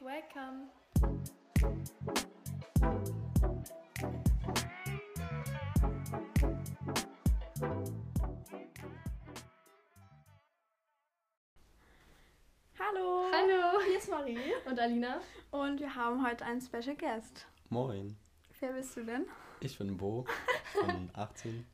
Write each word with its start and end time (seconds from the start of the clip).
welcome. 0.00 0.68
Hallo. 12.78 13.24
Hallo. 13.32 13.80
Hier 13.88 13.98
ist 13.98 14.10
Marie. 14.10 14.38
Und 14.66 14.78
Alina? 14.78 15.20
Und 15.50 15.80
wir 15.80 15.94
haben 15.94 16.24
heute 16.26 16.44
einen 16.44 16.60
Special 16.60 16.96
Guest. 16.96 17.46
Moin, 17.70 18.16
Wer 18.60 18.72
bist 18.72 18.96
du 18.96 19.04
denn? 19.04 19.26
ich 19.60 19.76
bin 19.78 19.96
Bo, 19.96 20.24
ich 20.80 20.86
bin 20.86 21.10
18 21.14 21.66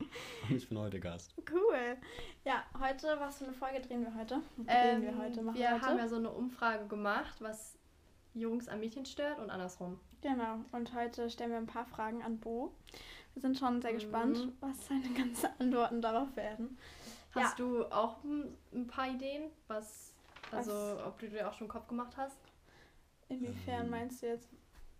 und 0.48 0.56
ich 0.56 0.68
bin 0.68 0.78
heute 0.78 0.98
Gast. 1.00 1.34
Cool. 1.50 1.96
Ja, 2.44 2.64
heute, 2.80 3.16
was 3.20 3.38
für 3.38 3.44
eine 3.44 3.52
Folge 3.54 3.80
drehen 3.80 4.02
wir 4.04 4.14
heute? 4.14 4.40
Drehen 4.66 5.02
wir 5.02 5.16
heute, 5.18 5.42
machen 5.42 5.56
Ähm, 5.56 5.62
wir 5.62 5.70
wir 5.70 5.72
heute. 5.74 5.82
haben 5.86 5.98
ja 5.98 6.08
so 6.08 6.16
eine 6.16 6.30
Umfrage 6.30 6.86
gemacht, 6.86 7.36
was 7.40 7.76
Jungs 8.34 8.68
an 8.68 8.80
Mädchen 8.80 9.06
stört 9.06 9.38
und 9.38 9.50
andersrum. 9.50 9.98
Genau. 10.22 10.58
Und 10.72 10.92
heute 10.94 11.30
stellen 11.30 11.50
wir 11.50 11.58
ein 11.58 11.66
paar 11.66 11.84
Fragen 11.86 12.22
an 12.22 12.38
Bo. 12.38 12.72
Wir 13.34 13.42
sind 13.42 13.58
schon 13.58 13.80
sehr 13.82 13.92
Mhm. 13.92 13.96
gespannt, 13.96 14.52
was 14.60 14.86
seine 14.86 15.08
ganzen 15.14 15.48
Antworten 15.58 16.00
darauf 16.02 16.34
werden. 16.36 16.78
Hast 17.34 17.58
du 17.58 17.84
auch 17.86 18.22
ein, 18.24 18.86
paar 18.86 19.08
Ideen, 19.08 19.50
was, 19.66 20.12
also 20.52 20.70
Was? 20.72 21.04
ob 21.06 21.18
du 21.18 21.28
dir 21.28 21.48
auch 21.48 21.52
schon 21.54 21.66
Kopf 21.68 21.88
gemacht 21.88 22.16
hast, 22.16 22.38
Inwiefern 23.28 23.84
Ähm. 23.86 23.90
meinst 23.90 24.22
du 24.22 24.26
jetzt? 24.26 24.48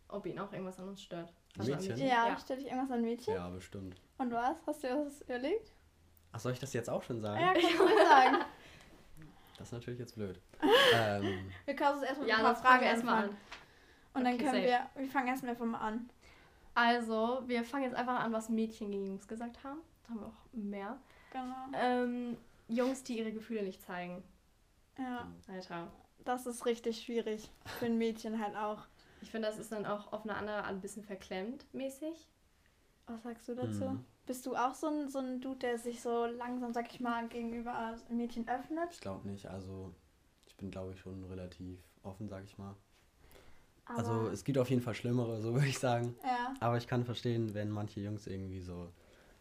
ob 0.09 0.26
ihn 0.26 0.38
auch 0.38 0.52
irgendwas 0.52 0.78
an 0.78 0.88
uns 0.88 1.02
stört? 1.02 1.32
Also 1.59 1.73
an 1.73 1.78
Mädchen? 1.80 1.98
Ja, 1.98 2.28
Ja. 2.28 2.37
stell 2.42 2.56
dich 2.56 2.66
irgendwas 2.66 2.90
an 2.90 3.02
Mädchen? 3.02 3.34
Ja, 3.34 3.48
bestimmt. 3.51 4.01
Und 4.18 4.32
was? 4.32 4.56
Hast 4.66 4.82
du 4.84 5.06
was 5.06 5.20
überlegt? 5.23 5.73
Ach, 6.32 6.40
soll 6.40 6.52
ich 6.52 6.59
das 6.59 6.73
jetzt 6.73 6.88
auch 6.90 7.02
schon 7.02 7.20
sagen? 7.20 7.40
Ja, 7.40 7.52
kannst 7.60 7.78
du 7.78 7.87
sagen. 8.04 8.37
Das 9.58 9.68
ist 9.68 9.72
natürlich 9.72 10.00
jetzt 10.00 10.14
blöd. 10.16 10.40
ähm, 10.94 11.50
Wir 11.64 11.76
können 11.76 11.95
uns 11.95 12.02
erstmal 12.02 12.26
mit 12.26 12.28
Ja, 12.28 12.36
ein 12.38 12.42
paar 12.42 12.56
Fragen 12.56 12.84
erstmal 12.84 13.24
an. 13.24 13.30
Und 14.14 14.24
dann 14.24 14.34
Okay, 14.34 14.45
können 14.45 14.54
safe. 14.54 14.66
wir, 14.95 15.02
wir 15.02 15.08
fangen 15.10 15.28
erstmal 15.28 15.52
einfach 15.52 15.66
mal 15.66 15.79
an. 15.79 16.10
Also, 16.74 17.42
wir 17.46 17.64
fangen 17.64 17.84
jetzt 17.84 17.95
einfach 17.95 18.18
an, 18.20 18.32
was 18.32 18.48
Mädchen 18.48 18.90
gegen 18.90 19.06
Jungs 19.06 19.29
gesagt 19.29 19.62
haben. 19.62 19.79
Da 20.04 20.10
haben 20.10 20.20
wir 20.20 20.26
auch 20.26 20.52
mehr. 20.52 20.98
Genau. 21.30 21.54
Ähm, 21.74 22.37
Jungs, 22.68 23.02
die 23.04 23.18
ihre 23.18 23.32
Gefühle 23.32 23.62
nicht 23.62 23.82
zeigen. 23.82 24.23
Ja, 24.98 25.26
Alter. 25.48 25.88
das 26.24 26.46
ist 26.46 26.66
richtig 26.66 27.02
schwierig. 27.02 27.51
Für 27.79 27.86
ein 27.86 27.98
Mädchen 27.98 28.40
halt 28.42 28.57
auch. 28.57 28.82
Ich 29.23 29.30
finde, 29.30 29.48
das 29.48 29.59
ist 29.59 29.73
dann 29.73 29.86
auch 29.86 30.12
auf 30.12 30.24
eine 30.24 30.34
andere 30.36 30.59
Art 30.59 30.68
ein 30.68 30.80
bisschen 30.80 31.04
verklemmt 31.04 31.64
mäßig. 31.73 32.29
Was 33.07 33.23
sagst 33.23 33.48
du 33.48 33.54
dazu? 33.54 33.84
Mhm. 33.84 34.04
Bist 34.26 34.46
du 34.46 34.56
auch 34.56 34.74
so 34.74 34.86
ein, 34.88 35.08
so 35.08 35.18
ein 35.18 35.40
Dude, 35.40 35.58
der 35.58 35.78
sich 35.78 36.00
so 36.00 36.24
langsam, 36.26 36.72
sag 36.72 36.90
ich 36.92 37.00
mal, 37.00 37.28
gegenüber 37.28 37.94
Mädchen 38.08 38.48
öffnet? 38.48 38.88
ich 38.92 39.00
glaube 39.00 39.28
nicht, 39.28 39.46
also 39.46 39.92
ich 40.46 40.56
bin 40.56 40.70
glaube 40.70 40.92
ich 40.92 41.00
schon 41.00 41.24
relativ 41.24 41.78
offen, 42.02 42.28
sag 42.28 42.45
ich 42.45 42.56
mal. 42.56 42.74
Aber, 43.86 43.98
Also 43.98 44.28
es 44.30 44.45
gibt 44.45 44.56
auf 44.58 44.70
jeden 44.70 44.80
Fall 44.80 44.95
Schlimmere, 44.95 45.42
so 45.42 45.52
würde 45.52 45.66
ich 45.66 45.78
sagen. 45.78 46.16
ja, 46.24 46.54
Aber 46.60 46.78
ich 46.78 46.86
kann 46.86 47.04
verstehen, 47.04 47.52
wenn 47.52 47.70
manche 47.70 48.00
Jungs 48.00 48.26
irgendwie 48.26 48.60
so 48.60 48.90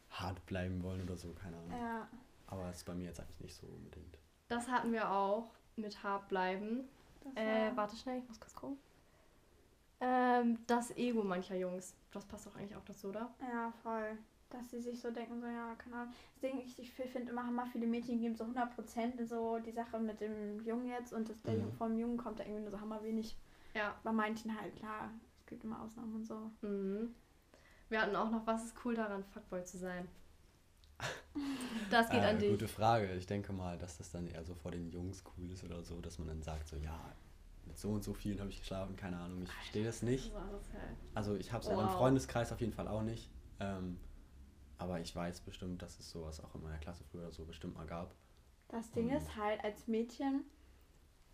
hart 0.09 0.45
bleiben 0.45 0.83
wollen 0.83 1.01
oder 1.03 1.15
so, 1.15 1.31
keine 1.33 1.57
Ahnung. 1.57 1.71
ja. 1.79 2.07
Aber 2.47 2.63
das 2.67 2.77
ist 2.77 2.83
bei 2.85 2.93
mir 2.93 3.05
jetzt 3.05 3.19
eigentlich 3.19 3.39
nicht 3.39 3.55
so 3.55 3.65
unbedingt. 3.67 4.17
Das 4.49 4.67
hatten 4.67 4.91
wir 4.91 5.09
auch 5.09 5.49
mit 5.75 6.03
hart 6.03 6.27
bleiben. 6.27 6.87
Äh, 7.35 7.45
war- 7.69 7.77
warte 7.77 7.95
schnell, 7.95 8.19
ich 8.19 8.27
muss 8.27 8.39
kurz 8.39 8.53
gucken. 8.53 8.77
Ähm, 10.01 10.59
das 10.67 10.91
Ego 10.97 11.23
mancher 11.23 11.55
Jungs. 11.55 11.95
Das 12.11 12.25
passt 12.25 12.45
doch 12.45 12.55
eigentlich 12.55 12.75
auch 12.75 12.83
dazu, 12.85 13.07
oder? 13.07 13.33
Ja, 13.41 13.71
voll. 13.81 14.17
Dass 14.53 14.69
sie 14.69 14.79
sich 14.79 15.01
so 15.01 15.09
denken, 15.11 15.41
so, 15.41 15.47
ja, 15.47 15.75
keine 15.75 15.95
Ahnung. 15.95 16.13
Deswegen, 16.35 16.59
ich, 16.61 16.77
ich 16.79 16.91
finde 16.93 17.31
immer, 17.31 17.45
hammer 17.45 17.65
viele 17.65 17.87
Mädchen 17.87 18.19
geben 18.19 18.35
so 18.35 18.45
100% 18.45 19.25
so 19.25 19.57
die 19.59 19.71
Sache 19.71 19.99
mit 19.99 20.21
dem 20.21 20.63
Jungen 20.63 20.87
jetzt 20.87 21.11
und 21.11 21.27
das, 21.27 21.41
der 21.41 21.55
Mhm. 21.55 21.71
vom 21.73 21.97
Jungen 21.97 22.17
kommt 22.17 22.39
da 22.39 22.43
irgendwie 22.43 22.61
nur 22.61 22.71
so 22.71 22.79
hammer 22.79 23.01
wenig. 23.03 23.35
Ja. 23.73 23.95
Bei 24.03 24.11
manchen 24.11 24.55
halt, 24.59 24.75
klar, 24.75 25.09
es 25.39 25.45
gibt 25.47 25.63
immer 25.63 25.81
Ausnahmen 25.81 26.13
und 26.15 26.25
so. 26.25 26.51
Mhm. 26.61 27.15
Wir 27.89 28.01
hatten 28.01 28.15
auch 28.15 28.29
noch, 28.31 28.45
was 28.45 28.63
ist 28.63 28.75
cool 28.85 28.95
daran, 28.95 29.23
Fuckboy 29.23 29.63
zu 29.65 29.77
sein? 29.77 30.07
Das 31.89 32.09
geht 32.09 32.21
Äh, 32.21 32.25
an 32.27 32.39
dich. 32.39 32.49
Gute 32.49 32.67
Frage. 32.67 33.11
Ich 33.13 33.25
denke 33.27 33.53
mal, 33.53 33.77
dass 33.77 33.97
das 33.97 34.11
dann 34.11 34.27
eher 34.27 34.43
so 34.43 34.55
vor 34.55 34.71
den 34.71 34.89
Jungs 34.91 35.23
cool 35.37 35.51
ist 35.51 35.63
oder 35.63 35.83
so, 35.83 35.99
dass 36.01 36.17
man 36.19 36.27
dann 36.27 36.41
sagt 36.41 36.67
so, 36.67 36.75
ja, 36.77 36.99
mit 37.65 37.77
so 37.77 37.89
und 37.89 38.03
so 38.03 38.13
vielen 38.13 38.39
habe 38.39 38.49
ich 38.49 38.59
geschlafen, 38.59 38.95
keine 38.95 39.17
Ahnung, 39.17 39.41
ich 39.43 39.51
verstehe 39.51 39.85
das 39.85 40.01
nicht. 40.01 40.31
Also 41.15 41.35
ich 41.35 41.51
habe 41.51 41.63
es 41.63 41.69
in 41.69 41.75
meinem 41.75 41.87
Wow. 41.89 41.97
Freundeskreis 41.97 42.51
auf 42.51 42.61
jeden 42.61 42.73
Fall 42.73 42.87
auch 42.87 43.03
nicht. 43.03 43.29
Ähm, 43.59 43.99
aber 44.83 44.99
ich 44.99 45.15
weiß 45.15 45.41
bestimmt, 45.41 45.81
dass 45.81 45.99
es 45.99 46.09
sowas 46.11 46.43
auch 46.43 46.53
in 46.55 46.61
meiner 46.63 46.77
Klasse 46.77 47.03
früher 47.11 47.31
so 47.31 47.45
bestimmt 47.45 47.75
mal 47.75 47.85
gab. 47.87 48.13
Das 48.69 48.91
Ding 48.91 49.07
Mhm. 49.07 49.17
ist 49.17 49.35
halt, 49.35 49.63
als 49.63 49.87
Mädchen, 49.87 50.43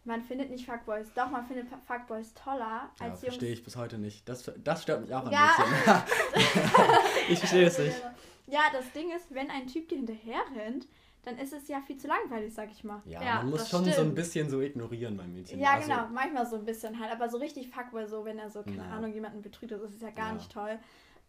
man 0.06 0.22
findet 0.24 0.50
nicht 0.50 0.66
Fuckboys, 0.66 1.12
doch, 1.14 1.30
man 1.30 1.46
findet 1.46 1.68
Fuckboys 1.88 2.34
toller 2.34 2.90
Ja, 3.00 3.06
als 3.06 3.22
Jungs. 3.22 3.36
verstehe 3.36 3.52
ich 3.54 3.64
bis 3.64 3.76
heute 3.76 3.98
nicht. 3.98 4.28
Das, 4.30 4.50
das 4.64 4.84
stört 4.84 5.02
mich 5.02 5.14
auch 5.14 5.26
an 5.26 5.32
Ja. 5.32 5.42
Mädchen. 5.58 6.04
ich 7.30 7.40
verstehe 7.40 7.66
es 7.68 7.78
nicht. 7.78 8.02
Ja, 8.48 8.62
das 8.72 8.92
Ding 8.94 9.12
ist, 9.16 9.34
wenn 9.34 9.50
ein 9.50 9.68
Typ 9.68 9.90
dir 9.90 9.98
hinterher 9.98 10.42
rennt, 10.56 10.88
dann 11.24 11.38
ist 11.38 11.54
es 11.54 11.68
ja 11.68 11.82
viel 11.82 11.98
zu 11.98 12.08
langweilig, 12.08 12.54
sag 12.54 12.72
ich 12.72 12.84
mal. 12.84 13.02
Ja, 13.06 13.22
Ja, 13.22 13.36
man 13.36 13.50
muss 13.52 13.70
schon 13.70 13.84
so 13.84 13.90
ein 13.90 13.94
stimmt. 13.94 14.16
bisschen 14.16 14.50
so 14.50 14.62
ignorieren 14.62 15.18
beim 15.18 15.34
Mädchen. 15.34 15.60
Ja, 15.60 15.74
Also, 15.76 15.88
genau, 15.90 16.08
manchmal 16.08 16.46
so 16.48 16.56
ein 16.56 16.66
bisschen 16.66 16.98
halt, 17.00 17.12
aber 17.12 17.30
so 17.30 17.38
richtig 17.38 17.70
Fuckboy, 17.70 18.08
so 18.08 18.24
wenn 18.26 18.40
er 18.40 18.50
so, 18.50 18.64
keine 18.64 18.78
Na. 18.78 18.98
Ahnung, 18.98 19.14
jemanden 19.14 19.42
betrügt, 19.42 19.72
das 19.72 19.82
ist 19.82 20.02
ja 20.02 20.10
gar 20.12 20.30
Ja. 20.30 20.34
nicht 20.36 20.52
toll. 20.52 20.80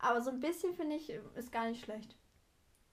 Aber 0.02 0.20
so 0.22 0.30
ein 0.30 0.40
bisschen 0.40 0.74
finde 0.74 0.96
ich, 0.96 1.10
ist 1.36 1.52
gar 1.52 1.68
nicht 1.68 1.84
schlecht. 1.84 2.16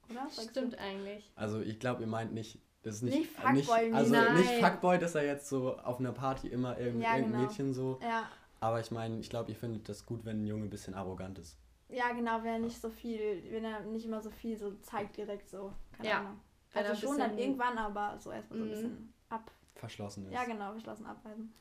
Oder? 0.09 0.27
Sagst 0.29 0.51
Stimmt 0.51 0.73
Du? 0.73 0.79
eigentlich. 0.79 1.31
Also 1.35 1.61
ich 1.61 1.79
glaube, 1.79 2.01
ihr 2.01 2.07
meint 2.07 2.33
nicht, 2.33 2.59
das 2.83 2.95
ist 2.95 3.01
nicht, 3.03 3.17
Nicht 3.17 3.31
Fuckboy, 3.31 3.91
also 3.93 4.13
nein. 4.13 4.35
nicht 4.35 4.51
Fuckboy, 4.63 4.97
dass 4.99 5.15
er 5.15 5.25
jetzt 5.25 5.49
so 5.49 5.77
auf 5.77 5.99
einer 5.99 6.11
Party 6.13 6.47
immer 6.47 6.77
irgend, 6.77 7.01
Ja, 7.03 7.15
irgendein 7.15 7.31
genau. 7.39 7.49
Mädchen 7.49 7.73
so. 7.73 7.99
Ja. 8.01 8.29
Aber 8.59 8.79
ich 8.79 8.91
meine, 8.91 9.19
ich 9.19 9.29
glaube, 9.29 9.51
ihr 9.51 9.55
findet 9.57 9.87
das 9.89 10.05
gut, 10.05 10.25
wenn 10.25 10.43
ein 10.43 10.47
Junge 10.47 10.63
ein 10.65 10.69
bisschen 10.69 10.93
arrogant 10.95 11.37
ist. 11.39 11.57
ja, 11.89 12.11
genau, 12.11 12.39
wenn 12.43 12.53
er 12.53 12.59
nicht 12.59 12.79
so 12.81 12.89
viel, 12.89 13.43
wenn 13.51 13.63
er 13.63 13.81
nicht 13.81 14.05
immer 14.05 14.21
so 14.21 14.29
viel 14.29 14.57
so 14.57 14.71
zeigt 14.81 15.15
direkt 15.17 15.49
so. 15.49 15.71
Keine 15.95 16.09
Ja. 16.09 16.19
Ahnung. 16.19 16.39
Also 16.73 16.95
schon 17.07 17.17
dann 17.17 17.37
irgendwann, 17.37 17.77
aber 17.77 18.17
so 18.19 18.31
erstmal 18.31 18.59
so 18.59 18.65
ein 18.65 18.69
Mhm. 18.69 18.73
bisschen 18.73 19.13
ab. 19.29 19.51
Verschlossen 19.75 20.25
ist. 20.27 20.33
Ja, 20.33 20.43
genau, 20.45 20.73
geschlossen 20.73 21.05
abweisen. 21.05 21.53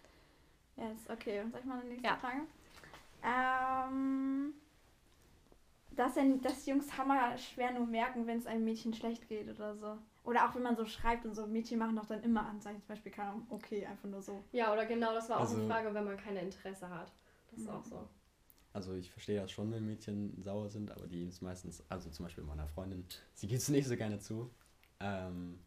Yes, 0.76 0.98
okay. 1.08 1.42
Soll 1.50 1.60
ich 1.60 1.66
mal 1.66 1.80
eine 1.80 1.88
nächste 1.90 2.06
Ja. 2.06 2.16
Frage? 2.16 2.40
Ähm, 3.22 4.54
dass, 5.96 6.14
denn, 6.14 6.40
dass 6.42 6.66
Jungs 6.66 6.96
hammer 6.98 7.36
schwer 7.38 7.72
nur 7.72 7.86
merken, 7.86 8.26
wenn 8.26 8.38
es 8.38 8.46
einem 8.46 8.64
Mädchen 8.64 8.92
schlecht 8.94 9.28
geht 9.28 9.48
oder 9.48 9.74
so. 9.76 9.98
Oder 10.24 10.48
auch 10.48 10.54
wenn 10.54 10.62
man 10.62 10.76
so 10.76 10.84
schreibt 10.84 11.24
und 11.24 11.34
so, 11.34 11.46
Mädchen 11.46 11.78
machen 11.78 11.96
doch 11.96 12.06
dann 12.06 12.22
immer 12.22 12.46
Anzeichen, 12.46 12.80
zum 12.80 12.88
Beispiel, 12.88 13.12
keine 13.12 13.30
Ahnung, 13.30 13.46
okay, 13.50 13.86
einfach 13.86 14.08
nur 14.08 14.20
so. 14.22 14.42
Ja, 14.52 14.72
oder 14.72 14.84
genau, 14.86 15.12
das 15.14 15.28
war 15.28 15.36
auch 15.38 15.48
eine 15.48 15.54
Also- 15.56 15.66
Frage, 15.68 15.94
wenn 15.94 16.04
man 16.04 16.16
keine 16.16 16.40
Interesse 16.42 16.88
hat. 16.88 17.12
Das 17.50 17.60
ist 17.60 17.66
Mhm. 17.66 17.72
auch 17.74 17.84
so. 17.84 18.08
Also 18.72 18.92
ich 18.94 19.10
verstehe 19.10 19.40
das 19.40 19.50
schon, 19.52 19.72
wenn 19.72 19.86
Mädchen 19.86 20.42
sauer 20.42 20.68
sind, 20.68 20.90
aber 20.90 21.06
die 21.06 21.24
ist 21.24 21.40
meistens, 21.40 21.82
also 21.88 22.10
zum 22.10 22.26
Beispiel 22.26 22.44
meiner 22.44 22.66
Freundin, 22.68 23.06
sie 23.32 23.46
geht 23.46 23.58
es 23.58 23.68
nicht 23.70 23.86
so 23.88 23.96
gerne 23.96 24.18
zu. 24.18 24.50
Ähm, 25.00 25.60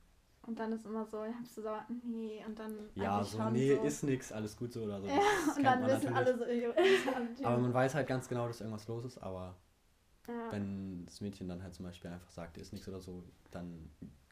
Und 0.43 0.59
dann 0.59 0.71
ist 0.73 0.85
immer 0.85 1.05
so, 1.05 1.23
hast 1.23 1.57
du 1.57 1.61
sauer, 1.61 1.85
nee, 2.03 2.43
und 2.45 2.57
dann 2.59 2.89
ja, 2.95 3.23
so, 3.23 3.37
schon 3.37 3.53
nee, 3.53 3.75
so. 3.75 3.81
ist 3.83 4.03
nix, 4.03 4.31
alles 4.31 4.55
gut 4.57 4.73
so 4.73 4.83
oder 4.83 5.01
so. 5.01 5.07
Ja, 5.07 5.15
Das 5.47 5.57
und 5.57 5.63
dann 5.63 5.81
wissen 5.87 6.13
natürlich. 6.13 6.67
alle 6.77 7.35
so, 7.35 7.43
Aber 7.45 7.57
man 7.57 7.73
weiß 7.73 7.95
halt 7.95 8.07
ganz 8.07 8.27
genau, 8.27 8.45
dass 8.47 8.59
irgendwas 8.61 8.87
los 8.87 9.05
ist, 9.05 9.17
aber 9.19 9.55
ja. 10.27 10.51
wenn 10.51 11.05
das 11.05 11.21
Mädchen 11.21 11.47
dann 11.47 11.63
halt 11.63 11.73
zum 11.75 11.85
Beispiel 11.85 12.11
einfach 12.11 12.31
sagt, 12.31 12.57
ist 12.57 12.73
nichts 12.73 12.87
oder 12.87 12.99
so, 13.01 13.23
dann 13.51 13.89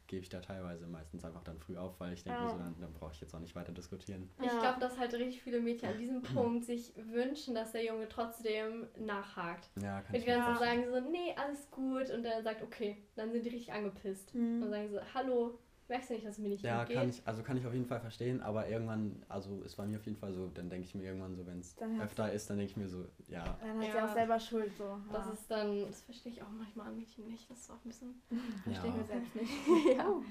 gebe 0.07 0.21
ich 0.23 0.29
da 0.29 0.39
teilweise 0.39 0.87
meistens 0.87 1.25
einfach 1.25 1.43
dann 1.43 1.59
früh 1.59 1.75
auf, 1.77 1.99
weil 1.99 2.13
ich 2.13 2.23
denke 2.23 2.41
Ja. 2.41 2.49
so, 2.49 2.57
dann, 2.57 2.75
dann 2.79 2.93
brauche 2.93 3.11
ich 3.13 3.19
jetzt 3.19 3.33
auch 3.35 3.39
nicht 3.41 3.55
weiter 3.55 3.73
diskutieren. 3.73 4.29
Ich 4.39 4.45
Ja. 4.45 4.59
glaube, 4.59 4.79
dass 4.79 4.97
halt 4.97 5.13
richtig 5.13 5.41
viele 5.43 5.59
Mädchen 5.59 5.89
an 5.89 5.97
diesem 5.97 6.21
Punkt 6.33 6.63
sich 6.65 6.93
wünschen, 6.95 7.53
dass 7.53 7.73
der 7.73 7.83
Junge 7.85 8.07
trotzdem 8.07 8.87
nachhakt. 8.97 9.69
Ja, 9.81 10.01
kann 10.01 10.15
ich 10.15 10.23
die 10.23 10.29
dann 10.29 10.53
so 10.53 10.59
sagen, 10.59 10.85
so, 10.89 10.99
nee, 11.11 11.35
alles 11.35 11.69
gut. 11.71 12.09
Und 12.09 12.23
dann 12.23 12.41
sagt, 12.43 12.61
okay, 12.61 13.03
dann 13.15 13.31
sind 13.33 13.45
die 13.45 13.49
richtig 13.49 13.73
angepisst. 13.73 14.33
Hm. 14.33 14.63
Und 14.63 14.69
sagen 14.69 14.89
so, 14.89 14.99
hallo, 15.13 15.59
merkst 15.89 16.09
du 16.09 16.13
nicht, 16.15 16.25
dass 16.25 16.33
es 16.33 16.39
mir 16.39 16.49
nicht 16.49 16.63
Ja, 16.63 16.83
gut 16.83 16.93
kann 16.93 17.05
geht? 17.07 17.15
ich, 17.19 17.27
also 17.27 17.43
kann 17.43 17.57
ich 17.57 17.65
auf 17.65 17.73
jeden 17.73 17.85
Fall 17.85 17.99
verstehen, 17.99 18.41
aber 18.41 18.67
irgendwann, 18.67 19.23
also 19.29 19.61
ist 19.61 19.75
bei 19.75 19.85
mir 19.85 19.97
auf 19.97 20.05
jeden 20.05 20.17
Fall 20.17 20.33
so, 20.33 20.47
dann 20.47 20.69
denke 20.69 20.85
ich 20.87 20.95
mir 20.95 21.03
irgendwann 21.03 21.35
so, 21.35 21.45
wenn 21.45 21.59
es 21.59 21.75
öfter 21.99 22.31
ist, 22.31 22.49
dann 22.49 22.57
denke 22.57 22.71
ich 22.71 22.77
mir 22.77 22.87
so, 22.87 23.05
ja, 23.27 23.57
Dann 23.61 23.77
hat 23.77 23.81
sie 23.91 23.97
Ja. 23.97 24.05
auch 24.05 24.13
selber 24.13 24.39
Schuld, 24.39 24.75
so. 24.77 24.99
Das 25.11 25.25
ja. 25.25 25.31
ist 25.33 25.49
dann, 25.51 25.85
das 25.85 26.01
verstehe 26.01 26.31
ich 26.31 26.41
auch 26.41 26.49
manchmal 26.49 26.87
an 26.87 26.97
Mädchen 26.97 27.27
nicht. 27.27 27.49
Das 27.49 27.59
ist 27.59 27.69
auch 27.71 27.75
ein 27.83 27.87
bisschen. 27.87 28.21
Verstehen 28.63 28.91
ja. 28.93 28.97
wir 28.97 29.05
selbst 29.05 29.35
nicht. 29.35 29.51
ja. 29.97 30.21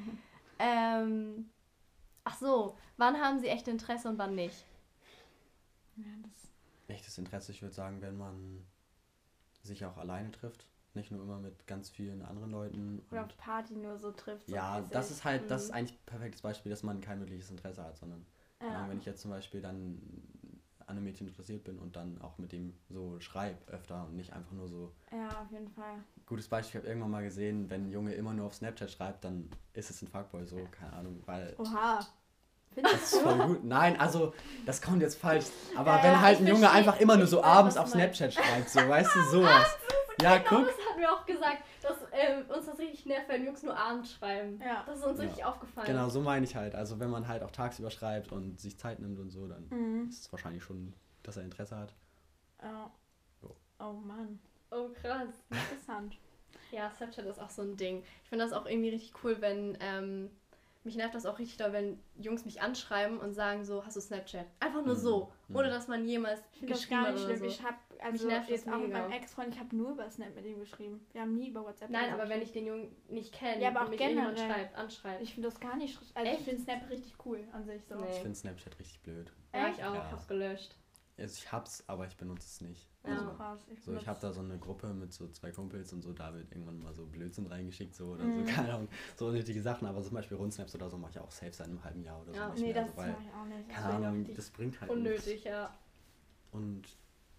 Ähm, 0.58 1.50
ach 2.24 2.36
so, 2.38 2.76
wann 2.96 3.16
haben 3.20 3.38
sie 3.40 3.48
echt 3.48 3.68
Interesse 3.68 4.08
und 4.08 4.18
wann 4.18 4.34
nicht? 4.34 4.64
Ja, 5.96 6.04
das 6.22 6.50
echtes 6.88 7.18
Interesse, 7.18 7.52
ich 7.52 7.62
würde 7.62 7.74
sagen, 7.74 8.00
wenn 8.02 8.16
man 8.16 8.64
sich 9.62 9.84
auch 9.84 9.96
alleine 9.96 10.30
trifft, 10.30 10.66
nicht 10.96 11.10
nur 11.12 11.22
immer 11.22 11.38
mit 11.38 11.66
ganz 11.66 11.88
vielen 11.90 12.22
anderen 12.22 12.50
Leuten. 12.50 13.02
Oder 13.10 13.24
auf 13.24 13.36
Party 13.36 13.74
nur 13.76 13.96
so 13.98 14.10
trifft. 14.10 14.48
So 14.48 14.54
ja, 14.56 14.76
mäßig. 14.78 14.92
das 14.92 15.10
ist 15.10 15.24
halt, 15.24 15.50
das 15.50 15.62
ist 15.64 15.68
Mhm. 15.70 15.74
eigentlich 15.76 15.92
ein 15.98 16.06
perfektes 16.06 16.42
Beispiel, 16.42 16.70
dass 16.70 16.82
man 16.82 17.00
kein 17.00 17.20
wirkliches 17.20 17.50
Interesse 17.50 17.82
hat, 17.84 17.96
sondern 17.96 18.26
Ja. 18.60 18.86
wenn 18.88 18.98
ich 18.98 19.04
jetzt 19.04 19.20
zum 19.22 19.30
Beispiel 19.30 19.60
dann 19.60 20.00
an 20.80 20.96
einem 20.96 21.04
Mädchen 21.04 21.26
interessiert 21.26 21.64
bin 21.64 21.78
und 21.78 21.96
dann 21.96 22.20
auch 22.22 22.38
mit 22.38 22.52
dem 22.52 22.72
so 22.88 23.18
schreibe 23.20 23.58
öfter 23.72 24.04
und 24.06 24.14
nicht 24.16 24.32
einfach 24.32 24.52
nur 24.52 24.68
so. 24.68 24.92
ja, 25.10 25.28
auf 25.42 25.50
jeden 25.50 25.68
Fall. 25.68 25.96
Gutes 26.26 26.48
Beispiel, 26.48 26.78
ich 26.78 26.82
habe 26.84 26.88
irgendwann 26.88 27.10
mal 27.10 27.22
gesehen, 27.24 27.68
wenn 27.70 27.86
ein 27.86 27.90
Junge 27.90 28.14
immer 28.14 28.32
nur 28.32 28.46
auf 28.46 28.54
Snapchat 28.54 28.90
schreibt, 28.90 29.24
dann 29.24 29.48
ist 29.72 29.90
es 29.90 30.00
ein 30.02 30.08
Fuckboy 30.08 30.44
so, 30.46 30.56
keine 30.70 30.92
Ahnung, 30.92 31.22
weil 31.26 31.54
Oha. 31.58 32.06
Das 32.82 32.92
ist 33.14 33.20
voll 33.22 33.38
gut. 33.46 33.64
Nein, 33.64 33.98
also, 33.98 34.34
das 34.66 34.82
kommt 34.82 35.00
jetzt 35.00 35.18
falsch. 35.18 35.46
Aber 35.74 35.96
Ja, 35.96 36.02
wenn 36.02 36.20
halt 36.20 36.40
ein 36.40 36.46
Junge 36.46 36.70
einfach 36.70 37.00
immer 37.00 37.16
nur 37.16 37.26
so 37.26 37.42
abends 37.42 37.76
auf. 37.78 37.88
Snapchat 37.88 38.34
schreibt, 38.34 38.68
so, 38.68 38.80
weißt 38.86 39.14
du, 39.14 39.22
sowas. 39.30 39.66
Ja, 40.20 40.38
Genau, 40.38 40.48
guck. 40.48 40.66
das 40.66 40.76
hatten 40.88 41.00
wir 41.00 41.12
auch 41.12 41.26
gesagt, 41.26 41.62
dass 41.82 41.96
ähm, 42.12 42.44
uns 42.48 42.66
das 42.66 42.78
richtig 42.78 43.04
nervt, 43.06 43.28
wenn 43.28 43.44
Jungs 43.44 43.62
nur 43.62 43.76
abends 43.76 44.12
schreiben. 44.12 44.60
Ja. 44.64 44.82
Das 44.86 44.98
ist 44.98 45.04
uns 45.04 45.18
Ja. 45.20 45.24
richtig 45.26 45.44
aufgefallen. 45.44 45.86
Genau, 45.86 46.08
so 46.08 46.20
meine 46.20 46.44
ich 46.44 46.56
halt. 46.56 46.74
Also, 46.74 46.98
wenn 47.00 47.10
man 47.10 47.28
halt 47.28 47.42
auch 47.42 47.50
tagsüber 47.50 47.90
schreibt 47.90 48.32
und 48.32 48.58
sich 48.60 48.78
Zeit 48.78 48.98
nimmt 49.00 49.18
und 49.18 49.30
so, 49.30 49.46
dann 49.46 49.66
Mhm. 49.70 50.08
ist 50.08 50.22
es 50.26 50.32
wahrscheinlich 50.32 50.62
schon, 50.62 50.94
dass 51.22 51.36
er 51.36 51.42
Interesse 51.44 51.76
hat. 51.76 51.94
Ja. 52.62 52.90
So. 53.40 53.54
Oh 53.78 53.92
Mann, 53.92 54.38
Oh, 54.70 54.88
krass. 55.00 55.28
interessant. 55.50 56.16
Ja, 56.72 56.90
Snapchat 56.90 57.26
ist 57.26 57.38
auch 57.40 57.50
so 57.50 57.62
ein 57.62 57.76
Ding. 57.76 58.02
Ich 58.24 58.28
finde 58.28 58.44
das 58.44 58.52
auch 58.52 58.66
irgendwie 58.66 58.88
richtig 58.90 59.12
cool, 59.22 59.36
wenn. 59.40 59.76
Ähm, 59.80 60.30
mich 60.86 60.96
nervt 60.96 61.14
das 61.14 61.26
auch 61.26 61.38
richtig 61.38 61.58
doll, 61.58 61.72
wenn 61.72 61.98
Jungs 62.18 62.44
mich 62.44 62.62
anschreiben 62.62 63.18
und 63.18 63.34
sagen 63.34 63.64
so, 63.64 63.84
hast 63.84 63.96
du 63.96 64.00
Snapchat? 64.00 64.46
Einfach 64.60 64.84
nur 64.84 64.94
Mhm. 64.94 64.98
so. 65.00 65.32
Mhm. 65.48 65.56
Ohne 65.56 65.68
dass 65.68 65.88
man 65.88 66.06
jemals 66.06 66.40
Ich 66.52 66.60
finde 66.60 66.72
das 66.72 66.80
geschrieben 66.82 67.00
gar 67.02 67.08
hat 67.08 67.14
nicht 67.14 67.24
oder 67.26 67.36
schlimm. 67.36 67.50
so. 67.50 67.54
Ich 67.56 67.62
habe 67.62 67.76
also 68.00 68.26
nervt 68.26 68.42
das 68.44 68.50
jetzt 68.50 68.68
auch 68.72 68.78
mit 68.78 68.92
meinem 68.92 69.12
Ex-Freund, 69.12 69.54
ich 69.54 69.58
habe 69.60 69.74
nur 69.76 69.92
über 69.92 70.08
Snap 70.10 70.34
mit 70.34 70.44
ihm 70.46 70.58
geschrieben. 70.58 71.06
Wir 71.12 71.20
haben 71.22 71.34
nie 71.34 71.48
über 71.48 71.64
WhatsApp 71.64 71.90
Nein, 71.90 72.12
aber 72.12 72.28
wenn 72.28 72.42
ich 72.42 72.52
den 72.52 72.66
Jungen 72.66 72.94
nicht 73.08 73.32
kenne 73.32 73.62
Ja, 73.62 73.68
aber 73.70 73.82
auch 73.84 73.88
mich 73.88 73.98
generell. 73.98 74.36
schreibt, 74.36 74.74
anschreibt. 74.76 75.22
Ich 75.22 75.34
finde 75.34 75.48
das 75.48 75.60
gar 75.60 75.76
nicht. 75.76 75.98
Also 76.14 76.30
ich 76.30 76.36
Echt? 76.38 76.44
finde 76.48 76.62
Snap 76.62 76.90
richtig 76.90 77.14
cool 77.24 77.40
an 77.52 77.64
sich 77.64 77.82
so. 77.84 77.94
Nee. 77.96 78.06
Ich 78.10 78.16
finde 78.18 78.34
Snapchat 78.34 78.78
richtig 78.78 79.02
blöd. 79.02 79.32
ja, 79.54 79.68
Echt? 79.68 79.78
ich 79.78 79.84
auch. 79.84 79.94
Ja. 79.94 80.10
Hab's 80.10 80.28
gelöscht. 80.28 80.74
Also, 81.18 81.34
ich 81.38 81.50
hab's, 81.50 81.82
aber 81.86 82.06
ich 82.06 82.16
benutze 82.16 82.46
es 82.46 82.60
nicht. 82.60 82.88
Ja. 83.04 83.12
Also, 83.12 83.30
krass. 83.32 83.60
So, 83.84 83.94
ich 83.96 84.06
habe 84.06 84.20
da 84.20 84.32
so 84.32 84.40
eine 84.40 84.58
Gruppe 84.58 84.88
mit 84.92 85.12
so 85.12 85.26
zwei 85.28 85.50
Kumpels 85.50 85.92
und 85.92 86.02
so, 86.02 86.12
da 86.12 86.34
wird 86.34 86.50
irgendwann 86.52 86.78
mal 86.82 86.92
so 86.92 87.06
Blödsinn 87.06 87.46
reingeschickt, 87.46 87.94
so 87.94 88.08
oder 88.12 88.24
Mhm. 88.24 88.46
so, 88.46 88.52
keine 88.52 88.74
Ahnung, 88.74 88.88
so 89.16 89.28
unnötige 89.28 89.62
Sachen, 89.62 89.86
aber 89.88 90.02
zum 90.02 90.14
Beispiel 90.14 90.36
Rundsnaps 90.36 90.74
oder 90.74 90.90
so 90.90 90.98
mache 90.98 91.12
ich 91.12 91.18
auch 91.20 91.30
safe 91.30 91.52
seit 91.52 91.68
einem 91.68 91.82
halben 91.82 92.02
Jahr 92.02 92.20
oder 92.20 92.32
so. 92.34 92.38
Ja. 92.40 92.52
Nee, 92.54 92.60
mehr, 92.72 92.74
das 92.74 92.90
so, 92.90 92.96
weil, 92.98 93.12
mache 93.12 93.22
ich 93.22 93.32
auch 93.34 93.44
nicht. 93.46 93.68
keine 93.68 94.06
Ahnung, 94.08 94.34
das 94.34 94.50
bringt 94.50 94.80
halt 94.80 94.90
Unnötig, 94.90 95.26
nichts. 95.26 95.44
ja. 95.44 95.74
Und 96.52 96.82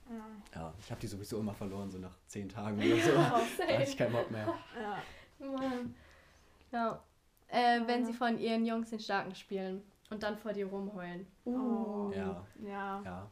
Ja. 0.10 0.26
ja, 0.56 0.74
ich 0.80 0.90
habe 0.90 1.02
die 1.02 1.08
sowieso 1.08 1.40
immer 1.40 1.54
verloren, 1.54 1.92
so 1.92 1.98
nach 2.00 2.18
zehn 2.28 2.48
Tagen 2.50 2.78
oder 2.82 3.00
so. 3.00 3.12
Oh, 3.12 3.14
da 3.68 3.74
hatte 3.74 3.84
ich 3.84 3.98
keinen 3.98 4.14
Bock 4.14 4.32
mehr. 4.32 4.48
ja. 4.82 5.48
Mann. 5.48 5.96
Ja. 6.72 7.04
Äh, 7.50 7.82
wenn 7.86 8.02
Ja. 8.02 8.06
sie 8.08 8.14
von 8.14 8.40
ihren 8.40 8.66
Jungs 8.66 8.90
den 8.90 9.00
Starken 9.00 9.36
spielen 9.36 9.84
und 10.10 10.24
dann 10.24 10.36
vor 10.38 10.52
dir 10.54 10.66
rumheulen. 10.68 11.28
Oh. 11.46 12.12
Ja. 12.14 12.46
Ja. 12.64 13.02
Ja, 13.04 13.32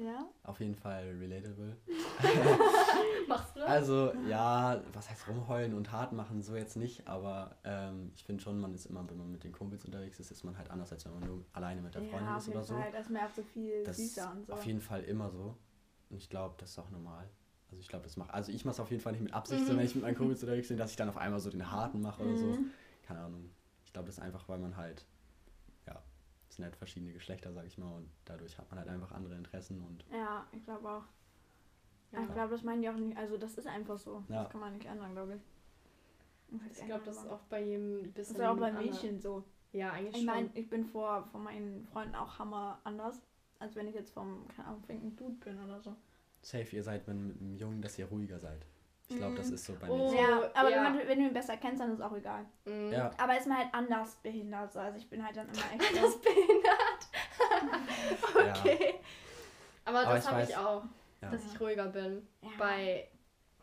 Ja? 0.00 0.26
auf 0.44 0.58
jeden 0.60 0.74
Fall 0.74 1.04
relatable. 1.20 1.76
Machst 3.28 3.54
du 3.54 3.60
das? 3.60 3.68
Also, 3.68 4.12
ja, 4.28 4.82
was 4.92 5.10
heißt 5.10 5.28
rumheulen 5.28 5.74
und 5.74 5.92
hart 5.92 6.12
machen, 6.12 6.42
so 6.42 6.56
jetzt 6.56 6.76
nicht, 6.76 7.06
aber 7.06 7.56
ähm, 7.64 8.10
ich 8.14 8.24
finde 8.24 8.42
schon, 8.42 8.58
man 8.60 8.74
ist 8.74 8.86
immer, 8.86 9.08
wenn 9.08 9.16
man 9.18 9.30
mit 9.30 9.44
den 9.44 9.52
Kumpels 9.52 9.84
unterwegs 9.84 10.18
ist, 10.18 10.30
ist 10.30 10.42
man 10.44 10.56
halt 10.58 10.70
anders, 10.70 10.90
als 10.92 11.04
wenn 11.04 11.12
man 11.12 11.24
nur 11.28 11.44
alleine 11.52 11.82
mit 11.82 11.94
der 11.94 12.02
Freundin 12.02 12.28
Ja, 12.28 12.38
ist 12.38 12.48
oder 12.48 12.64
so. 12.64 12.74
Fall. 12.74 12.90
Das 12.92 13.02
ist 13.06 13.10
mir 13.10 13.24
auch 13.26 13.30
so 13.30 13.42
viel 13.42 13.84
Das 13.84 13.96
süßer 13.96 14.22
ist 14.22 14.36
und 14.38 14.46
so. 14.46 14.52
auf 14.54 14.64
jeden 14.64 14.80
Fall 14.80 15.02
immer 15.04 15.30
so. 15.30 15.56
Und 16.08 16.16
ich 16.16 16.28
glaube, 16.28 16.54
das 16.58 16.70
ist 16.70 16.78
auch 16.78 16.90
normal. 16.90 17.28
Also 17.70 17.80
ich 17.80 17.88
glaube, 17.88 18.02
das 18.04 18.16
macht. 18.16 18.30
Also 18.34 18.50
ich 18.50 18.64
mache 18.64 18.72
es 18.74 18.80
auf 18.80 18.90
jeden 18.90 19.02
Fall 19.02 19.12
nicht 19.12 19.22
mit 19.22 19.32
Absicht, 19.32 19.64
so 19.64 19.72
Mhm. 19.74 19.78
wenn 19.78 19.84
ich 19.86 19.94
mit 19.94 20.02
meinen 20.02 20.16
Kumpels 20.16 20.42
unterwegs 20.42 20.68
bin, 20.68 20.76
dass 20.76 20.90
ich 20.90 20.96
dann 20.96 21.08
auf 21.08 21.16
einmal 21.18 21.38
so 21.38 21.50
den 21.50 21.70
harten 21.70 22.00
mache 22.00 22.22
oder 22.24 22.36
so. 22.36 22.46
Mhm. 22.48 22.70
Keine 23.06 23.20
Ahnung. 23.20 23.50
Ich 23.84 23.92
glaube, 23.92 24.06
das 24.06 24.16
ist 24.18 24.22
einfach, 24.24 24.48
weil 24.48 24.58
man 24.58 24.76
halt, 24.76 25.06
sind 26.60 26.64
halt 26.64 26.76
verschiedene 26.76 27.12
Geschlechter, 27.12 27.52
sag 27.52 27.66
ich 27.66 27.78
mal, 27.78 27.96
und 27.96 28.10
dadurch 28.24 28.56
hat 28.58 28.68
man 28.70 28.78
halt 28.80 28.88
einfach 28.88 29.12
andere 29.12 29.34
Interessen 29.34 29.80
und 29.82 30.04
Ja, 30.12 30.46
ich 30.52 30.62
glaube 30.64 30.88
auch. 30.88 31.04
Ja. 32.12 32.22
Ich 32.24 32.32
glaube, 32.32 32.50
das 32.50 32.62
meinen 32.62 32.82
die 32.82 32.88
auch 32.88 32.96
nicht. 32.96 33.16
Also, 33.16 33.36
das 33.38 33.56
ist 33.56 33.66
einfach 33.66 33.98
so. 33.98 34.24
Ja. 34.28 34.42
Das 34.42 34.50
kann 34.52 34.60
man 34.60 34.74
nicht 34.74 34.86
ändern, 34.86 35.12
glaube 35.12 35.36
ich. 35.36 35.42
Ich 36.78 36.84
glaube, 36.84 37.04
das 37.04 37.16
ist 37.18 37.28
auch 37.28 37.40
bei 37.48 37.62
jedem 37.64 37.98
ein 38.00 38.02
Das 38.02 38.14
bisschen. 38.28 38.36
ist 38.36 38.42
auch 38.42 38.56
bei. 38.56 38.72
Mädchen 38.72 39.20
so. 39.20 39.44
Ja, 39.72 39.92
eigentlich 39.92 40.16
Ich 40.16 40.26
meine, 40.26 40.48
schon. 40.48 40.56
ich 40.56 40.68
bin 40.68 40.84
vor, 40.84 41.24
vor 41.30 41.40
meinen 41.40 41.86
Freunden 41.86 42.16
auch 42.16 42.38
hammer 42.40 42.80
anders, 42.82 43.22
als 43.60 43.76
wenn 43.76 43.86
ich 43.86 43.94
jetzt 43.94 44.10
vom, 44.12 44.44
keine 44.48 44.66
Ahnung, 44.68 44.82
ein 44.88 45.14
Dude 45.16 45.36
bin 45.36 45.62
oder 45.62 45.80
so. 45.80 45.94
safe, 46.42 46.74
ihr 46.74 46.82
seid 46.82 47.06
mit, 47.06 47.16
mit 47.16 47.40
einem 47.40 47.54
Jungen, 47.54 47.80
dass 47.80 47.96
ihr 47.98 48.06
ruhiger 48.06 48.40
seid. 48.40 48.66
Ich 49.10 49.16
glaube, 49.16 49.32
Mhm. 49.32 49.36
das 49.38 49.50
ist 49.50 49.64
so 49.66 49.74
bei 49.74 49.88
Oh. 49.90 50.08
Mädchen. 50.10 50.24
Ja, 50.24 50.50
aber 50.54 50.70
ja. 50.70 50.76
Wenn, 50.84 50.96
man, 50.96 51.08
wenn 51.08 51.18
du 51.18 51.24
ihn 51.26 51.32
besser 51.32 51.56
kennst, 51.56 51.80
dann 51.82 51.90
ist 51.90 51.98
es 51.98 52.00
auch 52.04 52.12
egal. 52.16 52.46
Mhm. 52.64 52.92
Ja, 52.92 53.10
Aber 53.18 53.36
ist 53.36 53.46
man 53.48 53.58
halt 53.58 53.68
anders 53.74 54.14
behindert. 54.22 54.72
So. 54.72 54.78
Also 54.78 54.98
ich 54.98 55.10
bin 55.10 55.24
halt 55.24 55.36
dann 55.36 55.48
immer 55.48 55.56
echt 55.74 55.94
so. 55.96 56.18
behindert. 56.20 57.08
ja, 58.46 58.52
Okay. 58.60 58.94
Aber, 59.84 59.98
Aber 60.00 60.14
das 60.14 60.30
habe 60.30 60.42
ich 60.44 60.56
auch, 60.56 60.84
ja. 61.22 61.30
dass 61.30 61.44
ich 61.44 61.60
ruhiger 61.60 61.86
bin. 61.88 62.26
Ja. 62.42 62.48
Bei, 62.58 63.08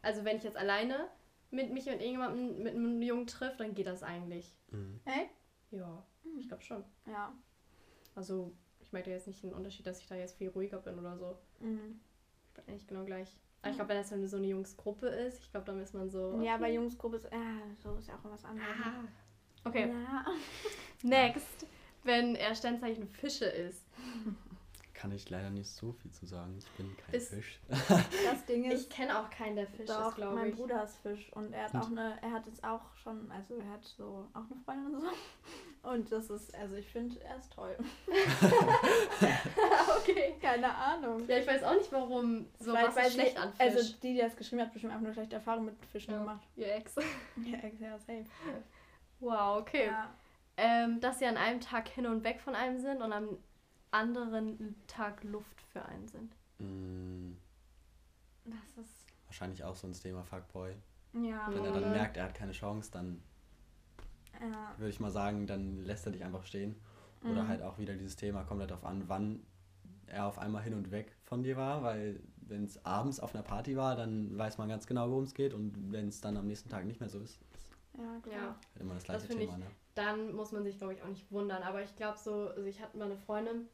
also 0.01 0.25
wenn 0.25 0.35
ich 0.37 0.43
jetzt 0.43 0.57
alleine 0.57 1.07
mit 1.51 1.71
mich 1.71 1.85
und 1.87 1.93
irgendjemandem 1.93 2.61
mit 2.63 2.75
einem 2.75 3.01
Jungen 3.01 3.27
trifft, 3.27 3.61
dann 3.61 3.73
geht 3.73 3.87
das 3.87 4.03
eigentlich. 4.03 4.53
Mhm. 4.71 4.99
Hey? 5.05 5.29
Ja, 5.71 6.03
ich 6.37 6.47
glaube 6.49 6.63
schon. 6.63 6.83
Ja. 7.05 7.31
Also 8.15 8.51
ich 8.81 8.91
merke 8.91 9.09
da 9.11 9.15
jetzt 9.15 9.27
nicht 9.27 9.41
den 9.43 9.53
Unterschied, 9.53 9.87
dass 9.87 9.99
ich 10.01 10.07
da 10.07 10.15
jetzt 10.15 10.37
viel 10.37 10.49
ruhiger 10.49 10.79
bin 10.79 10.99
oder 10.99 11.15
so. 11.17 11.37
Mhm. 11.61 12.01
Ich 12.49 12.53
bin 12.53 12.63
eigentlich 12.67 12.87
genau 12.87 13.05
gleich. 13.05 13.29
Aber 13.67 13.71
ich 13.71 13.77
glaube, 13.77 13.89
wenn 13.89 14.21
das 14.21 14.31
so 14.31 14.37
eine 14.37 14.47
Jungsgruppe 14.47 15.07
ist, 15.07 15.41
ich 15.43 15.51
glaube, 15.51 15.65
dann 15.65 15.81
ist 15.81 15.93
man 15.93 16.09
so. 16.09 16.39
Ja, 16.41 16.53
okay. 16.53 16.61
bei 16.61 16.73
Jungsgruppe 16.73 17.17
ist, 17.17 17.25
ja, 17.25 17.39
so 17.83 17.95
ist 17.97 18.07
ja 18.07 18.15
auch 18.15 18.31
was 18.31 18.45
anderes. 18.45 18.69
Ah. 18.81 19.03
Okay, 19.65 19.89
Ja. 19.89 20.25
next. 21.03 21.67
Wenn 22.03 22.35
er 22.35 22.55
Sternzeichen 22.55 23.07
Fische 23.07 23.45
ist. 23.45 23.85
Kann 24.99 25.11
ich 25.11 25.29
leider 25.29 25.51
nicht 25.51 25.69
so 25.69 25.91
viel 25.91 26.09
zu 26.11 26.25
sagen. 26.25 26.55
Ich 26.57 26.67
bin 26.71 26.95
kein 26.97 27.13
Ist- 27.13 27.29
Fisch. 27.29 27.59
Das 27.69 28.45
Ding 28.47 28.65
Ich 28.65 28.73
ist, 28.73 28.89
kenne 28.89 29.19
auch 29.19 29.29
keinen, 29.29 29.55
der 29.55 29.67
Fisch 29.67 29.85
doch, 29.85 30.09
ist, 30.09 30.15
glaube 30.15 30.35
mein 30.35 30.49
ich. 30.49 30.55
Bruder 30.55 30.83
ist 30.83 30.97
Fisch 30.97 31.31
und 31.33 31.53
er 31.53 31.65
hat 31.65 31.73
Und? 31.75 31.81
auch 31.81 31.91
eine, 31.91 32.17
er 32.21 32.31
hat 32.31 32.47
jetzt 32.47 32.63
auch 32.63 32.81
schon, 32.95 33.29
also 33.31 33.55
er 33.59 33.69
hat 33.69 33.83
so 33.85 34.27
auch 34.33 34.41
eine 34.49 34.59
Freundin 34.65 34.95
und 34.95 35.01
so. 35.01 35.07
Und 35.89 36.11
das 36.11 36.29
ist, 36.31 36.53
also 36.55 36.75
ich 36.75 36.87
finde, 36.87 37.21
er 37.23 37.37
ist 37.37 37.53
toll. 37.53 37.77
okay. 39.99 40.35
Keine 40.41 40.73
Ahnung. 40.73 41.27
Ja, 41.27 41.37
ich 41.37 41.47
weiß 41.47 41.63
auch 41.63 41.75
nicht, 41.75 41.91
warum 41.91 42.47
so 42.59 42.73
Weil- 42.73 42.87
was 42.87 42.95
weil 42.95 43.07
ist 43.07 43.13
schlecht 43.13 43.31
sie- 43.33 43.37
an 43.37 43.53
Fisch. 43.53 43.61
Also 43.61 43.93
die, 44.01 44.13
die 44.13 44.17
das 44.19 44.35
geschrieben 44.35 44.61
hat, 44.63 44.71
bestimmt 44.73 44.93
einfach 44.93 45.03
nur 45.05 45.13
schlechte 45.13 45.35
Erfahrungen 45.35 45.65
mit 45.67 45.85
Fischen 45.91 46.11
Ja. 46.13 46.19
gemacht. 46.19 46.41
Ihr 46.55 46.73
Ex. 46.75 46.95
Ja, 47.45 47.59
ja, 47.79 47.97
safe. 47.99 48.25
Wow, 49.19 49.59
okay. 49.61 49.87
Ja. 49.87 50.09
Ähm, 50.57 50.99
dass 50.99 51.19
sie 51.19 51.25
an 51.27 51.37
einem 51.37 51.59
Tag 51.61 51.87
hin 51.87 52.07
und 52.07 52.23
weg 52.23 52.41
von 52.41 52.55
einem 52.55 52.79
sind 52.79 53.01
und 53.01 53.13
am 53.13 53.37
anderen 53.91 54.75
Tag 54.87 55.23
Luft 55.23 55.61
für 55.71 55.83
einen 55.85 56.07
sind. 56.07 56.35
Mm, 56.59 57.33
Das 58.45 58.77
ist, 58.85 59.05
wahrscheinlich 59.25 59.63
auch 59.63 59.75
so 59.75 59.87
ein 59.87 59.93
Thema 59.93 60.23
Fuckboy. 60.23 60.73
ja. 61.13 61.47
Wenn 61.51 61.65
er 61.65 61.71
dann 61.73 61.91
merkt, 61.91 62.17
er 62.17 62.25
hat 62.25 62.33
keine 62.35 62.51
Chance, 62.53 62.91
dann 62.91 63.21
ja. 64.39 64.73
würde 64.77 64.89
ich 64.89 64.99
mal 64.99 65.11
sagen, 65.11 65.47
dann 65.47 65.83
lässt 65.83 66.05
er 66.05 66.11
dich 66.11 66.23
einfach 66.23 66.43
stehen. 66.45 66.75
Oder 67.23 67.43
Mhm. 67.43 67.47
halt 67.47 67.61
auch 67.63 67.77
wieder 67.79 67.95
dieses 67.95 68.15
Thema, 68.15 68.43
kommt 68.43 68.61
halt 68.61 68.69
darauf 68.71 68.85
an, 68.85 69.03
wann 69.07 69.43
er 70.05 70.25
auf 70.27 70.37
einmal 70.39 70.61
hin 70.63 70.73
und 70.75 70.91
weg 70.91 71.15
von 71.25 71.43
dir 71.43 71.57
war, 71.57 71.81
weil 71.83 72.21
wenn 72.37 72.63
es 72.63 72.85
abends 72.85 73.19
auf 73.19 73.33
einer 73.33 73.43
Party 73.43 73.75
war, 73.75 73.95
dann 73.95 74.37
weiß 74.37 74.57
man 74.57 74.69
ganz 74.69 74.87
genau, 74.87 75.09
worum 75.09 75.23
es 75.23 75.33
geht 75.33 75.53
und 75.53 75.91
wenn 75.91 76.07
es 76.07 76.21
dann 76.21 76.37
am 76.37 76.47
nächsten 76.47 76.69
Tag 76.69 76.85
nicht 76.85 76.99
mehr 77.01 77.09
so 77.09 77.19
ist, 77.19 77.41
ist 77.53 77.73
Ja, 77.97 78.19
klar. 78.21 78.35
Ja. 78.35 78.41
halt 78.41 78.57
immer 78.79 78.93
das 78.93 79.03
Das 79.03 79.15
gleiche 79.23 79.27
finde 79.27 79.45
Thema. 79.45 79.57
Ne? 79.57 79.65
Dann 79.95 80.33
muss 80.35 80.51
man 80.53 80.63
sich, 80.63 80.77
glaube 80.77 80.93
ich, 80.93 81.01
auch 81.01 81.07
nicht 81.07 81.29
wundern. 81.31 81.63
Aber 81.63 81.81
ich 81.83 81.93
glaube 81.95 82.17
so, 82.19 82.49
also 82.49 82.63
ich 82.63 82.79
hatte 82.81 82.95
mal 82.97 83.05
eine 83.05 83.17
Freundin, 83.17 83.67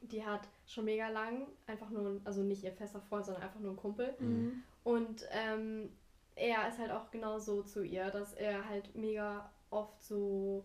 die 0.00 0.24
hat 0.24 0.48
schon 0.66 0.84
mega 0.84 1.08
lang 1.08 1.46
einfach 1.66 1.90
nur, 1.90 2.20
also 2.24 2.42
nicht 2.42 2.62
ihr 2.64 2.72
fester 2.72 3.00
Freund, 3.00 3.24
sondern 3.26 3.42
einfach 3.42 3.60
nur 3.60 3.72
ein 3.72 3.76
Kumpel. 3.76 4.14
Mhm. 4.18 4.62
Und 4.84 5.24
ähm, 5.32 5.90
er 6.34 6.68
ist 6.68 6.78
halt 6.78 6.90
auch 6.92 7.10
genauso 7.10 7.62
zu 7.62 7.82
ihr, 7.82 8.10
dass 8.10 8.32
er 8.34 8.68
halt 8.68 8.94
mega 8.94 9.50
oft 9.70 10.02
so 10.02 10.64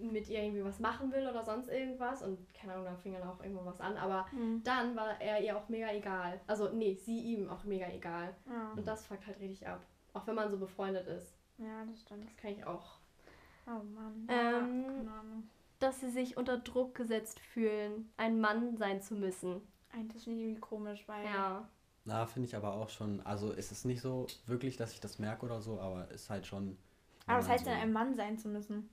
mit 0.00 0.28
ihr 0.28 0.42
irgendwie 0.42 0.64
was 0.64 0.78
machen 0.80 1.12
will 1.12 1.26
oder 1.26 1.44
sonst 1.44 1.68
irgendwas. 1.68 2.22
Und 2.22 2.38
keine 2.54 2.72
Ahnung, 2.74 2.86
da 2.86 2.94
fing 2.96 3.12
dann 3.12 3.28
auch 3.28 3.42
irgendwo 3.42 3.64
was 3.66 3.80
an. 3.80 3.96
Aber 3.96 4.26
Mhm. 4.32 4.62
dann 4.64 4.96
war 4.96 5.20
er 5.20 5.42
ihr 5.42 5.56
auch 5.56 5.68
mega 5.68 5.92
egal. 5.92 6.40
Also 6.46 6.70
nee, 6.70 6.94
sie 6.94 7.20
ihm 7.20 7.48
auch 7.50 7.64
mega 7.64 7.86
egal. 7.90 8.34
Ja. 8.48 8.72
Und 8.76 8.86
das 8.86 9.06
fuckt 9.06 9.26
halt 9.26 9.40
richtig 9.40 9.66
ab. 9.66 9.80
Auch 10.12 10.26
wenn 10.26 10.34
man 10.34 10.50
so 10.50 10.58
befreundet 10.58 11.06
ist. 11.06 11.36
ja, 11.58 11.84
das 11.84 12.00
stimmt. 12.02 12.24
Das 12.26 12.36
kann 12.36 12.50
ich 12.52 12.64
auch. 12.64 12.98
Oh 13.66 13.82
Mann. 13.94 14.26
Ähm, 14.28 14.82
ja, 14.84 14.92
keine 14.92 15.12
Ahnung. 15.12 15.50
Dass 15.80 16.00
sie 16.00 16.10
sich 16.10 16.36
unter 16.36 16.58
Druck 16.58 16.94
gesetzt 16.94 17.40
fühlen, 17.40 18.10
ein 18.16 18.40
Mann 18.40 18.76
sein 18.76 19.02
zu 19.02 19.14
müssen. 19.14 19.60
Eigentlich 19.92 20.26
ich 20.28 20.38
irgendwie 20.38 20.60
komisch, 20.60 21.02
weil. 21.08 21.24
Ja. 21.24 21.68
Na, 22.04 22.26
finde 22.26 22.48
ich 22.48 22.54
aber 22.56 22.74
auch 22.74 22.88
schon, 22.88 23.20
also 23.26 23.50
ist 23.52 23.72
es 23.72 23.84
nicht 23.84 24.00
so 24.00 24.26
wirklich, 24.46 24.76
dass 24.76 24.92
ich 24.92 25.00
das 25.00 25.18
merke 25.18 25.44
oder 25.44 25.60
so, 25.60 25.80
aber 25.80 26.10
ist 26.10 26.30
halt 26.30 26.46
schon. 26.46 26.76
Aber 27.26 27.38
was 27.38 27.48
heißt 27.48 27.64
so, 27.64 27.70
denn, 27.70 27.80
ein 27.80 27.92
Mann 27.92 28.14
sein 28.14 28.38
zu 28.38 28.48
müssen? 28.48 28.88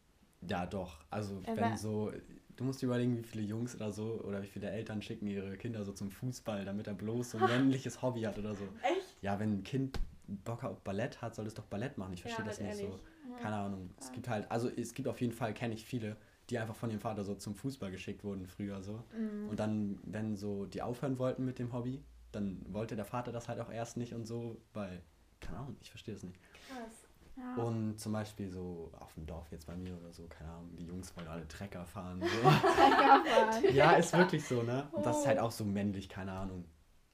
Ja, 0.47 0.65
doch. 0.65 0.99
Also 1.09 1.41
Aber- 1.45 1.57
wenn 1.57 1.77
so, 1.77 2.11
du 2.55 2.63
musst 2.63 2.81
dir 2.81 2.87
überlegen, 2.87 3.17
wie 3.17 3.23
viele 3.23 3.43
Jungs 3.43 3.75
oder 3.75 3.91
so 3.91 4.21
oder 4.23 4.41
wie 4.41 4.47
viele 4.47 4.69
Eltern 4.69 5.01
schicken 5.01 5.27
ihre 5.27 5.57
Kinder 5.57 5.83
so 5.83 5.93
zum 5.93 6.11
Fußball, 6.11 6.65
damit 6.65 6.87
er 6.87 6.93
bloß 6.93 7.31
so 7.31 7.37
ein 7.37 7.43
männliches 7.71 8.01
Hobby 8.01 8.21
hat 8.21 8.37
oder 8.37 8.53
so. 8.55 8.63
Echt? 8.83 9.15
Ja, 9.21 9.39
wenn 9.39 9.59
ein 9.59 9.63
Kind 9.63 9.99
Bock 10.27 10.63
auf 10.65 10.81
Ballett 10.81 11.21
hat, 11.21 11.35
soll 11.35 11.47
es 11.47 11.53
doch 11.53 11.65
Ballett 11.65 11.97
machen. 11.97 12.13
Ich 12.13 12.21
verstehe 12.21 12.43
Ja, 12.45 12.49
das 12.51 12.59
halt 12.59 12.69
nicht 12.69 12.79
ehrlich. 12.81 12.95
so. 13.29 13.37
Keine 13.41 13.55
Ahnung. 13.55 13.89
Es 13.99 14.07
Ja. 14.07 14.13
gibt 14.13 14.27
halt, 14.29 14.51
also 14.51 14.69
es 14.69 14.93
gibt 14.93 15.07
auf 15.07 15.19
jeden 15.21 15.33
Fall, 15.33 15.53
kenne 15.53 15.73
ich 15.73 15.85
viele, 15.85 16.17
die 16.49 16.57
einfach 16.59 16.75
von 16.75 16.89
ihrem 16.89 16.99
Vater 17.01 17.23
so 17.23 17.35
zum 17.35 17.55
Fußball 17.55 17.91
geschickt 17.91 18.23
wurden 18.23 18.47
früher 18.47 18.81
so. 18.81 19.03
Mhm. 19.17 19.49
Und 19.49 19.59
dann, 19.59 19.99
wenn 20.03 20.35
so 20.37 20.65
die 20.65 20.81
aufhören 20.81 21.19
wollten 21.19 21.45
mit 21.45 21.59
dem 21.59 21.73
Hobby, 21.73 22.03
dann 22.31 22.65
wollte 22.69 22.95
der 22.95 23.05
Vater 23.05 23.31
das 23.31 23.47
halt 23.47 23.59
auch 23.59 23.71
erst 23.71 23.97
nicht 23.97 24.13
und 24.13 24.25
so, 24.25 24.61
weil, 24.73 25.01
keine 25.39 25.59
Ahnung, 25.59 25.77
ich 25.81 25.89
verstehe 25.89 26.13
das 26.13 26.23
nicht. 26.23 26.39
Krass. 26.69 27.03
Ja. 27.35 27.63
Und 27.63 27.99
zum 27.99 28.13
Beispiel 28.13 28.49
so 28.49 28.91
auf 28.99 29.13
dem 29.13 29.25
Dorf 29.27 29.51
jetzt 29.51 29.67
bei 29.67 29.75
mir 29.75 29.95
oder 29.97 30.11
so, 30.11 30.25
keine 30.27 30.49
Ahnung, 30.51 30.75
die 30.75 30.85
Jungs 30.85 31.15
wollen 31.15 31.27
alle 31.27 31.47
Trecker 31.47 31.85
fahren. 31.85 32.19
So. 32.21 32.27
Trecker 33.61 33.69
ja, 33.71 33.91
ist 33.91 34.13
wirklich 34.13 34.43
so, 34.45 34.63
ne? 34.63 34.87
Und 34.91 35.05
das 35.05 35.19
ist 35.19 35.27
halt 35.27 35.37
auch 35.39 35.51
so 35.51 35.63
männlich, 35.63 36.09
keine 36.09 36.31
Ahnung. 36.31 36.65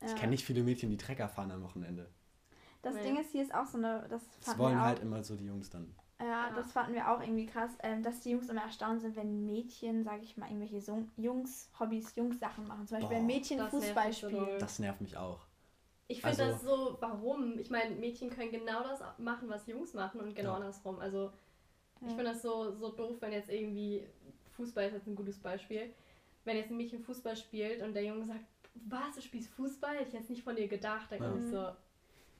Ich 0.02 0.10
Ja. 0.12 0.16
kenne 0.16 0.32
nicht 0.32 0.46
viele 0.46 0.64
Mädchen, 0.64 0.90
die 0.90 0.98
Trecker 0.98 1.28
fahren 1.28 1.52
am 1.52 1.62
Wochenende. 1.64 2.10
Das 2.82 2.96
Nee. 2.96 3.04
Ding 3.04 3.18
ist, 3.20 3.32
hier 3.32 3.44
ist 3.44 3.54
auch 3.54 3.66
so 3.66 3.78
eine. 3.78 4.06
Das 4.10 4.22
Das 4.46 4.58
wollen 4.58 4.80
halt 4.82 5.00
immer 5.00 5.24
so 5.24 5.36
die 5.36 5.46
Jungs 5.46 5.70
dann. 5.70 5.94
Ja, 6.20 6.50
Ja. 6.50 6.52
das 6.56 6.72
fanden 6.72 6.94
wir 6.94 7.10
auch 7.12 7.20
irgendwie 7.22 7.46
krass, 7.48 7.72
ähm, 7.82 8.02
dass 8.04 8.22
die 8.22 8.32
Jungs 8.32 8.48
immer 8.50 8.62
erstaunt 8.64 9.02
sind, 9.02 9.16
wenn 9.16 9.46
Mädchen, 9.46 10.04
sage 10.04 10.22
ich 10.24 10.38
mal, 10.38 10.46
irgendwelche 10.48 10.80
Sung- 10.82 11.12
Jungs, 11.18 11.70
Hobbys, 11.80 12.16
Jungs-Sachen 12.16 12.68
machen. 12.68 12.88
Zum 12.88 12.98
Beispiel, 13.00 13.16
wenn 13.18 13.28
Boah, 13.28 13.34
Mädchen 13.34 13.58
das 13.58 13.72
nervt 13.74 13.86
Fußball 13.86 14.14
so 14.14 14.28
spielen. 14.30 14.60
Das 14.60 14.80
nervt 14.80 15.02
mich 15.02 15.18
auch. 15.18 15.40
Ich 16.08 16.22
finde 16.22 16.44
Also- 16.44 16.52
das 16.54 16.62
so, 16.64 16.98
warum? 17.02 17.58
Ich 17.60 17.70
meine, 17.70 17.96
Mädchen 17.96 18.30
können 18.30 18.52
genau 18.52 18.84
das 18.84 19.02
machen, 19.18 19.50
was 19.50 19.66
Jungs 19.68 19.94
machen 19.94 20.22
und 20.22 20.36
genau 20.36 20.52
Ja. 20.52 20.56
andersrum. 20.58 21.00
Also 21.00 21.32
ich 22.02 22.10
Ja. 22.10 22.16
finde 22.16 22.26
das 22.32 22.42
so, 22.42 22.72
so 22.76 22.90
doof, 22.90 23.18
wenn 23.22 23.32
jetzt 23.32 23.50
irgendwie, 23.50 24.06
Fußball 24.52 24.86
ist 24.88 24.94
jetzt 24.94 25.08
ein 25.08 25.16
gutes 25.16 25.40
Beispiel, 25.40 25.94
wenn 26.46 26.58
jetzt 26.58 26.70
ein 26.70 26.78
Mädchen 26.78 27.02
Fußball 27.04 27.36
spielt 27.36 27.82
und 27.82 27.94
der 27.94 28.04
Junge 28.06 28.26
sagt, 28.28 28.42
was, 28.76 29.16
du 29.16 29.22
spielst 29.22 29.50
Fußball? 29.52 29.96
Ich 29.96 30.08
hätte 30.14 30.18
es 30.18 30.30
nicht 30.30 30.44
von 30.44 30.56
dir 30.56 30.68
gedacht. 30.68 31.12
Dann 31.12 31.22
Ja. 31.24 31.30
bin 31.32 31.44
ich 31.44 31.50
so, 31.50 31.68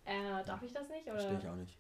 äh, 0.06 0.44
darf 0.46 0.62
ich 0.62 0.74
das 0.74 0.88
nicht? 0.90 1.04
Oder 1.06 1.14
Verstehe 1.20 1.40
ich 1.40 1.48
auch 1.48 1.56
nicht. 1.56 1.78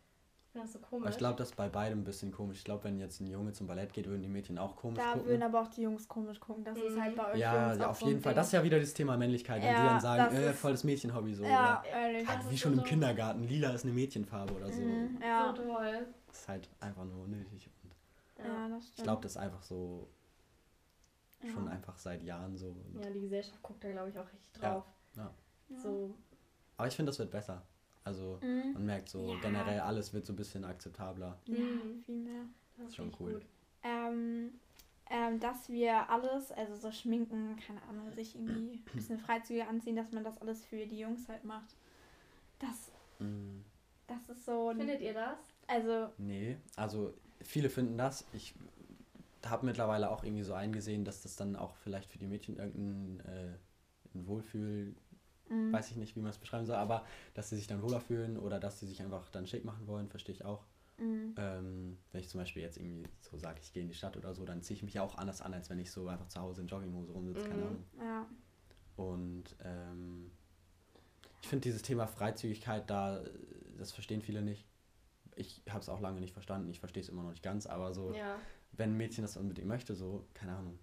Das 0.53 0.71
so 0.73 0.77
Aber 0.79 0.87
komisch. 0.87 1.09
ich 1.11 1.17
glaube, 1.17 1.35
das 1.37 1.49
ist 1.49 1.55
bei 1.55 1.67
beidem 1.67 2.01
ein 2.01 2.03
bisschen 2.03 2.31
komisch. 2.31 2.59
Ich 2.59 2.63
glaube, 2.63 2.83
wenn 2.83 2.99
jetzt 2.99 3.19
ein 3.19 3.25
Junge 3.27 3.53
zum 3.53 3.65
Ballett 3.65 3.91
geht, 3.91 4.05
würden 4.05 4.21
die 4.21 4.27
Mädchen 4.29 4.59
auch 4.59 4.75
komisch 4.75 4.99
Da 4.99 5.13
gucken. 5.13 5.27
würden 5.27 5.41
aber 5.43 5.61
auch 5.61 5.67
die 5.67 5.81
Jungs 5.81 6.07
komisch 6.07 6.39
gucken. 6.39 6.63
Das 6.63 6.77
ist 6.77 6.95
Mhm. 6.95 7.01
halt 7.01 7.15
bei 7.15 7.31
euch 7.31 7.39
ja, 7.39 7.67
Jungs 7.69 7.79
ja 7.79 7.89
auf 7.89 8.01
jeden 8.01 8.21
Fall. 8.21 8.33
Ding. 8.33 8.35
Das 8.37 8.47
ist 8.47 8.53
ja 8.53 8.63
wieder 8.63 8.79
das 8.79 8.93
Thema 8.93 9.17
Männlichkeit. 9.17 9.61
Wenn 9.63 9.69
Ja, 9.73 9.81
die 9.81 9.87
dann 9.89 9.99
sagen, 10.01 10.23
das 10.25 10.33
äh, 10.43 10.51
ist- 10.51 10.59
voll 10.59 10.71
das 10.73 10.83
Mädchenhobby 10.83 11.33
so. 11.33 11.43
Ja, 11.43 11.81
Oder, 11.81 11.89
ehrlich. 11.89 12.27
halt 12.27 12.49
wie 12.49 12.53
ist 12.53 12.61
schon 12.61 12.75
so 12.75 12.81
im. 12.81 12.87
Kindergarten. 12.87 13.43
Lila 13.47 13.71
ist 13.71 13.83
eine 13.83 13.93
Mädchenfarbe 13.93 14.53
oder 14.53 14.71
so. 14.71 14.79
Mhm, 14.81 15.17
ja. 15.21 15.53
So 15.55 15.63
toll. 15.63 16.07
Das 16.27 16.39
ist 16.39 16.47
halt 16.47 16.69
einfach 16.79 17.05
nur 17.05 17.23
unnötig. 17.23 17.69
Und 17.83 18.45
ja, 18.45 18.67
das 18.69 18.83
stimmt. 18.83 18.97
ich 18.97 19.03
glaube, 19.03 19.21
das 19.23 19.31
ist 19.31 19.37
einfach 19.37 19.63
so 19.63 20.07
ja. 21.41 21.49
schon 21.49 21.67
einfach 21.67 21.97
seit 21.97 22.21
Jahren 22.21 22.55
so. 22.57 22.67
Und 22.93 23.03
Ja, 23.03 23.09
die 23.09 23.21
Gesellschaft 23.21 23.59
guckt 23.63 23.83
da, 23.83 23.91
glaube 23.91 24.09
ich, 24.09 24.19
auch 24.19 24.25
richtig 24.31 24.61
Ja. 24.61 24.69
drauf. 24.73 24.85
Ja. 25.17 25.33
So, 25.77 26.13
Aber 26.77 26.87
ich 26.87 26.95
finde, 26.95 27.09
das 27.09 27.17
wird 27.17 27.31
besser. 27.31 27.63
Also 28.03 28.39
Mhm. 28.41 28.73
man 28.73 28.85
merkt 28.85 29.09
so 29.09 29.33
Ja. 29.33 29.39
generell, 29.41 29.79
alles 29.79 30.13
wird 30.13 30.25
so 30.25 30.33
ein 30.33 30.37
bisschen 30.37 30.65
akzeptabler. 30.65 31.37
Ja, 31.47 31.53
Mhm. 31.55 32.03
viel 32.05 32.17
mehr. 32.17 32.45
das 32.77 32.89
ist 32.89 32.95
Schon 32.95 33.11
cool. 33.19 33.41
Ähm, 33.83 34.51
ähm, 35.09 35.39
dass 35.39 35.69
wir 35.69 36.09
alles, 36.09 36.51
also 36.51 36.75
so 36.75 36.91
schminken, 36.91 37.57
keine 37.57 37.81
Ahnung, 37.83 38.11
sich 38.13 38.35
irgendwie 38.35 38.73
ein 38.85 38.95
bisschen 38.95 39.19
freizügiger 39.19 39.67
anziehen, 39.67 39.95
dass 39.95 40.11
man 40.11 40.23
das 40.23 40.37
alles 40.39 40.65
für 40.65 40.85
die 40.85 40.99
Jungs 40.99 41.27
halt 41.29 41.43
macht. 41.43 41.75
Das, 42.59 42.91
Mm, 43.19 43.61
das 44.07 44.29
ist 44.29 44.45
so. 44.45 44.73
Findet 44.75 45.01
ihr 45.01 45.13
das? 45.13 45.37
Also, 45.67 46.09
nee, 46.17 46.57
also 46.75 47.13
viele 47.41 47.69
finden 47.69 47.97
das. 47.97 48.25
Ich 48.33 48.53
habe 49.45 49.65
mittlerweile 49.65 50.09
auch 50.09 50.23
irgendwie 50.23 50.43
so 50.43 50.53
eingesehen, 50.53 51.03
dass 51.05 51.21
das 51.21 51.35
dann 51.35 51.55
auch 51.55 51.75
vielleicht 51.75 52.11
für 52.11 52.17
die 52.17 52.27
Mädchen 52.27 52.57
irgendein 52.57 53.19
äh, 53.27 53.57
ein 54.15 54.27
Wohlfühl, 54.27 54.95
mh, 55.53 55.73
weiß 55.73 55.91
ich 55.91 55.97
nicht, 55.97 56.15
wie 56.15 56.21
man 56.21 56.29
es 56.31 56.37
beschreiben 56.37 56.65
soll, 56.65 56.75
aber 56.75 57.05
dass 57.33 57.49
sie 57.49 57.55
sich 57.57 57.67
dann 57.67 57.81
wohler 57.81 57.99
fühlen 58.01 58.37
oder 58.37 58.59
dass 58.59 58.79
sie 58.79 58.87
sich 58.87 59.01
einfach 59.01 59.29
dann 59.31 59.47
schick 59.47 59.65
machen 59.65 59.87
wollen, 59.87 60.09
verstehe 60.09 60.35
ich 60.35 60.45
auch. 60.45 60.65
mh, 60.97 61.33
Ähm, 61.37 61.97
wenn 62.11 62.21
ich 62.21 62.29
zum 62.29 62.39
Beispiel 62.41 62.61
jetzt 62.61 62.77
irgendwie 62.77 63.09
so 63.21 63.37
sage, 63.39 63.59
ich 63.61 63.73
gehe 63.73 63.83
in 63.83 63.89
die 63.89 63.95
Stadt 63.95 64.17
oder 64.17 64.33
so, 64.35 64.45
dann 64.45 64.61
ziehe 64.61 64.77
ich 64.77 64.83
mich 64.83 64.93
ja 64.95 65.03
auch 65.03 65.17
anders 65.17 65.41
an, 65.41 65.53
als 65.53 65.69
wenn 65.69 65.79
ich 65.79 65.91
so 65.91 66.07
einfach 66.07 66.27
zu 66.27 66.39
Hause 66.41 66.61
in 66.61 66.67
Jogginghose 66.67 67.11
rumsitze, 67.11 67.45
keine 67.45 67.61
Mhm. 67.61 67.67
Ahnung. 67.67 67.85
ja. 67.99 68.27
Und 68.95 69.55
ähm, 69.63 70.31
ich 71.41 71.47
finde 71.49 71.63
dieses 71.63 71.81
Thema 71.81 72.07
Freizügigkeit 72.07 72.89
da, 72.89 73.23
das 73.77 73.91
verstehen 73.91 74.21
viele 74.21 74.41
nicht. 74.41 74.65
Ich 75.35 75.61
habe 75.69 75.79
es 75.79 75.89
auch 75.89 75.99
lange 75.99 76.19
nicht 76.21 76.33
verstanden, 76.33 76.69
ich 76.69 76.79
verstehe 76.79 77.01
es 77.01 77.09
immer 77.09 77.23
noch 77.23 77.31
nicht 77.31 77.43
ganz, 77.43 77.65
aber 77.65 77.93
so, 77.93 78.13
Ja. 78.15 78.39
wenn 78.71 78.91
ein 78.91 78.97
Mädchen 78.97 79.23
das 79.23 79.37
unbedingt 79.37 79.67
möchte, 79.67 79.95
so, 79.95 80.25
keine 80.33 80.55
Ahnung. 80.55 80.79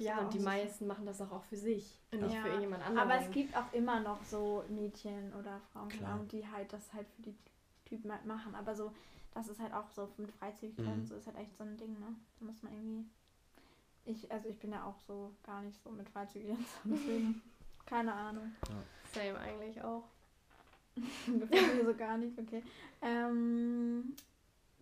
Ja, 0.00 0.18
und 0.20 0.34
die 0.34 0.38
so- 0.38 0.44
meisten 0.44 0.86
machen 0.86 1.06
das 1.06 1.20
auch, 1.20 1.30
auch 1.32 1.44
für 1.44 1.56
sich 1.56 1.98
und 2.12 2.22
nicht 2.22 2.34
Ja. 2.34 2.42
für 2.42 2.48
irgendjemand 2.48 2.84
anderen. 2.86 3.10
Aber 3.10 3.20
es 3.24 3.30
gibt 3.30 3.56
auch 3.56 3.72
immer 3.72 4.00
noch 4.00 4.22
so 4.24 4.64
Mädchen 4.68 5.32
oder 5.34 5.60
Frauen, 5.72 5.88
Klar. 5.88 6.20
Die 6.30 6.46
halt 6.46 6.72
das 6.72 6.92
halt 6.92 7.06
für 7.16 7.22
die 7.22 7.34
Typen 7.84 8.10
halt 8.12 8.26
machen. 8.26 8.54
Aber 8.54 8.74
so, 8.74 8.92
das 9.34 9.48
ist 9.48 9.60
halt 9.60 9.72
auch 9.72 9.88
so 9.90 10.08
mit 10.18 10.30
Freizügigkeit 10.32 10.86
Mhm. 10.86 10.92
und 10.92 11.06
so 11.06 11.14
ist 11.16 11.26
halt 11.26 11.36
echt 11.38 11.56
so 11.56 11.64
ein 11.64 11.76
Ding, 11.76 11.98
ne? 12.00 12.14
Da 12.38 12.44
muss 12.46 12.62
man 12.62 12.72
irgendwie. 12.72 13.06
Ich, 14.04 14.30
also 14.30 14.48
ich 14.48 14.58
bin 14.58 14.70
ja 14.72 14.84
auch 14.84 15.00
so 15.00 15.32
gar 15.42 15.62
nicht 15.62 15.82
so 15.82 15.90
mit 15.90 16.08
Freizügigkeit, 16.10 16.58
deswegen. 16.84 17.42
Keine 17.86 18.12
Ahnung. 18.12 18.52
Same 19.14 19.38
eigentlich 19.38 19.80
auch. 19.82 20.04
Gefällt 21.26 21.76
mir 21.76 21.84
so 21.84 21.94
gar 21.94 22.16
nicht, 22.18 22.38
okay. 22.38 22.62
Ähm, 23.02 24.14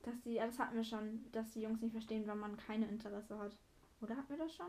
dass 0.03 0.15
die, 0.23 0.37
das 0.37 0.59
hatten 0.59 0.77
wir 0.77 0.85
schon, 0.85 1.25
dass 1.33 1.51
die 1.53 1.63
Jungs 1.63 1.81
nicht 1.81 1.93
verstehen, 1.93 2.27
wenn 2.27 2.39
man 2.39 2.57
keine 2.57 2.87
Interesse 2.87 3.39
hat. 3.39 3.57
Oder 4.05 4.17
hatten 4.17 4.29
wir 4.31 4.39
das 4.39 4.55
schon? 4.55 4.67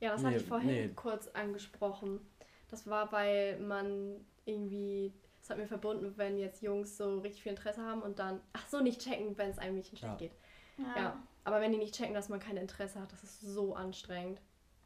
Ja, 0.00 0.12
das 0.12 0.22
Nee, 0.22 0.28
hatte 0.28 0.36
ich 0.38 0.46
vorhin 0.46 0.68
nee. 0.68 0.88
kurz 0.96 1.28
angesprochen. 1.28 2.20
Das 2.68 2.86
war, 2.86 3.12
weil 3.12 3.58
man 3.60 4.24
irgendwie, 4.46 5.12
das 5.40 5.50
hat 5.50 5.58
mir 5.58 5.66
verbunden, 5.66 6.14
wenn 6.16 6.38
jetzt 6.38 6.62
Jungs 6.62 6.96
so 6.96 7.18
richtig 7.20 7.42
viel 7.42 7.52
Interesse 7.52 7.82
haben 7.82 8.02
und 8.02 8.18
dann, 8.18 8.40
ach 8.54 8.66
so, 8.68 8.80
nicht 8.80 9.00
checken, 9.02 9.36
wenn 9.38 9.50
es 9.50 9.58
einem 9.58 9.76
Mädchen 9.76 9.98
schlecht 9.98 10.14
Ja. 10.14 10.18
geht. 10.18 10.32
Ja. 10.96 11.22
Aber 11.44 11.60
wenn 11.60 11.72
die 11.72 11.78
nicht 11.78 11.94
checken, 11.94 12.14
dass 12.14 12.28
man 12.28 12.40
kein 12.40 12.56
Interesse 12.56 13.00
hat, 13.00 13.12
das 13.12 13.22
ist 13.22 13.40
so 13.42 13.74
anstrengend. 13.74 14.40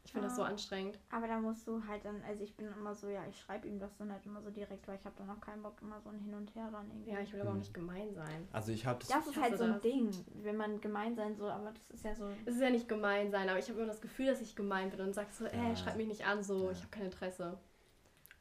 Ich 0.07 0.13
finde 0.13 0.27
das 0.29 0.37
so 0.37 0.41
Ja. 0.41 0.47
anstrengend. 0.47 0.97
Aber 1.11 1.27
da 1.27 1.37
musst 1.37 1.67
du 1.67 1.85
halt 1.85 2.05
dann, 2.05 2.21
also 2.25 2.41
ich 2.41 2.55
bin 2.55 2.65
immer 2.71 2.95
so, 2.95 3.09
ja, 3.09 3.25
ich 3.29 3.37
schreibe 3.39 3.67
ihm 3.67 3.77
das 3.77 3.95
dann 3.97 4.09
halt 4.09 4.25
immer 4.25 4.41
so 4.41 4.49
direkt, 4.49 4.87
weil 4.87 4.95
ich 4.97 5.03
habe 5.05 5.13
dann 5.17 5.29
auch 5.29 5.41
keinen 5.41 5.61
Bock, 5.61 5.75
immer 5.81 5.99
so 5.99 6.09
ein 6.09 6.17
Hin 6.19 6.33
und 6.33 6.55
Her 6.55 6.69
dann 6.71 6.87
irgendwie. 6.89 7.11
Ja, 7.11 7.19
ich 7.19 7.33
will 7.33 7.41
aber 7.41 7.49
auch 7.49 7.53
Mhm. 7.55 7.59
nicht 7.59 7.73
gemein 7.73 8.15
sein. 8.15 8.47
Also 8.53 8.71
ich 8.71 8.85
habe 8.85 8.99
das, 8.99 9.09
das 9.09 9.27
ist 9.27 9.35
halt 9.41 9.57
so 9.57 9.65
ein 9.65 9.73
das. 9.73 9.81
Ding, 9.81 10.09
wenn 10.43 10.55
man 10.55 10.79
gemein 10.79 11.13
sein 11.15 11.35
soll, 11.35 11.51
aber 11.51 11.71
das 11.71 11.89
ist 11.91 12.05
ja 12.05 12.15
so. 12.15 12.29
Es 12.45 12.55
ist 12.55 12.61
ja 12.61 12.69
nicht 12.69 12.87
gemein 12.87 13.29
sein, 13.31 13.49
aber 13.49 13.59
ich 13.59 13.67
habe 13.67 13.79
immer 13.79 13.87
das 13.89 13.99
Gefühl, 14.01 14.27
dass 14.27 14.41
ich 14.41 14.55
gemein 14.55 14.89
bin 14.89 15.01
und 15.01 15.13
sag 15.13 15.29
so, 15.33 15.45
ey, 15.45 15.69
Ja. 15.71 15.75
schreib 15.75 15.97
mich 15.97 16.07
nicht 16.07 16.25
an, 16.25 16.41
so, 16.41 16.67
Ja. 16.67 16.71
ich 16.71 16.79
habe 16.79 16.89
kein 16.89 17.03
Interesse. 17.05 17.57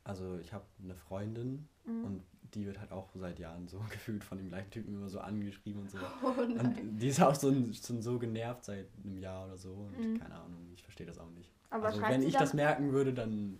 also 0.04 0.38
ich 0.38 0.52
habe 0.52 0.64
eine 0.82 0.94
Freundin 0.94 1.68
Mhm. 1.84 2.04
und 2.04 2.22
die 2.54 2.64
wird 2.64 2.78
halt 2.78 2.92
auch 2.92 3.08
seit 3.16 3.40
Jahren 3.40 3.66
so 3.66 3.78
gefühlt 3.90 4.22
von 4.22 4.38
dem 4.38 4.48
gleichen 4.48 4.70
Typen 4.70 4.94
immer 4.94 5.08
so 5.08 5.18
angeschrieben 5.18 5.82
und 5.82 5.90
so. 5.90 5.98
Oh. 6.22 6.40
Und 6.40 6.76
die 7.00 7.08
ist 7.08 7.20
auch 7.20 7.34
so, 7.34 7.52
schon 7.72 8.00
so 8.00 8.16
genervt 8.18 8.64
seit 8.64 8.86
einem 9.04 9.18
Jahr 9.18 9.46
oder 9.46 9.56
so 9.58 9.72
und 9.72 9.98
Mhm. 9.98 10.18
keine 10.20 10.36
Ahnung, 10.36 10.70
ich 10.72 10.82
verstehe 10.84 11.06
das 11.08 11.18
auch 11.18 11.30
nicht. 11.30 11.50
Aber 11.70 11.88
also 11.88 12.00
schreibt 12.00 12.12
wenn 12.12 12.22
sie 12.22 12.28
ich 12.28 12.34
dann, 12.34 12.42
das 12.42 12.54
merken 12.54 12.92
würde, 12.92 13.12
dann 13.14 13.58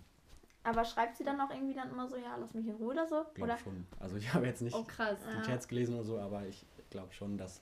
aber 0.64 0.84
schreibt 0.84 1.16
sie 1.16 1.24
dann 1.24 1.40
auch 1.40 1.50
irgendwie 1.50 1.74
dann 1.74 1.90
immer 1.90 2.08
so, 2.08 2.16
ja, 2.16 2.36
lass 2.36 2.52
mich 2.54 2.66
in 2.66 2.74
Ruhe 2.74 2.92
oder 2.92 3.06
so? 3.06 3.24
glaube 3.34 3.52
Oder? 3.52 3.58
schon. 3.58 3.86
Also 4.00 4.16
ich 4.16 4.28
habe 4.34 4.46
jetzt 4.46 4.62
nicht 4.62 4.76
Oh 4.76 4.82
krass. 4.84 5.18
Die 5.34 5.42
Chats 5.42 5.68
gelesen 5.68 5.94
oder 5.94 6.04
so, 6.04 6.18
aber 6.18 6.46
ich 6.46 6.66
glaube 6.90 7.12
schon, 7.12 7.38
dass 7.38 7.60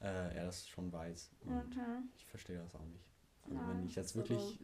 äh, 0.00 0.34
er 0.36 0.44
das 0.46 0.68
schon 0.68 0.92
weiß. 0.92 1.30
Und 1.44 1.66
Okay. 1.70 2.02
ich 2.16 2.24
verstehe 2.26 2.58
das 2.58 2.74
auch 2.74 2.84
nicht. 2.86 3.04
Also 3.44 3.56
Ja, 3.56 3.68
wenn 3.68 3.86
ich 3.86 3.96
jetzt 3.96 4.12
so 4.12 4.18
wirklich, 4.18 4.60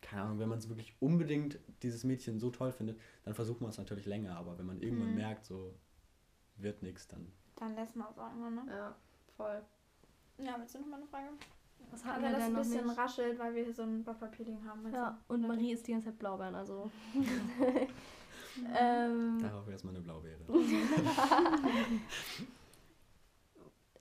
keine 0.00 0.22
Ahnung, 0.22 0.38
wenn 0.38 0.48
man 0.48 0.58
es 0.58 0.68
wirklich 0.68 0.94
unbedingt 1.00 1.58
dieses 1.82 2.04
Mädchen 2.04 2.38
so 2.38 2.50
toll 2.50 2.72
findet, 2.72 2.98
dann 3.24 3.34
versucht 3.34 3.60
man 3.60 3.70
es 3.70 3.78
natürlich 3.78 4.06
länger, 4.06 4.36
aber 4.36 4.58
wenn 4.58 4.66
man 4.66 4.80
irgendwann 4.80 5.08
Mhm. 5.10 5.14
merkt, 5.14 5.44
so 5.44 5.74
wird 6.56 6.82
nichts, 6.82 7.06
dann 7.08 7.32
Dann 7.56 7.74
lässt 7.74 7.96
man 7.96 8.08
es 8.10 8.18
auch 8.18 8.32
immer, 8.32 8.50
ne? 8.50 8.64
Ja, 8.68 8.94
voll. 9.36 9.62
Ja, 10.38 10.56
willst 10.58 10.74
du 10.74 10.80
noch 10.80 10.86
mal 10.88 10.96
eine 10.96 11.06
Frage? 11.06 11.28
Was 11.90 12.04
hatten 12.04 12.22
wir 12.22 12.30
das 12.30 12.38
denn 12.38 12.46
ein 12.48 12.52
noch 12.52 12.60
bisschen 12.60 12.86
nicht? 12.86 12.98
raschelt, 12.98 13.38
weil 13.38 13.54
wir 13.54 13.64
hier 13.64 13.74
so 13.74 13.82
ein 13.82 14.04
Papier 14.04 14.58
haben. 14.66 14.82
meinst 14.82 14.96
Ja, 14.96 15.18
du? 15.28 15.34
und. 15.34 15.46
Marie 15.48 15.72
isst 15.72 15.86
die 15.86 15.92
ganze 15.92 16.06
Zeit 16.10 16.18
Blaubeeren, 16.18 16.54
also. 16.54 16.90
ähm, 18.78 19.38
darauf 19.40 19.68
erstmal 19.68 19.94
eine 19.94 20.02
Blaubeere. 20.04 20.38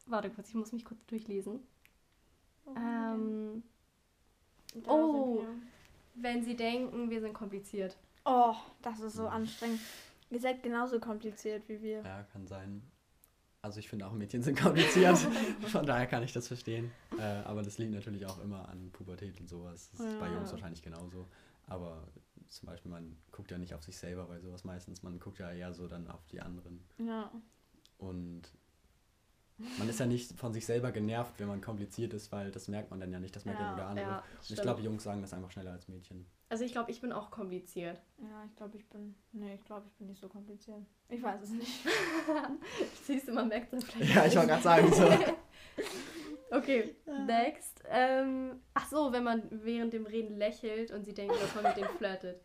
warte 0.06 0.30
kurz, 0.30 0.50
ich 0.50 0.56
muss 0.56 0.72
mich 0.72 0.86
kurz 0.86 1.06
durchlesen. 1.06 1.60
Oh, 2.66 2.74
Ähm, 2.78 3.64
oh. 4.86 5.38
sind 5.38 5.48
wir. 5.48 5.56
wenn 6.16 6.44
sie 6.44 6.56
denken, 6.56 7.10
wir 7.10 7.22
sind 7.22 7.34
kompliziert. 7.34 7.98
Oh, 8.26 8.56
das 8.82 9.00
ist 9.00 9.16
so 9.16 9.28
anstrengend. 9.28 9.80
Ihr 10.30 10.40
seid 10.40 10.62
genauso 10.64 11.00
kompliziert 11.00 11.64
wie 11.70 11.82
wir. 11.82 12.02
Ja, 12.04 12.24
kann 12.24 12.46
sein. 12.48 12.82
Also 13.62 13.80
ich 13.80 13.90
finde 13.90 14.08
auch 14.08 14.14
Mädchen 14.14 14.44
sind 14.44 14.58
kompliziert, 14.58 15.18
von 15.68 15.86
daher 15.86 16.08
kann 16.08 16.24
ich 16.24 16.32
das 16.32 16.48
verstehen. 16.48 16.92
Äh, 17.18 17.22
aber 17.22 17.64
das 17.64 17.78
liegt 17.78 17.92
natürlich 17.92 18.26
auch 18.26 18.40
immer 18.42 18.70
an 18.70 18.92
Pubertät 18.92 19.40
und 19.40 19.50
sowas. 19.50 19.90
Das 19.92 20.00
ist 20.00 20.20
bei 20.20 20.28
Ja. 20.28 20.36
Jungs 20.36 20.52
wahrscheinlich 20.52 20.82
genauso. 20.82 21.28
Aber 21.66 22.08
zum 22.48 22.68
Beispiel, 22.68 22.92
man 22.92 23.18
guckt 23.32 23.52
ja 23.52 23.58
nicht 23.58 23.74
auf 23.74 23.84
sich 23.84 23.98
selber 23.98 24.26
bei 24.26 24.40
sowas 24.40 24.64
meistens, 24.64 25.04
man 25.04 25.20
guckt 25.20 25.40
ja 25.40 25.52
eher 25.52 25.74
so 25.74 25.88
dann 25.88 26.08
auf 26.08 26.26
die 26.28 26.40
anderen. 26.40 26.80
Ja. 26.98 27.32
Und 27.98 28.44
man 29.80 29.90
ist 29.90 30.00
ja 30.00 30.06
nicht 30.06 30.40
von 30.40 30.54
sich 30.54 30.66
selber 30.66 30.92
genervt, 30.92 31.34
wenn 31.40 31.48
man 31.48 31.62
kompliziert 31.62 32.14
ist, 32.14 32.32
weil 32.32 32.52
das 32.52 32.68
merkt 32.68 32.92
man 32.92 33.00
dann 33.00 33.12
ja 33.12 33.20
nicht, 33.20 33.36
das 33.36 33.44
merkt 33.44 33.60
ja, 33.60 33.68
nur 33.68 33.76
der 33.76 33.88
andere. 33.88 34.06
Ja, 34.06 34.24
und 34.40 34.50
ich 34.52 34.62
glaube, 34.62 34.82
Jungs 34.82 35.04
sagen 35.04 35.22
das 35.22 35.34
einfach 35.34 35.52
schneller 35.52 35.72
als 35.72 35.88
Mädchen. 35.88 36.26
Also 36.50 36.64
ich 36.64 36.72
glaube, 36.72 36.92
ich 36.92 37.02
bin 37.02 37.12
auch 37.12 37.30
kompliziert. 37.30 38.02
Ja, 38.20 38.44
ich 38.46 38.56
glaube, 38.56 38.78
ich 38.78 38.88
bin. 38.90 39.16
Nee, 39.34 39.56
ich 39.56 39.66
glaube, 39.66 39.86
ich 39.88 39.94
bin 39.96 40.08
nicht 40.08 40.22
so 40.22 40.30
kompliziert. 40.30 40.80
Ich 41.10 41.22
weiß 41.22 41.42
es 41.44 41.50
nicht. 41.50 41.86
Siehst 43.04 43.28
du, 43.28 43.34
man 43.34 43.50
merkt 43.50 43.74
es 43.74 43.84
vielleicht. 43.84 44.16
Ja, 44.16 44.26
ich 44.26 44.36
wollte 44.36 44.48
gerade 44.50 44.64
sagen, 44.64 44.94
so. 44.94 45.10
Okay, 46.50 46.96
next. 47.26 47.84
Ähm, 47.90 48.62
ach 48.74 48.88
so, 48.90 49.12
wenn 49.12 49.24
man 49.26 49.44
während 49.52 49.92
dem 49.92 50.06
Reden 50.06 50.38
lächelt 50.38 50.92
und 50.92 51.04
sie 51.04 51.14
denken, 51.14 51.36
dass 51.42 51.54
man 51.56 51.66
mit 51.66 51.76
denen 51.76 51.90
flirtet. 51.98 52.42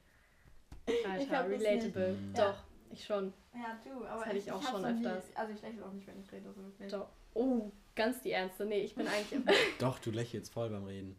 Alter, 1.09 1.45
das 1.45 1.49
relatable. 1.49 2.13
nicht. 2.15 2.39
Doch, 2.39 2.57
ich 2.91 3.05
schon. 3.05 3.33
Ja, 3.55 3.79
du, 3.85 4.05
aber 4.05 4.25
hätte 4.25 4.39
ich 4.39 4.47
ich 4.47 4.53
auch 4.53 4.61
schon 4.61 4.83
noch 4.83 4.91
nie- 4.91 5.07
öfters. 5.07 5.25
Also, 5.37 5.53
ich 5.53 5.63
lächle 5.63 5.87
auch 5.87 5.93
nicht, 5.93 6.07
wenn 6.09 6.19
ich 6.19 6.33
rede. 6.33 6.53
So 6.53 6.97
Doch. 6.99 7.09
Oh, 7.35 7.71
ganz 7.95 8.21
die 8.23 8.33
Ernste. 8.33 8.67
Nee, 8.67 8.81
ich 8.81 8.97
bin 8.97 9.07
eigentlich 9.07 9.41
Doch, 9.79 10.01
du 10.01 10.11
lächelst 10.11 10.53
voll 10.53 10.69
beim 10.71 10.85
Reden. 10.85 11.17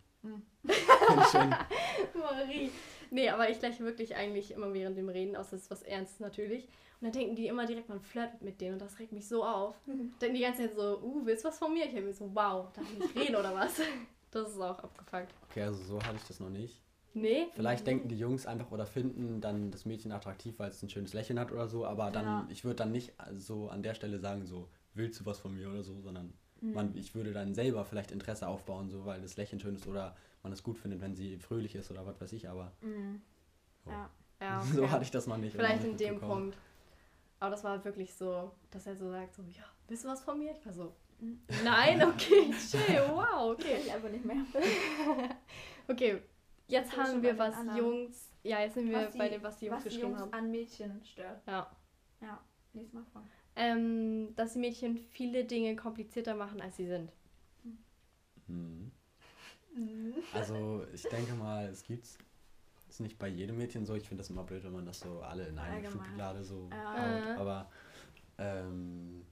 Marie. 2.13 2.72
Nee, 3.12 3.29
aber 3.29 3.50
ich 3.50 3.62
lächle 3.62 3.86
wirklich 3.86 4.15
eigentlich 4.15 4.51
immer 4.51 4.74
während 4.74 4.98
dem 4.98 5.10
Reden, 5.10 5.36
außer 5.36 5.55
es 5.55 5.63
ist 5.63 5.72
was 5.72 5.83
Ernstes 5.83 6.19
natürlich. 6.19 6.63
Und 7.00 7.07
dann 7.07 7.12
denken 7.12 7.36
die 7.36 7.48
immer 7.48 7.65
direkt, 7.65 7.89
man 7.89 8.00
flirtet 8.00 8.41
mit 8.41 8.60
denen 8.62 8.74
und 8.74 8.81
das 8.81 8.98
regt 9.00 9.12
mich 9.12 9.27
so 9.27 9.43
auf. 9.43 9.75
Denken 9.86 10.36
die 10.36 10.41
ganze 10.41 10.63
Zeit 10.67 10.75
so, 10.75 11.00
uh, 11.01 11.22
willst 11.25 11.43
du 11.43 11.50
was 11.50 11.60
von 11.60 11.74
mir? 11.74 11.86
Ich 11.86 11.91
habe 11.91 12.01
mir 12.01 12.13
so, 12.13 12.29
wow, 12.33 12.72
darf 12.74 12.86
ich 12.91 13.00
nicht 13.00 13.15
reden 13.15 13.36
oder 13.36 13.53
was? 13.53 13.79
Das 14.31 14.50
ist 14.50 14.60
auch 14.60 14.79
abgefuckt. 14.79 15.31
Okay, 15.51 15.62
also 15.62 15.83
so 15.83 16.01
hatte 16.03 16.15
ich 16.15 16.24
das 16.27 16.39
noch 16.39 16.50
nicht. 16.50 16.81
Nee? 17.13 17.45
Vielleicht 17.53 17.86
denken 17.86 18.07
die 18.07 18.17
Jungs 18.17 18.48
einfach 18.48 18.72
oder 18.72 18.88
finden 18.88 19.41
dann 19.41 19.69
das 19.69 19.86
Mädchen 19.86 20.12
attraktiv, 20.12 20.57
weil 20.57 20.72
es 20.72 20.81
ein 20.81 20.89
schönes 20.89 21.13
Lächeln 21.13 21.38
hat 21.38 21.51
oder 21.51 21.67
so, 21.67 21.86
aber 21.86 22.10
dann, 22.10 22.25
Ja. 22.25 22.48
ich 22.50 22.63
würde 22.65 22.77
dann 22.77 22.91
nicht 22.91 23.13
so 23.38 23.69
an 23.69 23.83
der 23.83 23.93
Stelle 23.93 24.17
sagen, 24.17 24.48
so, 24.48 24.69
willst 24.95 25.19
du 25.19 25.27
was 25.27 25.38
von 25.38 25.53
mir 25.53 25.69
oder 25.69 25.83
so, 25.83 26.01
sondern 26.01 26.33
Mhm. 26.62 26.74
man, 26.74 26.98
ich 26.98 27.13
würde 27.13 27.31
dann 27.31 27.53
selber 27.53 27.86
vielleicht 27.86 28.10
Interesse 28.12 28.48
aufbauen, 28.48 28.89
so, 28.89 29.05
weil 29.05 29.22
das 29.22 29.38
Lächeln 29.38 29.60
schön 29.60 29.75
ist 29.75 29.86
oder 29.86 30.15
man 30.44 30.52
es 30.52 30.62
gut 30.64 30.78
findet, 30.78 31.02
wenn 31.02 31.16
sie 31.16 31.38
fröhlich 31.40 31.74
ist 31.76 31.90
oder 31.92 32.06
was 32.06 32.20
weiß 32.22 32.34
ich, 32.34 32.48
aber 32.50 32.72
Mhm. 32.82 33.22
Ja. 33.86 34.10
Ja, 34.42 34.62
so 34.62 34.82
okay. 34.84 34.92
hatte 34.92 35.04
ich 35.04 35.12
das 35.12 35.26
noch 35.26 35.38
nicht. 35.38 35.56
Vielleicht 35.56 35.86
in 35.86 35.96
dem. 35.96 36.20
Punkt. 36.20 36.58
Aber 37.40 37.52
das 37.52 37.64
war 37.64 37.82
wirklich 37.86 38.14
so, 38.14 38.52
dass 38.72 38.86
er 38.88 38.96
so 38.98 39.10
sagt, 39.10 39.34
so, 39.36 39.42
ja, 39.44 39.64
willst 39.88 40.04
du 40.04 40.10
was 40.10 40.22
von 40.22 40.38
mir? 40.38 40.52
Ich 40.52 40.66
war 40.66 40.74
so, 40.74 40.94
nein, 41.64 42.04
okay, 42.10 42.52
chill, 42.52 43.04
wow, 43.10 43.52
okay. 43.54 43.78
Ich 43.80 43.94
einfach 43.94 44.10
nicht 44.10 44.26
mehr. 44.26 44.38
Okay, 45.88 46.22
jetzt 46.68 46.92
wir 46.96 47.04
haben 47.04 47.22
wir 47.22 47.38
was 47.38 47.56
anderen? 47.56 47.78
Jungs, 47.78 48.32
ja, 48.44 48.60
jetzt 48.60 48.74
sind 48.74 48.90
wir 48.90 48.98
Was 49.08 49.18
bei 49.18 49.30
die- 49.30 49.36
dem, 49.36 49.44
was 49.44 49.58
die 49.60 49.66
Jungs 49.68 49.78
Was 49.78 49.84
geschrieben 49.86 50.08
Jungs 50.10 50.22
haben. 50.22 50.34
an 50.34 50.52
Mädchen 50.52 51.06
stört. 51.06 51.42
Ja. 51.48 51.72
Ja, 52.22 52.42
lies 52.74 52.92
mal 52.92 53.06
vor. 53.14 53.24
Ähm, 53.56 54.34
dass 54.36 54.54
die 54.54 54.60
Mädchen 54.60 54.98
viele 54.98 55.46
Dinge 55.46 55.76
komplizierter 55.78 56.36
machen, 56.36 56.60
als 56.60 56.76
sie 56.76 56.88
sind. 56.88 57.12
Mhm. 58.48 58.92
Also 60.34 60.86
ich 60.94 61.04
denke 61.04 61.34
mal, 61.34 61.66
es 61.68 61.84
gibt's. 61.84 62.18
Ist 62.90 63.00
nicht 63.00 63.18
bei 63.18 63.28
jedem 63.28 63.58
Mädchen 63.58 63.86
so. 63.86 63.96
Ich 63.96 64.08
finde 64.08 64.22
das 64.22 64.30
immer 64.30 64.44
blöd, 64.44 64.63
wenn 64.63 64.72
man 64.74 64.86
das 64.86 65.00
so 65.00 65.22
alle 65.22 65.48
in 65.48 65.58
eine 65.58 65.75
Allgemein. 65.78 66.06
Schublade 66.06 66.44
so 66.44 66.70
Ja. 66.72 66.94
haut. 66.94 67.25
Äh. 67.25 67.40
Aber 67.40 67.72
ähm, 68.38 69.25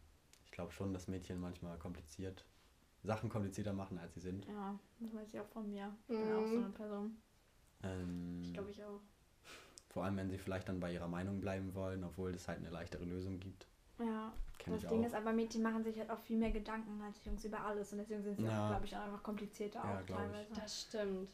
ich 0.45 0.51
glaube 0.51 0.71
schon, 0.71 0.93
dass 0.93 1.07
Mädchen 1.07 1.39
manchmal 1.39 1.77
kompliziert 1.77 2.45
Sachen 3.03 3.29
komplizierter 3.29 3.73
machen, 3.73 3.97
als 3.99 4.13
sie 4.15 4.19
sind. 4.19 4.45
Ja, 4.47 4.77
das 4.99 5.13
weiß 5.13 5.33
ich 5.33 5.39
auch 5.39 5.47
von 5.47 5.69
mir. 5.69 5.95
Ich 6.07 6.17
bin 6.17 6.31
auch 6.33 6.45
so 6.45 6.55
Mhm. 6.57 6.63
eine 6.65 6.73
Person. 6.73 7.17
Ähm, 7.83 8.39
Ich 8.43 8.53
glaube 8.53 8.71
ich 8.71 8.83
auch. 8.83 9.01
vor 9.89 10.03
allem, 10.05 10.17
wenn 10.17 10.29
sie 10.29 10.37
vielleicht 10.37 10.69
dann 10.69 10.79
bei 10.79 10.93
ihrer 10.93 11.07
Meinung 11.07 11.39
bleiben 11.41 11.73
wollen, 11.75 12.03
obwohl 12.03 12.33
es 12.33 12.47
halt 12.47 12.59
eine 12.59 12.69
leichtere 12.69 13.03
Lösung 13.05 13.39
gibt. 13.39 13.67
Ja, 14.03 14.33
Kenn 14.57 14.73
das 14.73 14.83
ich 14.83 14.89
Ding 14.89 15.01
auch. 15.01 15.07
ist 15.07 15.13
aber, 15.15 15.31
Mädchen 15.33 15.61
machen 15.63 15.83
sich 15.83 15.97
halt 15.97 16.09
auch 16.09 16.19
viel 16.19 16.37
mehr 16.37 16.51
Gedanken 16.51 17.01
als 17.01 17.23
Jungs 17.25 17.43
über 17.45 17.59
alles. 17.61 17.91
Und 17.91 17.99
deswegen 17.99 18.21
sind 18.23 18.37
sie 18.37 18.43
Ja. 18.45 18.63
auch, 18.65 18.67
glaube 18.69 18.85
ich, 18.85 18.95
auch 18.95 19.01
einfach 19.01 19.23
komplizierter 19.23 19.79
Ja, 19.79 19.99
auch 19.99 20.05
glaub 20.05 20.19
ich. 20.19 20.25
teilweise. 20.25 20.53
Das 20.53 20.81
stimmt. 20.81 21.29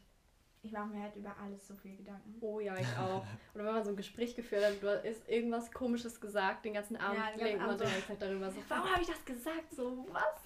Ich 0.63 0.71
mache 0.71 0.87
mir 0.87 1.03
halt 1.03 1.15
über 1.15 1.35
alles 1.41 1.67
so 1.67 1.75
viel 1.75 1.95
Gedanken. 1.97 2.35
Oh 2.41 2.59
ja, 2.59 2.75
ich 2.77 2.87
auch. 2.97 3.23
Oder 3.53 3.65
wenn 3.65 3.73
man 3.73 3.83
so 3.83 3.91
ein 3.91 3.95
Gespräch 3.95 4.35
geführt 4.35 4.65
hat, 4.65 4.81
du 4.81 4.89
hast 4.89 5.29
irgendwas 5.29 5.71
komisches 5.71 6.19
gesagt, 6.19 6.65
den 6.65 6.73
ganzen 6.73 6.97
Abend 6.97 7.19
Ja, 7.19 7.31
den 7.31 7.39
denkt 7.39 7.59
man 7.65 7.77
ganze 7.77 8.05
Zeit 8.07 8.21
darüber 8.21 8.49
so, 8.51 8.61
warum 8.69 8.89
habe 8.91 9.01
ich 9.01 9.07
das 9.07 9.23
gesagt? 9.23 9.71
So, 9.73 10.05
was? 10.11 10.41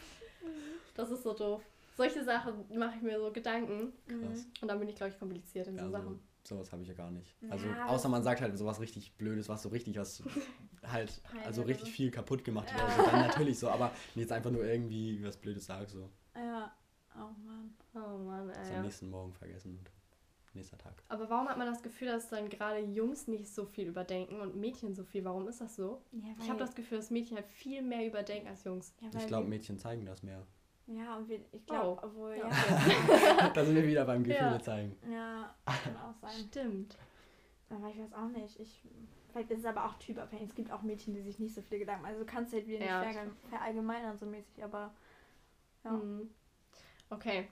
Das 0.95 1.09
ist 1.11 1.23
so 1.23 1.33
doof. 1.33 1.63
Solche 1.95 2.23
Sachen 2.23 2.65
mache 2.77 2.95
ich 2.97 3.01
mir 3.01 3.19
so 3.19 3.31
Gedanken 3.31 3.93
Krass. 4.07 4.45
und 4.61 4.67
dann 4.67 4.79
bin 4.79 4.89
ich, 4.89 4.95
glaube 4.95 5.11
ich, 5.13 5.19
kompliziert 5.19 5.67
in 5.67 5.75
so 5.77 5.83
Ja, 5.83 5.89
so, 5.89 5.91
Sachen. 5.97 6.19
Sowas 6.43 6.71
habe 6.71 6.81
ich 6.81 6.87
ja 6.87 6.93
gar 6.93 7.11
nicht. 7.11 7.35
Also 7.49 7.67
Ja, 7.67 7.85
außer 7.87 8.03
das- 8.03 8.11
man 8.11 8.23
sagt 8.23 8.41
halt 8.41 8.57
sowas 8.57 8.79
richtig 8.79 9.13
Blödes, 9.17 9.47
was 9.49 9.61
so 9.63 9.69
richtig 9.69 9.97
was 9.97 10.23
halt 10.83 11.21
also 11.45 11.61
richtig 11.63 11.91
viel 11.91 12.11
kaputt 12.11 12.43
gemacht 12.43 12.71
hat. 12.73 12.79
Ja. 12.79 12.85
Also 12.87 13.11
dann 13.11 13.27
natürlich 13.27 13.59
so, 13.59 13.69
aber 13.69 13.91
jetzt 14.15 14.31
einfach 14.31 14.51
nur 14.51 14.63
irgendwie 14.65 15.23
was 15.23 15.37
Blödes 15.37 15.65
sage, 15.65 15.87
so 15.87 16.09
Ja, 16.35 16.73
oh 17.15 17.29
Mann. 17.45 17.73
Oh 17.93 18.17
Mann, 18.17 18.49
ist 18.49 18.57
ey. 18.57 18.67
am 18.69 18.73
Ja. 18.75 18.81
nächsten 18.83 19.09
Morgen 19.09 19.33
vergessen 19.33 19.77
und 19.77 19.89
nächster 20.55 20.77
Tag. 20.77 21.01
Aber 21.09 21.29
warum 21.29 21.47
hat 21.47 21.57
man 21.57 21.67
das 21.67 21.81
Gefühl, 21.83 22.07
dass 22.07 22.29
dann 22.29 22.49
gerade 22.49 22.79
Jungs 22.79 23.27
nicht 23.27 23.47
so 23.47 23.65
viel 23.65 23.87
überdenken 23.87 24.39
und 24.41 24.55
Mädchen 24.55 24.93
so 24.95 25.03
viel? 25.03 25.23
Warum 25.23 25.47
ist 25.47 25.61
das 25.61 25.75
so? 25.75 26.01
Ja, 26.11 26.23
Ich 26.41 26.49
habe 26.49 26.59
das 26.59 26.75
Gefühl, 26.75 26.97
dass 26.97 27.09
Mädchen 27.11 27.37
halt 27.37 27.47
viel 27.47 27.81
mehr 27.81 28.05
überdenken 28.07 28.47
als 28.47 28.63
Jungs. 28.63 28.93
Ich 29.17 29.27
glaube, 29.27 29.47
Mädchen 29.47 29.77
zeigen 29.77 30.05
das 30.05 30.23
mehr. 30.23 30.45
Ja, 30.97 31.17
und 31.17 31.29
wir, 31.29 31.39
ich 31.51 31.65
glaube, 31.65 31.99
Oh. 32.01 32.05
obwohl, 32.05 32.35
Ja. 32.37 32.49
ja. 32.49 33.49
da 33.53 33.65
sind 33.65 33.75
wir 33.75 33.87
wieder 33.87 34.05
beim 34.05 34.23
Gefühle 34.23 34.51
Ja. 34.51 34.59
zeigen. 34.59 34.95
Ja, 35.11 35.55
kann 35.65 35.97
auch 35.97 36.13
sein. 36.21 36.31
Stimmt. 36.49 36.97
Aber 37.69 37.87
ich 37.89 37.97
weiß 37.99 38.13
auch 38.13 38.27
nicht. 38.29 38.59
Ich, 38.59 38.81
vielleicht 39.31 39.49
ist 39.51 39.59
es 39.59 39.65
aber 39.65 39.85
auch 39.85 39.95
typabhängig. 39.95 40.49
Es 40.49 40.55
gibt 40.55 40.71
auch 40.71 40.81
Mädchen, 40.81 41.13
die 41.13 41.21
sich 41.21 41.39
nicht 41.39 41.55
so 41.55 41.61
viele 41.61 41.79
Gedanken 41.79 42.01
machen. 42.03 42.13
Also 42.15 42.25
du 42.25 42.31
kannst 42.31 42.53
halt 42.53 42.67
wieder 42.67 42.85
Ja, 42.85 42.99
nicht 43.05 43.17
verallgeme- 43.17 43.49
verallgemeinern 43.49 44.17
so 44.17 44.25
mäßig, 44.25 44.63
aber 44.63 44.93
ja. 45.83 45.91
Mhm. 45.91 46.29
Okay. 47.09 47.47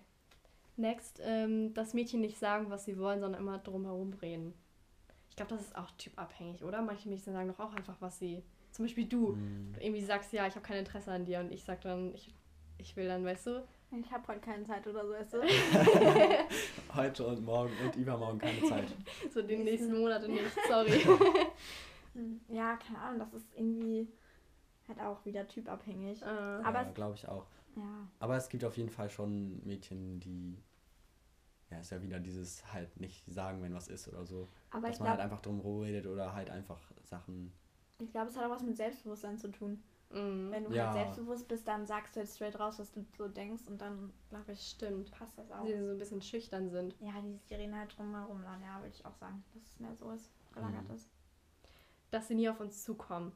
Next, 0.75 1.21
ähm, 1.23 1.73
dass 1.73 1.93
Mädchen 1.93 2.21
nicht 2.21 2.38
sagen, 2.38 2.69
was 2.69 2.86
sie 2.86 2.97
wollen, 2.97 3.19
sondern 3.19 3.41
immer 3.41 3.58
drumherum 3.58 4.13
reden. 4.21 4.54
Ich 5.30 5.36
glaube, 5.36 5.52
das 5.56 5.62
ist 5.62 5.75
auch 5.78 5.91
typabhängig, 5.91 6.63
oder? 6.63 6.82
Manche 6.82 7.08
Mädchen 7.10 7.34
sagen 7.34 7.47
doch 7.49 7.60
auch 7.60 7.73
einfach, 7.73 7.95
was 7.99 8.19
sie. 8.19 8.43
Zum 8.71 8.86
Beispiel 8.86 9.06
du. 9.06 9.34
Hm. 9.34 9.73
Du 9.73 9.80
irgendwie 9.82 10.04
sagst, 10.04 10.32
ja, 10.34 10.47
ich 10.47 10.56
habe 10.56 10.65
kein 10.65 10.78
Interesse 10.80 11.12
an 11.12 11.25
dir 11.25 11.39
und 11.39 11.52
ich 11.52 11.63
sag 11.63 11.82
dann, 11.82 12.13
ich, 12.13 12.34
ich 12.80 12.96
will 12.96 13.08
dann, 13.08 13.24
weißt 13.26 13.48
du? 13.48 13.63
Ich 13.92 14.12
habe 14.12 14.28
heute 14.28 14.39
keine 14.42 14.63
Zeit 14.65 14.86
oder 14.88 15.06
so. 15.06 15.13
Weißt 15.13 15.34
du? 15.34 15.42
Heute 16.96 17.26
und 17.26 17.44
morgen 17.44 17.72
und 17.84 17.96
übermorgen 17.96 18.38
keine 18.39 18.62
Zeit. 18.63 18.88
So 19.34 19.42
die 19.42 19.58
Nächsten- 19.58 19.63
nächsten 19.63 20.00
Monate 20.00 20.30
nicht, 20.30 20.44
sorry. 20.68 21.00
Hm, 22.13 22.39
ja, 22.50 22.76
keine 22.78 23.00
Ahnung. 23.00 23.20
Das 23.20 23.34
ist 23.34 23.48
irgendwie 23.56 24.08
halt 24.88 25.00
auch 25.00 25.24
wieder 25.26 25.48
typabhängig. 25.48 26.22
äh, 26.22 26.26
Aber 26.26 26.82
ja, 26.84 26.88
es- 26.88 26.94
glaube 26.94 27.15
ich 27.15 27.28
auch. 27.28 27.46
Ja. 27.76 28.08
Aber 28.20 28.36
es 28.38 28.48
gibt 28.50 28.63
auf 28.63 28.78
jeden 28.78 28.89
Fall 28.89 29.10
schon 29.10 29.60
Mädchen, 29.65 30.20
die 30.20 30.58
ja, 31.72 31.80
ist 31.80 31.92
ja 31.92 32.02
wieder 32.02 32.20
dieses 32.20 32.72
halt 32.74 33.00
nicht 33.00 33.24
sagen, 33.32 33.62
wenn 33.62 33.74
was 33.74 33.88
ist 33.88 34.08
oder 34.08 34.26
so. 34.26 34.48
Aber 34.72 34.88
dass 34.88 34.96
ich 34.96 35.00
man 35.00 35.10
halt 35.10 35.20
glaube, 35.20 35.24
einfach 35.34 35.42
drum 35.42 35.62
redet 35.82 36.06
oder 36.08 36.34
halt 36.34 36.50
einfach 36.50 36.80
Sachen. 37.04 37.52
ich 38.00 38.12
glaub, 38.12 38.28
es 38.28 38.36
hat 38.38 38.46
auch 38.46 38.50
was 38.52 38.63
mit 38.63 38.76
Selbstbewusstsein 38.78 39.38
zu 39.38 39.50
tun. 39.52 39.82
Mhm. 40.12 40.52
Wenn 40.52 40.63
du 40.65 40.72
Ja. 40.72 40.86
halt 40.86 40.93
selbstbewusst 40.93 41.48
bist, 41.48 41.67
dann 41.67 41.86
sagst 41.86 42.15
du 42.15 42.19
jetzt 42.22 42.36
straight 42.36 42.60
raus, 42.60 42.80
was 42.80 42.91
du 42.91 43.06
so 43.17 43.28
denkst 43.28 43.63
und 43.67 43.80
dann, 43.80 44.12
glaube 44.30 44.52
ich, 44.54 44.62
Stimmt. 44.62 45.12
passt 45.12 45.38
das 45.38 45.52
auch. 45.52 45.65
Die 45.65 45.78
so 45.78 45.91
ein 45.91 45.98
bisschen 45.98 46.22
schüchtern 46.22 46.69
sind. 46.69 46.95
Ja, 47.00 47.13
die, 47.22 47.54
reden 47.56 47.76
halt 47.78 47.98
drumherum 47.98 48.41
dann, 48.43 48.62
ja, 48.62 48.78
würde 48.80 48.93
ich 48.95 49.06
auch 49.06 49.15
sagen, 49.15 49.43
dass 49.54 49.63
es 49.63 49.80
mehr 49.80 49.95
so 49.95 50.12
ist, 50.12 50.30
gelagert 50.54 50.88
Mhm. 50.89 50.95
ist. 50.95 51.10
Dass 52.12 52.28
sie 52.28 52.36
nie 52.36 52.50
auf 52.50 52.60
uns 52.60 52.84
zukommen. 52.84 53.32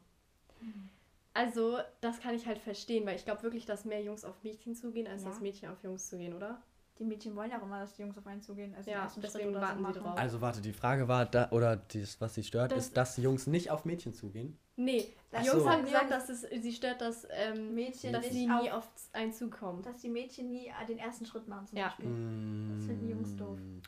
Also, 1.36 1.80
das 2.02 2.20
kann 2.20 2.36
ich 2.36 2.46
halt 2.46 2.60
verstehen, 2.60 3.06
weil 3.08 3.16
ich 3.16 3.26
glaube 3.26 3.42
wirklich, 3.44 3.66
dass 3.66 3.86
mehr 3.86 4.02
Jungs 4.04 4.24
auf 4.24 4.44
Mädchen 4.44 4.76
zugehen, 4.76 5.08
als 5.08 5.24
Ja. 5.24 5.30
dass 5.30 5.40
Mädchen 5.42 5.70
auf 5.70 5.82
Jungs 5.84 6.08
zugehen, 6.08 6.34
oder? 6.34 6.62
Die 7.00 7.04
Mädchen 7.06 7.36
wollen 7.36 7.50
ja 7.50 7.58
auch 7.58 7.64
immer, 7.64 7.80
dass 7.80 7.96
die 7.96 8.04
Jungs 8.04 8.16
auf 8.20 8.28
einen 8.28 8.42
zugehen. 8.42 8.76
Also 8.76 8.92
Ja, 8.92 9.12
deswegen 9.18 9.50
oder 9.50 9.62
warten 9.62 9.84
so 9.84 9.94
sie 9.94 10.00
drauf. 10.00 10.18
Also 10.18 10.42
warte, 10.42 10.62
die 10.62 10.74
Frage 10.74 11.08
war, 11.08 11.26
da, 11.26 11.50
oder 11.50 11.76
dies, 11.76 12.22
was 12.22 12.36
sie 12.36 12.44
stört, 12.44 12.72
Das- 12.72 12.86
ist, 12.86 12.98
dass 12.98 13.16
die 13.16 13.24
Jungs 13.24 13.48
nicht 13.48 13.72
auf 13.72 13.84
Mädchen 13.84 14.14
zugehen. 14.14 14.60
Nee, 14.76 15.14
die 15.32 15.46
Jungs 15.46 15.64
so. 15.64 15.70
haben 15.70 15.84
gesagt, 15.84 16.10
dass 16.10 16.30
es 16.30 16.42
sie 16.42 16.74
stört, 16.74 17.02
dass, 17.02 17.28
ähm, 17.30 17.76
Mädchen 17.76 18.12
dass 18.12 18.24
nicht 18.24 18.34
sie 18.34 18.48
nie 18.48 18.72
auf- 18.72 18.90
einen 19.14 19.32
zukommen. 19.32 19.84
Dass 19.84 20.00
die 20.02 20.10
Mädchen 20.10 20.50
nie 20.50 20.68
äh, 20.68 20.86
den 20.88 20.98
ersten 20.98 21.26
Schritt 21.26 21.48
machen 21.48 21.68
zum 21.68 21.78
Ja. 21.78 21.86
Beispiel. 21.90 22.06
Das 22.08 22.86
finden 22.86 23.06
die 23.06 23.12
Jungs 23.12 23.36
doof. 23.36 23.60
Mm. 23.60 23.82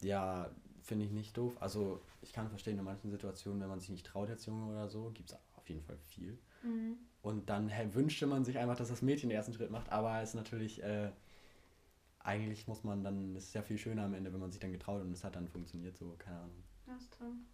Ja, 0.00 0.50
finde 0.82 1.04
ich 1.04 1.10
nicht 1.10 1.36
doof. 1.36 1.60
Also 1.60 2.00
ich 2.22 2.32
kann 2.32 2.48
verstehen, 2.48 2.78
in 2.78 2.84
manchen 2.84 3.10
Situationen, 3.10 3.60
wenn 3.60 3.68
man 3.68 3.80
sich 3.80 3.90
nicht 3.90 4.06
traut 4.06 4.30
als 4.30 4.46
Junge 4.46 4.70
oder 4.72 4.88
so, 4.88 5.10
gibt 5.12 5.30
es 5.30 5.36
auf 5.56 5.68
jeden 5.68 5.82
Fall 5.82 5.98
viel. 5.98 6.38
Mhm. 6.62 6.96
Und 7.20 7.50
dann 7.50 7.68
hä, 7.68 7.88
wünschte 7.92 8.26
man 8.26 8.44
sich 8.44 8.58
einfach, 8.58 8.76
dass 8.76 8.88
das 8.88 9.02
Mädchen 9.02 9.28
den 9.28 9.36
ersten 9.36 9.52
Schritt 9.52 9.70
macht, 9.70 9.90
aber 9.92 10.22
es 10.22 10.30
ist 10.30 10.34
natürlich, 10.36 10.82
äh, 10.82 11.10
eigentlich 12.20 12.66
muss 12.66 12.84
man 12.84 13.04
dann, 13.04 13.36
es 13.36 13.48
ist 13.48 13.54
ja 13.54 13.62
viel 13.62 13.76
schöner 13.78 14.04
am 14.04 14.14
Ende, 14.14 14.32
wenn 14.32 14.40
man 14.40 14.50
sich 14.52 14.60
dann 14.60 14.72
getraut 14.72 15.02
und 15.02 15.12
es 15.12 15.24
hat 15.24 15.36
dann 15.36 15.48
funktioniert, 15.48 15.96
so, 15.96 16.14
keine 16.18 16.38
Ahnung. 16.38 16.64
Das 16.86 17.04
stimmt. 17.04 17.46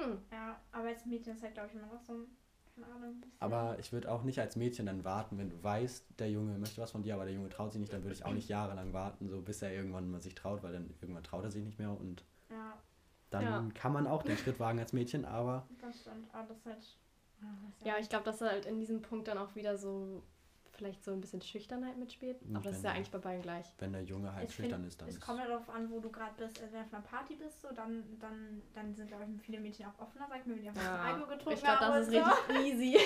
Hm. 0.00 0.18
Ja, 0.32 0.60
aber 0.72 0.88
als 0.88 1.04
Mädchen 1.06 1.34
ist 1.34 1.42
halt, 1.42 1.54
glaube 1.54 1.68
ich, 1.68 1.74
immer 1.74 1.86
noch 1.92 2.00
so 2.00 2.12
ein, 2.14 2.26
keine 2.74 2.86
Ahnung. 2.86 3.22
Aber 3.38 3.78
ich 3.78 3.92
würde 3.92 4.10
auch 4.10 4.22
nicht 4.22 4.38
als 4.38 4.56
Mädchen 4.56 4.86
dann 4.86 5.04
warten, 5.04 5.38
wenn 5.38 5.50
du 5.50 5.62
weißt, 5.62 6.18
der 6.18 6.30
Junge 6.30 6.58
möchte 6.58 6.80
was 6.80 6.90
von 6.90 7.02
dir, 7.02 7.14
aber 7.14 7.24
der 7.24 7.34
Junge 7.34 7.48
traut 7.48 7.72
sich 7.72 7.80
nicht, 7.80 7.92
dann 7.92 8.02
würde 8.02 8.14
ich 8.14 8.24
auch 8.24 8.32
nicht 8.32 8.48
jahrelang 8.48 8.92
warten, 8.92 9.28
so 9.28 9.40
bis 9.40 9.62
er 9.62 9.72
irgendwann 9.72 10.10
mal 10.10 10.20
sich 10.20 10.34
traut, 10.34 10.62
weil 10.62 10.72
dann 10.72 10.94
irgendwann 11.00 11.24
traut 11.24 11.44
er 11.44 11.50
sich 11.50 11.64
nicht 11.64 11.78
mehr 11.78 11.90
und 11.90 12.24
Ja, 12.50 12.78
dann 13.30 13.44
Ja. 13.44 13.68
kann 13.74 13.92
man 13.92 14.06
auch 14.06 14.22
den 14.22 14.36
Schritt 14.36 14.58
wagen 14.60 14.78
als 14.78 14.92
Mädchen, 14.92 15.24
aber 15.24 15.66
das 15.80 16.00
stimmt. 16.00 16.32
Aber 16.34 16.48
das 16.48 16.58
ist 16.58 16.66
halt. 16.66 16.98
Ja, 17.40 17.48
das 17.66 17.76
ist 17.76 17.86
Ja, 17.86 17.98
ich 17.98 18.08
glaube, 18.08 18.24
dass 18.24 18.40
halt 18.40 18.66
in 18.66 18.78
diesem 18.78 19.00
Punkt 19.02 19.28
dann 19.28 19.38
auch 19.38 19.54
wieder 19.54 19.78
so 19.78 20.22
vielleicht 20.80 21.04
so 21.04 21.12
ein 21.12 21.20
bisschen 21.20 21.40
Schüchternheit 21.42 21.96
mitspielt. 21.98 22.38
Aber 22.54 22.64
das 22.64 22.76
ist 22.78 22.84
ja 22.84 22.92
eigentlich 22.92 23.10
bei 23.10 23.18
beiden 23.18 23.42
gleich. 23.42 23.66
wenn 23.78 23.92
der 23.92 24.02
Junge 24.02 24.32
halt 24.34 24.48
Ich 24.48 24.54
schüchtern 24.54 24.80
find, 24.80 24.88
ist, 24.88 25.00
dann 25.00 25.08
Es 25.08 25.14
ist 25.16 25.20
kommt 25.20 25.38
ja 25.38 25.46
darauf 25.46 25.68
an, 25.70 25.90
wo 25.90 26.00
du 26.00 26.10
gerade 26.10 26.32
bist. 26.36 26.60
Also 26.60 26.72
wenn 26.72 26.80
du 26.80 26.86
auf 26.86 26.94
einer 26.94 27.02
Party 27.02 27.34
bist, 27.36 27.60
so, 27.60 27.68
dann, 27.72 28.02
dann, 28.18 28.62
dann 28.74 28.94
sind, 28.94 29.08
glaube 29.08 29.24
ich, 29.24 29.42
viele 29.42 29.60
Mädchen 29.60 29.86
auch 29.86 29.98
offener, 30.02 30.26
sag 30.28 30.40
ich 30.40 30.46
mir, 30.46 30.54
wenn 30.56 30.62
die 30.62 30.68
einfach 30.70 30.82
Ja, 30.82 31.02
Alkohol 31.02 31.26
getrunken 31.36 31.52
ich 31.58 31.60
glaube, 31.64 31.80
haben. 31.80 31.94
das 31.94 32.08
ist 32.08 32.14
so. 32.14 32.52
richtig 32.52 32.72
easy. 32.74 32.98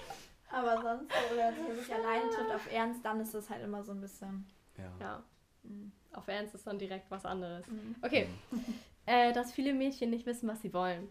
Aber 0.50 0.82
sonst, 0.82 1.10
so, 1.10 1.34
oder 1.34 1.52
wenn 1.66 1.76
sich 1.76 1.94
alleine 1.94 2.28
trifft 2.30 2.50
auf 2.54 2.70
Ernst, 2.72 3.04
dann 3.04 3.20
ist 3.20 3.34
es 3.34 3.48
halt 3.48 3.64
immer 3.64 3.82
so 3.82 3.92
ein 3.92 4.00
bisschen. 4.00 4.46
ja. 4.76 4.92
Ja, 5.00 5.22
mm, 5.62 5.90
auf 6.12 6.28
Ernst 6.28 6.54
ist 6.54 6.66
dann 6.66 6.78
direkt 6.78 7.10
was 7.10 7.24
anderes. 7.24 7.66
mm. 7.66 7.94
Okay, 8.02 8.28
äh, 9.06 9.32
dass 9.32 9.50
viele 9.52 9.72
Mädchen 9.72 10.10
nicht 10.10 10.26
wissen, 10.26 10.46
was 10.48 10.60
sie 10.60 10.72
wollen. 10.74 11.08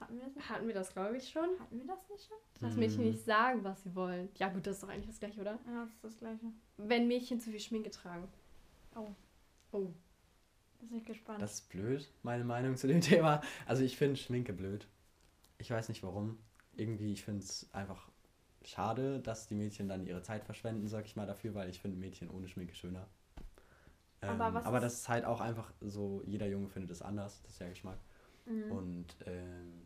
Hatten 0.00 0.14
wir 0.16 0.24
das 0.24 0.34
nicht? 0.34 0.48
Hatten 0.48 0.66
wir 0.66 0.74
das, 0.74 0.92
glaube 0.92 1.16
ich, 1.16 1.28
schon? 1.28 1.48
Hatten 1.60 1.78
wir 1.78 1.86
das 1.86 2.08
nicht 2.08 2.26
schon? 2.26 2.36
Dass 2.60 2.76
Mädchen 2.76 3.02
Mhm. 3.04 3.10
nicht 3.10 3.24
sagen, 3.24 3.62
was 3.64 3.82
sie 3.82 3.94
wollen. 3.94 4.28
Ja 4.36 4.48
gut, 4.48 4.66
das 4.66 4.76
ist 4.76 4.82
doch 4.82 4.88
eigentlich 4.88 5.06
das 5.08 5.20
gleiche, 5.20 5.40
oder? 5.40 5.58
Ja, 5.66 5.84
das 5.84 5.90
ist 5.94 6.04
das 6.04 6.16
gleiche. 6.16 6.46
Wenn 6.78 7.06
Mädchen 7.08 7.38
zu 7.40 7.50
viel 7.50 7.60
Schminke 7.60 7.90
tragen. 7.90 8.26
Oh. 8.96 9.08
Oh. 9.72 9.88
Bin 10.80 10.96
ich 10.98 11.04
gespannt. 11.04 11.42
Das 11.42 11.54
ist 11.54 11.68
blöd, 11.68 12.10
meine 12.22 12.44
Meinung 12.44 12.76
zu 12.76 12.86
dem 12.86 13.00
Thema. 13.28 13.42
Also 13.66 13.82
ich 13.84 13.96
finde 13.98 14.16
Schminke 14.16 14.52
blöd. 14.54 14.86
Ich 15.58 15.70
weiß 15.70 15.88
nicht 15.90 16.02
warum. 16.02 16.38
Irgendwie, 16.74 17.12
ich 17.12 17.22
finde 17.24 17.42
es 17.44 17.68
einfach 17.74 18.08
schade, 18.64 19.20
dass 19.20 19.46
die 19.46 19.54
Mädchen 19.54 19.88
dann 19.88 20.06
ihre 20.06 20.22
Zeit 20.22 20.44
verschwenden, 20.44 20.88
sag 20.88 21.04
ich 21.04 21.16
mal 21.16 21.26
dafür, 21.26 21.54
weil 21.54 21.68
ich 21.68 21.80
finde 21.80 21.98
Mädchen 21.98 22.30
ohne 22.30 22.48
Schminke 22.48 22.74
schöner. 22.74 23.06
Ähm, 24.22 24.30
Aber 24.40 24.54
was 24.54 24.64
aber 24.64 24.78
ist- 24.78 24.82
das 24.84 24.94
ist 24.94 25.08
halt 25.08 25.24
auch 25.24 25.40
einfach 25.40 25.72
so, 25.80 26.22
jeder 26.26 26.46
Junge 26.46 26.68
findet 26.68 26.90
es 26.90 27.02
anders, 27.02 27.42
das 27.42 27.52
ist 27.52 27.58
ja 27.60 27.68
Geschmack. 27.68 27.98
Mhm. 28.46 28.72
Und 28.72 29.06
ähm, 29.26 29.82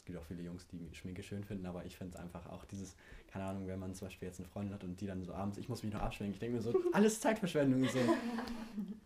es 0.00 0.04
gibt 0.06 0.18
auch 0.18 0.24
viele 0.24 0.42
Jungs, 0.42 0.66
die 0.68 0.88
Schminke 0.94 1.22
schön 1.22 1.44
finden, 1.44 1.66
aber 1.66 1.84
ich 1.84 1.94
finde 1.94 2.16
es 2.16 2.20
einfach 2.22 2.46
auch 2.46 2.64
dieses, 2.64 2.96
keine 3.28 3.44
Ahnung, 3.44 3.66
wenn 3.66 3.78
man 3.78 3.94
zum 3.94 4.06
Beispiel 4.08 4.28
jetzt 4.28 4.40
eine 4.40 4.48
Freundin 4.48 4.72
hat 4.74 4.82
und 4.82 4.98
die 4.98 5.06
dann 5.06 5.22
so 5.22 5.34
abends, 5.34 5.58
ich 5.58 5.68
muss 5.68 5.82
mich 5.82 5.92
noch 5.92 6.00
abschminken, 6.00 6.32
ich 6.34 6.40
denke 6.40 6.56
mir 6.56 6.62
so, 6.62 6.72
alles 6.94 7.20
Zeitverschwendung, 7.20 7.86
so, 7.86 7.98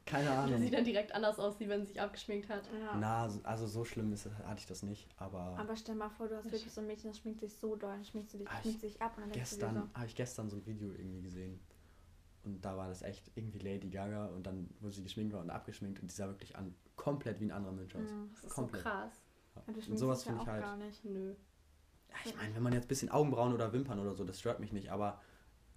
keine 0.07 0.31
Ahnung. 0.39 0.61
sieht 0.61 0.73
dann 0.73 0.85
direkt 0.85 1.13
anders 1.13 1.41
aus, 1.41 1.59
wie 1.59 1.69
wenn 1.69 1.81
sie 1.83 1.89
sich 1.89 2.01
abgeschminkt 2.01 2.49
hat. 2.49 2.63
ja. 2.81 2.97
Na, 2.97 3.29
so- 3.29 3.41
also 3.43 3.67
so 3.67 3.85
schlimm 3.85 4.13
ist, 4.13 4.27
hatte 4.45 4.61
ich 4.61 4.67
das 4.67 4.85
nicht, 4.85 5.09
aber, 5.17 5.59
Aber 5.59 5.77
stell 5.77 5.97
mal 5.97 6.11
vor, 6.11 6.29
du 6.29 6.37
hast 6.37 6.45
wirklich 6.45 6.71
so 6.73 6.81
ein 6.81 6.87
Mädchen, 6.87 7.11
das 7.11 7.19
schminkt 7.19 7.41
sich 7.41 7.53
so 7.55 7.75
doll, 7.75 7.99
das 7.99 8.09
schminkt, 8.09 8.31
sie 8.31 8.39
dich, 8.39 8.49
Ah, 8.49 8.61
schminkt 8.63 8.81
sich 8.81 9.03
ab 9.03 9.15
und 9.17 9.23
dann 9.25 9.33
gestern 9.33 9.91
habe 9.95 10.07
ich 10.07 10.15
gestern 10.15 10.49
so 10.49 10.57
ein 10.59 10.65
Video 10.67 10.91
irgendwie 10.93 11.23
gesehen 11.23 11.59
und 12.45 12.65
da 12.65 12.77
war 12.77 12.87
das 12.89 13.03
echt 13.03 13.33
irgendwie 13.35 13.59
Lady 13.59 13.89
Gaga 13.89 14.27
und 14.27 14.47
dann 14.47 14.71
wurde 14.79 14.95
sie 14.95 15.03
geschminkt 15.03 15.33
war 15.35 15.41
und 15.41 15.51
abgeschminkt 15.51 16.01
und 16.01 16.09
die 16.11 16.15
sah 16.15 16.29
wirklich 16.29 16.55
an 16.57 16.73
komplett 16.95 17.41
wie 17.41 17.47
ein 17.47 17.51
anderer 17.51 17.73
Mensch 17.73 17.93
so. 17.95 17.99
aus. 17.99 18.11
Mhm. 18.11 18.31
Das 18.35 18.45
ist 18.45 18.55
Komplett. 18.55 18.83
so 18.85 18.89
krass. 18.89 19.13
Ja. 19.57 19.63
Und 19.89 19.97
sowas 19.99 20.21
dich 20.21 20.27
ja 20.29 20.33
finde 20.33 20.43
ich 20.43 20.49
halt. 20.49 20.63
gar 20.63 20.77
nicht. 20.77 21.05
Nö. 21.05 21.35
Ja, 22.11 22.17
ich 22.25 22.37
meine, 22.37 22.55
wenn 22.55 22.63
man 22.63 22.73
jetzt 22.73 22.85
ein 22.85 22.89
bisschen 22.89 23.11
Augenbrauen 23.11 23.53
oder 23.53 23.73
Wimpern 23.73 23.99
oder 23.99 24.15
so, 24.15 24.25
das 24.25 24.39
stört 24.39 24.61
mich 24.61 24.73
nicht, 24.73 24.91
aber 24.91 25.21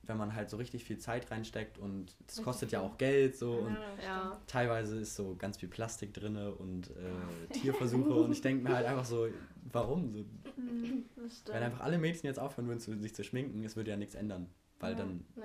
wenn 0.04 0.18
man 0.18 0.34
halt 0.36 0.50
so 0.50 0.58
richtig 0.58 0.84
viel 0.86 0.98
Zeit 1.00 1.30
reinsteckt 1.32 1.78
und 1.78 2.16
das 2.28 2.42
kostet 2.42 2.72
ja 2.72 2.80
auch 2.82 2.98
Geld 2.98 3.36
so 3.36 3.56
und 3.56 3.78
Ja. 4.04 4.40
teilweise 4.48 5.00
ist 5.00 5.16
so 5.16 5.36
ganz 5.36 5.58
viel 5.58 5.68
Plastik 5.68 6.14
drinne 6.14 6.54
und 6.56 6.92
äh, 6.92 7.48
Tierversuche 7.52 8.14
und 8.14 8.32
ich 8.32 8.42
denke 8.42 8.64
mir 8.64 8.76
halt 8.76 8.86
einfach 8.86 9.06
so, 9.06 9.28
warum? 9.72 10.14
So, 10.14 10.26
Mhm, 10.58 11.06
wenn 11.46 11.64
einfach 11.64 11.82
alle 11.82 11.98
Mädchen 11.98 12.26
jetzt 12.28 12.40
aufhören 12.40 12.68
würden, 12.68 12.80
sich 13.02 13.14
zu 13.16 13.24
schminken, 13.24 13.64
es 13.64 13.76
würde 13.76 13.92
ja 13.92 13.98
nichts 13.98 14.16
ändern, 14.16 14.50
weil 14.80 14.92
Ja. 14.94 14.98
dann 15.00 15.26
Nee. 15.36 15.44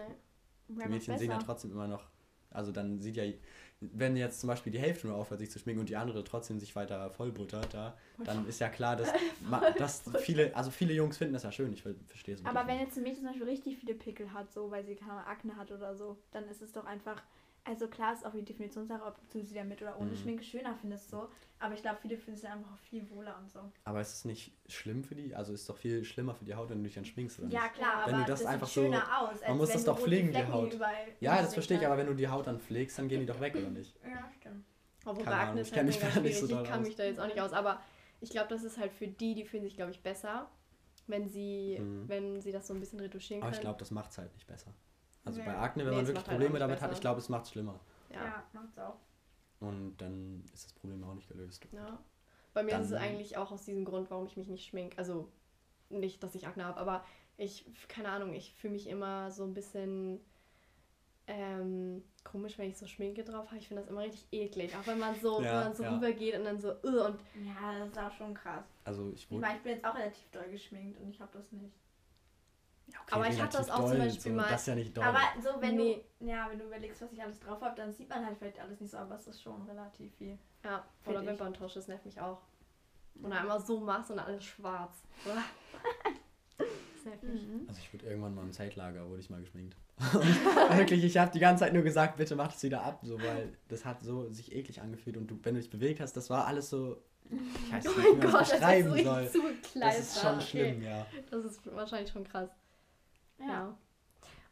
die 0.69 0.89
Mädchen 0.89 1.19
sehen 1.19 1.31
ja 1.31 1.39
trotzdem 1.39 1.71
immer 1.73 1.89
noch, 1.89 2.09
also 2.51 2.71
dann 2.73 3.01
sieht 3.01 3.17
ja, 3.17 3.25
wenn 3.93 4.17
jetzt 4.17 4.41
zum 4.41 4.49
Beispiel 4.49 4.73
die 4.73 4.79
Hälfte 4.79 5.07
nur 5.07 5.17
aufhört, 5.17 5.41
sich 5.41 5.51
zu 5.51 5.59
schminken 5.59 5.81
und 5.81 5.89
die 5.89 5.97
andere 5.97 6.23
trotzdem 6.25 6.61
sich 6.61 6.75
weiter 6.77 7.11
vollbuttert, 7.11 7.75
da, 7.75 7.97
dann 8.25 8.47
ist 8.47 8.61
ja 8.61 8.69
klar, 8.69 8.97
dass, 8.97 9.13
dass 9.79 10.03
viele, 10.21 10.55
also 10.55 10.71
viele 10.71 10.93
Jungs 10.95 11.19
finden 11.19 11.35
das 11.35 11.43
ja 11.43 11.53
schön, 11.53 11.73
ich 11.73 11.83
ver- 11.83 11.95
verstehe 12.07 12.35
es 12.35 12.45
Aber 12.45 12.67
wenn 12.67 12.79
jetzt 12.79 12.97
ein 12.97 13.03
Mädchen 13.03 13.21
zum 13.23 13.27
Beispiel 13.29 13.49
richtig 13.49 13.79
viele 13.79 13.95
Pickel 13.95 14.33
hat, 14.33 14.53
so 14.53 14.71
weil 14.71 14.85
sie 14.85 14.95
keine 14.95 15.27
Akne 15.27 15.57
hat 15.57 15.73
oder 15.73 15.95
so, 15.97 16.17
dann 16.33 16.49
ist 16.49 16.63
es 16.63 16.73
doch 16.73 16.85
einfach. 16.85 17.21
Also 17.65 17.87
klar 17.87 18.13
ist 18.13 18.27
auch 18.27 18.33
die 18.33 18.43
Definitionssache, 18.45 19.05
ob 19.05 19.17
du 19.31 19.41
sie 19.41 19.55
damit 19.55 19.81
oder 19.83 19.97
ohne 19.99 20.11
Mhm. 20.11 20.17
Schminke 20.17 20.43
schöner 20.43 20.75
findest 20.75 21.11
so. 21.11 21.29
Aber 21.61 21.75
ich 21.75 21.81
glaube, 21.83 21.99
viele 22.03 22.19
finden 22.19 22.39
es 22.41 22.45
einfach 22.45 22.73
auch 22.73 22.79
viel 22.79 23.09
wohler 23.11 23.39
und 23.39 23.49
so. 23.53 23.61
Aber 23.85 24.01
ist 24.01 24.13
es 24.15 24.25
nicht 24.25 24.53
schlimm 24.67 25.05
für 25.05 25.15
die? 25.15 25.33
Also 25.33 25.53
ist 25.53 25.61
es 25.61 25.67
doch 25.69 25.77
viel 25.77 26.05
schlimmer 26.05 26.35
für 26.35 26.45
die 26.45 26.57
Haut, 26.57 26.71
wenn 26.71 26.79
du 26.79 26.85
dich 26.85 26.95
dann 26.95 27.05
schminkst, 27.05 27.39
oder 27.39 27.49
Ja 27.51 27.63
nicht? 27.63 27.75
klar, 27.75 28.03
Wenn 28.07 28.15
aber 28.17 28.25
du 28.25 28.31
das 28.31 28.41
das 28.41 28.49
einfach 28.49 28.67
sieht 28.67 28.75
so- 28.75 28.83
schöner 28.83 29.21
aus. 29.21 29.41
man 29.47 29.57
muss 29.59 29.71
das 29.71 29.85
doch 29.85 29.99
pflegen, 30.01 30.33
die 30.33 30.45
Haut. 30.45 30.77
Ja, 31.21 31.41
das 31.41 31.55
verstehe 31.55 31.79
ich, 31.79 31.87
aber 31.87 31.97
wenn 31.99 32.09
du 32.09 32.15
die 32.15 32.27
Haut 32.29 32.49
dann 32.49 32.59
pflegst, 32.59 32.99
dann 32.99 33.09
gehen 33.09 33.21
die 33.21 33.27
doch 33.27 33.41
weg, 33.41 33.55
oder 33.55 33.71
nicht? 33.71 33.95
Ja, 34.03 34.29
stimmt. 34.41 34.65
Obwohl 35.05 35.25
Keine 35.25 35.37
Ahnung, 35.37 35.59
ich 35.63 35.71
mich 35.71 35.99
da 35.99 36.21
nicht 36.21 36.39
so 36.39 36.47
ich 36.47 36.51
kann 36.69 36.81
aus. 36.81 36.87
mich 36.87 36.97
da 36.97 37.05
jetzt 37.05 37.21
auch 37.21 37.27
nicht 37.27 37.41
aus. 37.41 37.53
Aber 37.53 37.81
ich 38.21 38.31
glaube, 38.31 38.49
das 38.49 38.65
ist 38.65 38.79
halt 38.79 38.93
für 38.93 39.07
die, 39.07 39.35
die 39.35 39.45
fühlen 39.45 39.63
sich, 39.63 39.75
glaube 39.77 39.91
ich, 39.93 40.01
besser, 40.03 40.49
wenn 41.07 41.29
sie, 41.29 41.79
Mhm. 41.81 42.09
wenn 42.09 42.41
sie 42.41 42.51
das 42.53 42.67
so 42.67 42.75
ein 42.75 42.81
bisschen 42.81 42.99
retuschieren 43.01 43.41
Aber 43.43 43.51
können. 43.51 43.59
ich 43.59 43.61
glaube, 43.61 43.79
das 43.79 43.91
macht 43.93 44.11
es 44.11 44.19
halt 44.19 44.33
nicht 44.35 44.47
besser. 44.49 44.73
Also 45.25 45.39
Nee. 45.41 45.47
bei 45.47 45.57
Akne, 45.57 45.85
wenn 45.85 45.91
Nee, 45.91 45.97
man 45.97 46.05
es 46.05 46.09
wirklich 46.09 46.15
macht 46.23 46.29
halt 46.29 46.39
Probleme 46.41 46.59
damit 46.59 46.77
hat, 46.81 46.89
besser. 46.89 46.93
ich 46.99 47.01
glaube, 47.01 47.19
es 47.21 47.29
macht 47.29 47.45
es 47.45 47.51
schlimmer. 47.53 47.79
Ja, 48.11 48.25
ja. 48.25 48.43
macht's 48.53 48.79
auch. 48.79 48.97
Und 49.61 49.97
dann 49.99 50.43
ist 50.53 50.67
das 50.67 50.73
Problem 50.73 51.03
auch 51.05 51.15
nicht 51.15 51.29
gelöst. 51.29 51.67
ja. 51.73 51.99
Bei 52.55 52.63
mir 52.63 52.77
ist 52.77 52.85
es 52.87 52.91
Dann- 52.91 53.01
eigentlich 53.03 53.37
auch 53.39 53.51
aus 53.51 53.65
diesem 53.65 53.85
Grund, 53.87 54.11
warum 54.11 54.27
ich 54.27 54.37
mich 54.37 54.47
nicht 54.49 54.67
schmink. 54.67 54.99
Also 54.99 55.29
nicht, 55.89 56.23
dass 56.23 56.35
ich 56.35 56.47
Akne 56.47 56.65
habe, 56.67 56.79
aber 56.79 57.03
ich, 57.39 57.65
keine 57.89 58.11
Ahnung, 58.11 58.35
ich 58.35 58.53
fühle 58.55 58.75
mich 58.75 58.89
immer 58.89 59.31
so 59.31 59.45
ein 59.45 59.55
bisschen 59.55 60.21
ähm, 61.29 62.03
komisch, 62.25 62.59
wenn 62.59 62.69
ich 62.69 62.77
so 62.77 62.87
Schminke 62.87 63.23
drauf 63.25 63.47
habe. 63.47 63.59
Ich 63.59 63.69
finde 63.69 63.83
das 63.83 63.91
immer 63.91 64.03
richtig 64.03 64.27
eklig. 64.33 64.75
Auch 64.77 64.87
wenn 64.87 64.99
man 64.99 65.15
so, 65.21 65.41
Ja, 65.43 65.45
wenn 65.53 65.65
man 65.65 65.75
so 65.75 65.83
ja. 65.85 65.95
rübergeht 65.95 66.35
und 66.37 66.45
dann 66.45 66.61
so, 66.61 66.71
uh, 66.83 67.07
und 67.07 67.21
Ja, 67.45 67.79
das 67.79 67.89
ist 67.91 67.99
auch 67.99 68.13
schon 68.13 68.35
krass. 68.35 68.65
Also 68.85 69.11
ich 69.15 69.27
Ich 69.31 69.39
meine, 69.39 69.57
ich 69.57 69.63
bin 69.63 69.73
jetzt 69.73 69.85
auch 69.85 69.95
relativ 69.95 70.29
doll 70.31 70.49
geschminkt 70.51 71.01
und 71.01 71.09
ich 71.09 71.21
habe 71.21 71.31
das 71.33 71.51
nicht. 71.53 71.73
Ja, 72.89 72.99
okay, 73.03 73.15
Aber 73.15 73.29
ich 73.29 73.41
hatte 73.41 73.57
das 73.59 73.71
auch 73.71 73.81
zum 73.81 73.89
doll, 73.91 73.99
Beispiel 73.99 74.21
so, 74.33 74.37
mal- 74.37 74.49
Das 74.51 74.61
ist 74.63 74.67
ja 74.67 74.75
nicht 74.75 74.97
doll. 74.97 75.05
Aber 75.05 75.19
so, 75.43 75.49
wenn 75.61 75.77
Nee. 75.77 76.05
du, 76.21 76.27
ja, 76.27 76.49
wenn 76.51 76.59
du 76.59 76.65
überlegst, 76.67 77.01
was 77.03 77.13
ich 77.13 77.23
alles 77.23 77.41
drauf 77.41 77.61
habe, 77.61 77.75
dann 77.77 77.93
sieht 77.93 78.09
man 78.09 78.25
halt 78.27 78.37
vielleicht 78.39 78.61
alles 78.61 78.81
nicht 78.81 78.91
so, 78.91 78.97
aber 78.99 79.15
es 79.17 79.27
ist 79.27 79.43
schon 79.43 79.63
relativ 79.63 80.15
viel. 80.17 80.39
ja, 80.65 80.85
oder. 81.07 81.25
Wimperntusch, 81.27 81.75
das 81.75 81.89
nervt 81.89 82.05
mich 82.05 82.21
auch. 82.21 82.41
Und 83.17 83.25
dann 83.31 83.33
einmal 83.41 83.61
so 83.61 83.79
machst 83.81 84.11
und 84.11 84.19
alles 84.19 84.45
schwarz. 84.45 84.95
Das 86.59 87.05
nervt 87.07 87.23
mich. 87.25 87.43
Mhm. 87.49 87.65
Also 87.69 87.81
ich 87.81 87.93
wurde 87.93 88.07
irgendwann 88.07 88.35
mal 88.35 88.43
im 88.43 88.53
Zeltlager, 88.53 89.09
wurde 89.09 89.21
ich 89.21 89.29
mal 89.31 89.41
geschminkt. 89.41 89.77
Wirklich, 90.77 91.03
ich 91.05 91.17
habe 91.19 91.33
die 91.33 91.41
ganze 91.41 91.65
Zeit 91.65 91.73
nur 91.73 91.83
gesagt, 91.83 92.17
bitte 92.17 92.37
mach 92.37 92.49
das 92.53 92.63
wieder 92.63 92.83
ab, 92.83 93.01
so, 93.03 93.21
weil 93.21 93.57
das 93.69 93.85
hat 93.85 94.03
so 94.03 94.31
sich 94.31 94.53
eklig 94.53 94.81
angefühlt 94.81 95.17
und 95.17 95.27
du, 95.29 95.39
wenn 95.43 95.55
du 95.55 95.61
dich 95.61 95.71
bewegt 95.71 96.01
hast, 96.01 96.17
das 96.17 96.31
war 96.31 96.47
alles 96.47 96.71
so, 96.71 97.03
ich 97.29 97.73
weiß 97.73 97.87
Oh 97.87 97.89
nicht, 97.91 97.97
wie 97.99 98.03
mein 98.03 98.19
man 98.19 98.21
Gott, 98.31 98.41
das 98.43 98.51
das 98.51 98.59
beschreiben 98.61 98.95
ist 98.95 99.05
soll. 99.05 99.27
so 99.27 99.33
zugekleistert. 99.41 99.83
Das 99.83 99.99
ist 99.99 100.21
schon 100.21 100.35
Okay. 100.37 100.45
schlimm, 100.47 100.83
ja. 100.83 101.07
Das 101.31 101.45
ist 101.45 101.75
wahrscheinlich 101.75 102.11
schon 102.13 102.25
krass. 102.25 102.51
Ja. 103.43 103.49
Ja. 103.49 103.79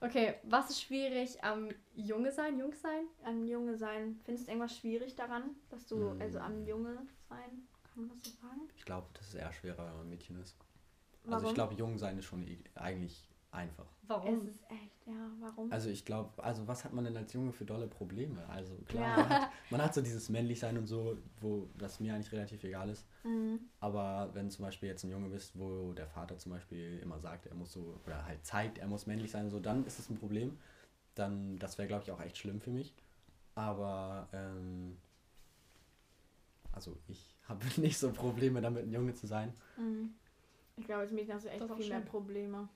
Okay, 0.02 0.34
was 0.44 0.70
ist 0.70 0.82
schwierig 0.82 1.42
am 1.44 1.68
Junge 1.94 2.32
sein, 2.32 2.58
Jung 2.58 2.72
sein? 2.74 3.04
Am 3.22 3.44
Junge 3.46 3.76
sein. 3.76 4.18
Findest 4.24 4.46
du 4.46 4.52
irgendwas 4.52 4.76
schwierig 4.76 5.14
daran, 5.14 5.50
dass 5.68 5.86
du, 5.86 5.96
Mm. 6.14 6.20
also 6.22 6.38
am 6.38 6.64
Junge 6.66 7.06
sein, 7.28 7.68
kann 7.92 8.06
man 8.06 8.08
das 8.08 8.32
so 8.32 8.40
sagen? 8.40 8.62
Ich 8.76 8.84
glaube, 8.86 9.08
das 9.12 9.28
ist 9.28 9.34
eher 9.34 9.52
schwerer, 9.52 9.84
wenn 9.86 9.92
man 9.92 10.06
ein 10.06 10.08
Mädchen 10.08 10.40
ist. 10.40 10.56
Warum? 11.24 11.34
Also 11.34 11.48
ich 11.48 11.54
glaube, 11.54 11.74
jung 11.74 11.98
sein 11.98 12.16
ist 12.18 12.24
schon 12.24 12.46
e- 12.48 12.58
eigentlich 12.76 13.28
einfach. 13.52 13.86
Es 14.02 14.08
Warum? 14.08 14.46
ist 14.48 14.62
echt, 14.70 15.06
ja, 15.06 15.30
warum? 15.40 15.70
Also 15.72 15.88
ich 15.88 16.04
glaube, 16.04 16.42
also 16.42 16.66
was 16.66 16.84
hat 16.84 16.92
man 16.92 17.04
denn 17.04 17.16
als 17.16 17.32
Junge 17.32 17.52
für 17.52 17.64
dolle 17.64 17.86
Probleme? 17.86 18.44
Also 18.48 18.74
klar, 18.86 19.02
Ja. 19.08 19.16
man, 19.16 19.28
hat, 19.28 19.50
man 19.70 19.82
hat 19.82 19.94
so 19.94 20.02
dieses 20.02 20.28
Männlichsein 20.28 20.76
und 20.78 20.86
so, 20.86 21.16
wo 21.40 21.68
das 21.78 22.00
mir 22.00 22.14
eigentlich 22.14 22.32
relativ 22.32 22.62
egal 22.64 22.88
ist. 22.90 23.06
Mhm. 23.24 23.60
Aber 23.80 24.30
wenn 24.34 24.50
zum 24.50 24.64
Beispiel 24.64 24.88
jetzt 24.88 25.04
ein 25.04 25.10
Junge 25.10 25.28
bist, 25.28 25.58
wo 25.58 25.92
der 25.92 26.06
Vater 26.06 26.38
zum 26.38 26.52
Beispiel 26.52 26.98
immer 27.02 27.18
sagt, 27.18 27.46
er 27.46 27.54
muss 27.54 27.72
so, 27.72 27.98
oder 28.04 28.24
halt 28.24 28.44
zeigt, 28.44 28.78
er 28.78 28.88
muss 28.88 29.06
männlich 29.06 29.30
sein, 29.30 29.50
so, 29.50 29.60
dann 29.60 29.84
ist 29.86 29.98
es 29.98 30.10
ein 30.10 30.18
Problem. 30.18 30.58
Dann, 31.14 31.58
das 31.58 31.78
wäre, 31.78 31.88
glaube 31.88 32.04
ich, 32.04 32.10
auch 32.10 32.20
echt 32.20 32.38
schlimm 32.38 32.60
für 32.60 32.70
mich. 32.70 32.94
Aber, 33.54 34.28
ähm, 34.32 34.96
also 36.72 36.96
ich 37.08 37.36
habe 37.48 37.60
nicht 37.80 37.98
so 37.98 38.12
Probleme 38.12 38.60
damit, 38.60 38.84
ein 38.84 38.92
Junge 38.92 39.14
zu 39.14 39.26
sein. 39.26 39.52
Mhm. 39.76 40.14
Ich 40.76 40.84
glaube, 40.86 41.02
als 41.02 41.12
Mädchen 41.12 41.34
hast 41.34 41.44
du 41.44 41.50
echt 41.50 41.64
viel 41.64 41.88
mehr 41.88 41.98
schön. 41.98 42.04
Probleme. 42.04 42.68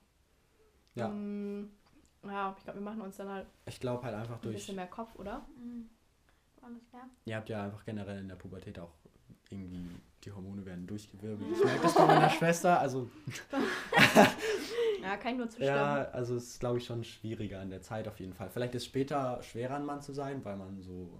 Ja. 0.95 1.09
Mm, 1.09 1.69
ja, 2.23 2.55
ich 2.57 2.63
glaube, 2.63 2.79
wir 2.79 2.83
machen 2.85 3.01
uns 3.01 3.17
dann 3.17 3.29
halt 3.29 3.47
Ich 3.65 3.79
glaube 3.79 4.03
halt 4.03 4.15
einfach 4.15 4.35
ein 4.35 4.41
durch, 4.41 4.55
bisschen 4.55 4.75
mehr 4.75 4.87
Kopf, 4.87 5.15
oder? 5.15 5.45
Mhm. 5.57 5.89
Alles 6.61 6.87
klar. 6.89 7.07
ihr 7.25 7.35
habt 7.35 7.49
ja 7.49 7.63
einfach 7.65 7.85
generell 7.85 8.19
in 8.21 8.27
der 8.27 8.35
Pubertät 8.35 8.79
auch 8.79 8.91
irgendwie, 9.51 9.87
die 10.23 10.31
Hormone 10.31 10.65
werden 10.65 10.87
durchgewirbelt. 10.87 11.51
Ich 11.57 11.63
merke 11.63 11.81
das 11.83 11.93
bei 11.93 12.05
meiner 12.07 12.29
Schwester, 12.31 12.79
also 12.79 13.07
Ja, 15.01 15.17
kann 15.17 15.33
ich 15.33 15.37
nur 15.37 15.47
zustimmen. 15.47 15.67
Ja, 15.67 16.05
also 16.05 16.35
es 16.35 16.47
ist, 16.51 16.59
glaube 16.59 16.79
ich, 16.79 16.85
schon 16.85 17.03
schwieriger 17.03 17.61
in 17.61 17.69
der 17.69 17.81
Zeit 17.83 18.07
auf 18.07 18.19
jeden 18.19 18.33
Fall. 18.33 18.49
Vielleicht 18.49 18.73
ist 18.73 18.85
später 18.85 19.41
schwerer 19.43 19.75
ein 19.75 19.85
Mann 19.85 20.01
zu 20.01 20.13
sein, 20.13 20.43
weil 20.43 20.57
man 20.57 20.81
so, 20.81 21.19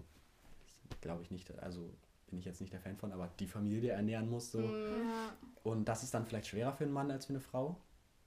glaube 1.02 1.22
ich 1.22 1.30
nicht, 1.30 1.56
also 1.60 1.92
bin 2.28 2.40
ich 2.40 2.46
jetzt 2.46 2.62
nicht 2.62 2.74
der 2.74 2.80
Fan 2.80 2.98
von, 2.98 3.12
aber 3.12 3.30
die 3.40 3.46
Familie 3.46 3.92
ernähren 3.92 4.28
muss 4.30 4.52
so. 4.52 4.60
Mm, 4.60 5.08
Ja. 5.08 5.34
Und 5.64 5.86
das 5.86 6.02
ist 6.02 6.14
dann 6.16 6.26
vielleicht 6.26 6.48
schwerer 6.48 6.74
für 6.74 6.84
einen 6.86 6.94
Mann 6.94 7.12
als 7.12 7.28
für 7.28 7.34
eine 7.34 7.40
Frau. 7.40 7.78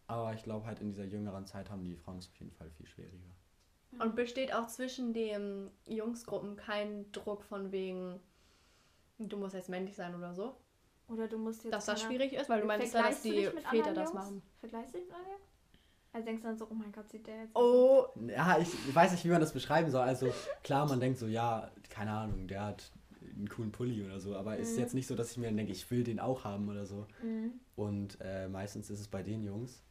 Aber 0.09 0.35
ich 0.35 0.42
glaube 0.42 0.66
halt 0.66 0.81
in 0.81 0.88
dieser 0.90 1.05
jüngeren 1.05 1.47
Zeit 1.47 1.71
haben 1.71 1.85
die 1.85 1.94
Frauen 1.94 2.18
es 2.18 2.29
auf 2.29 2.37
jeden 2.37 2.51
Fall 2.53 2.71
viel 2.71 2.87
schwieriger. 2.87 3.29
Und 4.01 4.16
besteht 4.16 4.53
auch 4.53 4.66
zwischen 4.66 5.12
den 5.12 5.71
Jungsgruppen 5.87 6.57
kein 6.57 7.11
Druck 7.12 7.44
von 7.44 7.73
wegen, 7.73 8.18
du 9.18 9.37
musst 9.37 9.55
jetzt 9.55 9.68
männlich 9.68 9.94
sein 9.97 10.14
oder 10.14 10.35
so? 10.35 10.57
Oder 11.09 11.27
du 11.29 11.38
musst 11.38 11.64
jetzt. 11.64 11.73
Dass 11.73 11.87
das 11.87 12.03
schwierig 12.03 12.33
ist, 12.33 12.49
weil 12.49 12.61
du 12.61 12.66
meinst 12.66 12.92
ja, 12.92 13.09
dass 13.09 13.23
die 13.23 13.47
Väter 13.71 13.94
das 13.94 14.12
machen. 14.12 14.42
Vergleichst 14.61 14.94
du 14.94 14.99
dich 14.99 15.07
mit 15.07 15.14
anderen? 15.16 15.37
Also 16.12 16.27
denkst 16.27 16.42
du 16.42 16.49
dann 16.49 16.59
so, 16.59 16.66
oh 16.71 16.75
mein 16.75 16.90
Gott, 16.92 17.09
sieht 17.11 17.27
der 17.27 17.42
jetzt. 17.42 17.55
Oh, 17.55 18.07
Ja, 18.29 18.59
ich, 18.59 18.94
weiß 18.94 19.12
nicht, 19.12 19.25
wie 19.25 19.29
man 19.29 19.40
das 19.40 19.53
beschreiben 19.53 19.90
soll. 19.90 20.03
Also 20.03 20.33
klar, 20.64 20.87
man 20.87 21.01
denkt 21.01 21.18
so, 21.18 21.27
ja, 21.27 21.71
keine 21.90 22.12
Ahnung, 22.12 22.49
der 22.49 22.64
hat 22.64 22.90
einen 23.37 23.49
coolen 23.49 23.73
Pulli 23.73 24.05
oder 24.05 24.18
so. 24.21 24.35
Aber 24.37 24.59
es 24.59 24.71
ist 24.71 24.77
Mhm. 24.77 24.83
jetzt 24.83 24.94
nicht 24.94 25.07
so, 25.07 25.14
dass 25.14 25.31
ich 25.33 25.37
mir 25.38 25.47
dann 25.47 25.57
denke, 25.57 25.73
ich 25.73 25.90
will 25.90 26.03
den 26.05 26.18
auch 26.18 26.44
haben 26.44 26.68
oder 26.68 26.87
so. 26.87 27.07
Mhm. 27.23 27.53
Und 27.77 28.18
äh, 28.21 28.49
meistens 28.49 28.90
ist 28.90 29.01
es 29.01 29.09
bei 29.09 29.23
den 29.23 29.42
Jungs, 29.44 29.83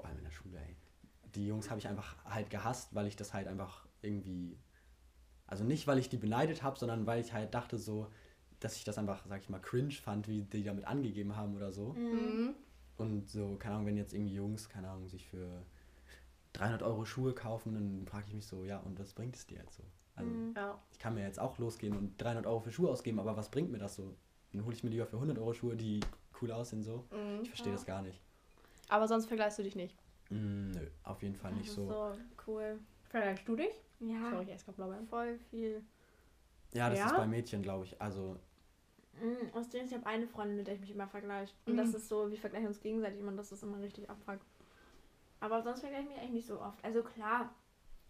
vor 0.00 0.08
allem 0.08 0.18
in 0.18 0.24
der 0.24 0.30
Schule, 0.30 0.58
ey. 0.58 0.76
Die 1.34 1.46
Jungs 1.46 1.68
habe 1.68 1.78
ich 1.78 1.86
einfach 1.86 2.16
halt 2.24 2.50
gehasst, 2.50 2.94
weil 2.94 3.06
ich 3.06 3.16
das 3.16 3.34
halt 3.34 3.46
einfach 3.46 3.86
irgendwie. 4.02 4.58
Also 5.46 5.62
nicht, 5.64 5.86
weil 5.86 5.98
ich 5.98 6.08
die 6.08 6.16
beneidet 6.16 6.62
habe, 6.62 6.78
sondern 6.78 7.06
weil 7.06 7.20
ich 7.20 7.32
halt 7.32 7.54
dachte 7.54 7.76
so, 7.76 8.08
dass 8.60 8.76
ich 8.76 8.84
das 8.84 8.98
einfach, 8.98 9.26
sag 9.26 9.40
ich 9.42 9.48
mal, 9.48 9.60
cringe 9.60 9.92
fand, 9.92 10.26
wie 10.28 10.42
die 10.42 10.64
damit 10.64 10.86
angegeben 10.86 11.36
haben 11.36 11.54
oder 11.54 11.72
so. 11.72 11.92
Mhm. 11.94 12.54
Und 12.96 13.28
so, 13.28 13.56
keine 13.56 13.74
Ahnung, 13.74 13.86
wenn 13.86 13.96
jetzt 13.96 14.14
irgendwie 14.14 14.34
Jungs, 14.34 14.68
keine 14.68 14.88
Ahnung, 14.90 15.08
sich 15.08 15.26
für 15.26 15.64
300 16.52 16.82
Euro 16.82 17.04
Schuhe 17.04 17.34
kaufen, 17.34 17.74
dann 17.74 18.06
frage 18.06 18.26
ich 18.28 18.34
mich 18.34 18.46
so, 18.46 18.64
ja, 18.64 18.78
und 18.78 18.98
was 18.98 19.12
bringt 19.12 19.36
es 19.36 19.46
dir 19.46 19.58
jetzt 19.58 19.76
so? 19.76 19.82
Also, 20.16 20.30
Mhm. 20.30 20.54
Ja. 20.56 20.78
ich 20.92 20.98
kann 20.98 21.14
mir 21.14 21.22
jetzt 21.24 21.38
auch 21.38 21.58
losgehen 21.58 21.96
und 21.96 22.20
300 22.20 22.46
Euro 22.46 22.60
für 22.60 22.72
Schuhe 22.72 22.90
ausgeben, 22.90 23.20
aber 23.20 23.36
was 23.36 23.50
bringt 23.50 23.70
mir 23.70 23.78
das 23.78 23.96
so? 23.96 24.16
Dann 24.52 24.64
hole 24.64 24.74
ich 24.74 24.82
mir 24.84 24.90
lieber 24.90 25.06
für 25.06 25.18
100 25.18 25.38
Euro 25.38 25.52
Schuhe, 25.52 25.76
die 25.76 26.00
cool 26.40 26.50
aussehen 26.52 26.82
so. 26.82 27.06
Mhm. 27.10 27.42
Ich 27.42 27.48
verstehe 27.50 27.72
Ja. 27.72 27.76
das 27.76 27.86
gar 27.86 28.02
nicht. 28.02 28.20
Aber 28.90 29.08
sonst 29.08 29.26
vergleichst 29.26 29.58
du 29.58 29.62
dich 29.62 29.76
nicht. 29.76 29.96
Mm, 30.30 30.70
nö, 30.72 30.86
auf 31.04 31.22
jeden 31.22 31.36
Fall 31.36 31.50
Das 31.52 31.58
nicht 31.60 31.70
so. 31.72 31.88
so 31.88 32.16
cool. 32.46 32.78
Vergleichst 33.08 33.46
du 33.48 33.56
dich? 33.56 33.72
Ja, 34.00 34.30
Sorry, 34.30 34.44
ich 34.44 34.50
esse 34.50 34.64
gerade 34.64 34.76
Blaubeeren. 34.76 35.08
voll 35.08 35.38
viel. 35.50 35.82
Ja, 36.72 36.88
das 36.90 36.98
Ja? 36.98 37.06
ist 37.06 37.16
bei 37.16 37.26
Mädchen, 37.26 37.62
glaube 37.62 37.84
ich. 37.84 38.00
Also, 38.00 38.38
Mhm, 39.20 39.50
aus 39.54 39.68
dem 39.68 39.84
ich 39.86 39.92
habe 39.92 40.06
eine 40.06 40.26
Freundin, 40.26 40.56
mit 40.56 40.66
der 40.66 40.74
ich 40.74 40.80
mich 40.80 40.92
immer 40.92 41.06
vergleiche. 41.08 41.52
Und 41.66 41.76
das 41.76 41.90
Mhm. 41.90 41.96
ist 41.96 42.08
so, 42.08 42.30
wir 42.30 42.38
vergleichen 42.38 42.68
uns 42.68 42.80
gegenseitig 42.80 43.18
immer 43.20 43.30
und 43.32 43.36
das 43.36 43.52
ist 43.52 43.62
immer 43.62 43.78
richtig 43.80 44.08
abfuck. 44.08 44.38
Aber 45.40 45.62
sonst 45.62 45.80
vergleiche 45.80 46.04
ich 46.04 46.08
mich 46.10 46.18
eigentlich 46.18 46.32
nicht 46.32 46.46
so 46.46 46.60
oft. 46.60 46.82
Also 46.84 47.02
klar, 47.02 47.54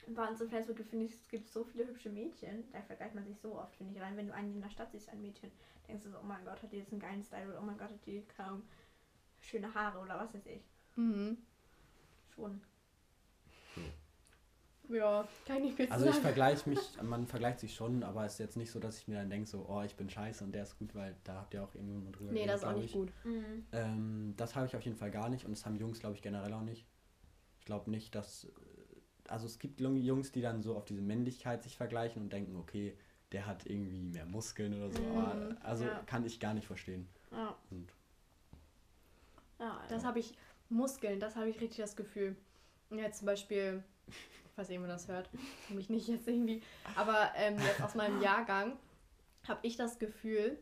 bei 0.08 0.28
uns 0.28 0.40
auf 0.42 0.50
Facebook 0.50 0.76
finde 0.86 1.06
ich, 1.06 1.12
es 1.12 1.28
gibt 1.28 1.48
so 1.48 1.64
viele 1.64 1.86
hübsche 1.88 2.10
Mädchen. 2.10 2.64
Da 2.72 2.82
vergleicht 2.82 3.14
man 3.14 3.24
sich 3.24 3.38
so 3.40 3.58
oft, 3.58 3.74
finde 3.76 3.94
ich. 3.94 4.00
Rein, 4.00 4.16
wenn 4.16 4.28
du 4.28 4.34
einen 4.34 4.54
in 4.54 4.60
der 4.60 4.70
Stadt 4.70 4.92
siehst, 4.92 5.08
ein 5.08 5.20
Mädchen, 5.22 5.50
denkst 5.88 6.04
du 6.04 6.10
so, 6.10 6.18
oh 6.18 6.26
mein 6.26 6.44
Gott, 6.44 6.62
hat 6.62 6.70
die 6.72 6.78
jetzt 6.78 6.92
einen 6.92 7.00
geilen 7.00 7.22
Style 7.22 7.48
oder 7.48 7.60
oh 7.60 7.64
mein 7.64 7.78
Gott, 7.78 7.90
hat 7.90 8.06
die 8.06 8.22
kaum 8.36 8.62
schöne 9.40 9.72
Haare 9.74 9.98
oder 10.00 10.18
was 10.18 10.32
weiß 10.34 10.46
ich. 10.46 10.62
Mhm. 10.96 11.38
Schon. 12.34 12.60
Ja, 14.88 15.28
kann 15.46 15.62
ich 15.62 15.76
zu 15.76 15.88
also 15.90 16.06
ich 16.06 16.12
sagen. 16.12 16.22
vergleiche 16.24 16.68
mich, 16.68 16.80
man 17.02 17.26
vergleicht 17.26 17.60
sich 17.60 17.74
schon, 17.74 18.02
aber 18.02 18.24
es 18.26 18.32
ist 18.34 18.38
jetzt 18.40 18.56
nicht 18.56 18.72
so, 18.72 18.80
dass 18.80 18.98
ich 18.98 19.06
mir 19.06 19.16
dann 19.18 19.30
denke, 19.30 19.48
so, 19.48 19.64
oh, 19.68 19.82
ich 19.82 19.94
bin 19.94 20.10
scheiße 20.10 20.42
und 20.42 20.50
der 20.52 20.64
ist 20.64 20.78
gut, 20.78 20.94
weil 20.96 21.14
da 21.22 21.34
habt 21.36 21.54
ihr 21.54 21.62
auch 21.62 21.72
irgendwann 21.76 22.04
mal 22.04 22.12
drüber 22.12 22.32
Nee, 22.32 22.46
das 22.46 22.62
ist 22.62 22.66
auch 22.66 22.74
nicht 22.74 22.86
ich. 22.86 22.92
gut. 22.92 23.12
Mhm. 23.24 23.64
Ähm, 23.72 24.34
das 24.36 24.56
habe 24.56 24.66
ich 24.66 24.74
auf 24.74 24.82
jeden 24.82 24.96
Fall 24.96 25.12
gar 25.12 25.28
nicht 25.28 25.44
und 25.44 25.52
das 25.52 25.64
haben 25.64 25.76
Jungs, 25.76 26.00
glaube 26.00 26.16
ich, 26.16 26.22
generell 26.22 26.52
auch 26.52 26.62
nicht. 26.62 26.86
Ich 27.60 27.66
glaube 27.66 27.88
nicht, 27.90 28.14
dass. 28.16 28.44
äh, 28.44 28.48
Also 29.28 29.46
es 29.46 29.60
gibt 29.60 29.80
Jung- 29.80 29.96
Jungs, 29.96 30.32
die 30.32 30.40
dann 30.40 30.60
so 30.62 30.76
auf 30.76 30.84
diese 30.86 31.02
Männlichkeit 31.02 31.62
sich 31.62 31.76
vergleichen 31.76 32.22
und 32.22 32.32
denken, 32.32 32.56
okay, 32.56 32.96
der 33.30 33.46
hat 33.46 33.66
irgendwie 33.66 34.02
mehr 34.02 34.26
Muskeln 34.26 34.74
oder 34.74 34.90
so. 34.90 35.04
Aber, 35.06 35.34
Mhm, 35.36 35.56
also 35.60 35.84
ja. 35.84 36.02
kann 36.06 36.26
ich 36.26 36.40
gar 36.40 36.52
nicht 36.52 36.66
verstehen. 36.66 37.08
Ja. 37.30 37.54
Und 37.70 37.92
ja 39.60 39.80
Das 39.88 40.04
habe 40.04 40.18
ich, 40.18 40.34
Muskeln, 40.70 41.20
das 41.20 41.36
habe 41.36 41.48
ich 41.50 41.60
richtig 41.60 41.78
das 41.78 41.96
Gefühl. 41.96 42.36
Jetzt 42.90 43.18
zum 43.18 43.26
Beispiel, 43.26 43.82
ich 44.08 44.56
weiß 44.58 44.68
nicht, 44.68 44.78
ob 44.78 44.82
man 44.82 44.90
das 44.90 45.08
hört, 45.08 45.28
mich 45.68 45.90
nicht 45.90 46.08
jetzt 46.08 46.26
irgendwie, 46.26 46.62
aber 46.96 47.32
ähm, 47.36 47.56
jetzt 47.58 47.82
aus 47.82 47.94
meinem 47.94 48.20
Jahrgang 48.22 48.76
habe 49.46 49.60
ich 49.62 49.76
das 49.76 49.98
Gefühl, 49.98 50.58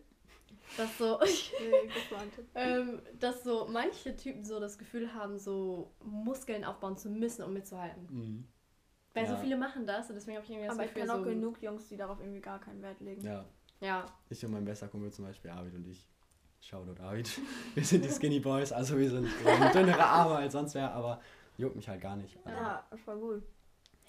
dass 0.77 0.99
so, 0.99 1.19
ähm, 2.55 3.01
dass 3.19 3.43
so 3.45 3.67
manche 3.71 4.17
Typen 4.17 4.45
so 4.45 4.61
das 4.61 4.79
Gefühl 4.79 5.13
haben, 5.15 5.39
so 5.39 5.91
Muskeln 6.05 6.65
aufbauen 6.65 6.97
zu 6.97 7.11
müssen, 7.11 7.43
um 7.43 7.53
mitzuhalten. 7.53 8.07
mhm. 8.11 8.49
Weil 9.15 9.27
so 9.27 9.35
Ja. 9.35 9.41
viele 9.41 9.57
machen 9.57 9.87
das 9.87 10.09
und 10.11 10.15
deswegen 10.15 10.37
habe 10.37 10.45
ich 10.45 10.51
irgendwie 10.51 10.69
das 10.69 10.77
Aber 10.77 10.85
ich 10.85 10.95
Gefühl, 10.95 11.09
kenne 11.09 11.15
auch 11.21 11.25
so, 11.25 11.31
genug 11.31 11.63
Jungs, 11.63 11.89
die 11.89 11.97
darauf 11.97 12.21
irgendwie 12.21 12.41
gar 12.41 12.61
keinen 12.61 12.83
Wert 12.83 13.01
legen. 13.01 13.23
ja, 13.25 13.45
ja, 13.81 14.05
ich 14.31 14.45
und 14.45 14.53
mein 14.53 14.65
bester 14.65 14.89
Kumpel 14.89 15.13
zum 15.13 15.25
Beispiel, 15.25 15.51
Arvid 15.51 15.75
und 15.75 15.87
ich. 15.87 16.07
Shoutout 16.61 17.01
Arvid. 17.03 17.31
Wir 17.75 17.85
sind 17.85 18.05
die 18.05 18.11
Skinny 18.11 18.41
Boys, 18.41 18.73
also 18.73 18.99
wir 18.99 19.09
sind 19.11 19.29
dünnere 19.75 20.05
Arme 20.05 20.37
als 20.37 20.53
sonst 20.53 20.75
wer, 20.75 20.93
aber 20.93 21.21
juckt 21.57 21.77
mich 21.77 21.89
halt 21.89 22.01
gar 22.01 22.17
nicht. 22.17 22.37
Also, 22.45 22.59
Ja, 22.59 22.85
voll 23.05 23.19
gut. 23.19 23.43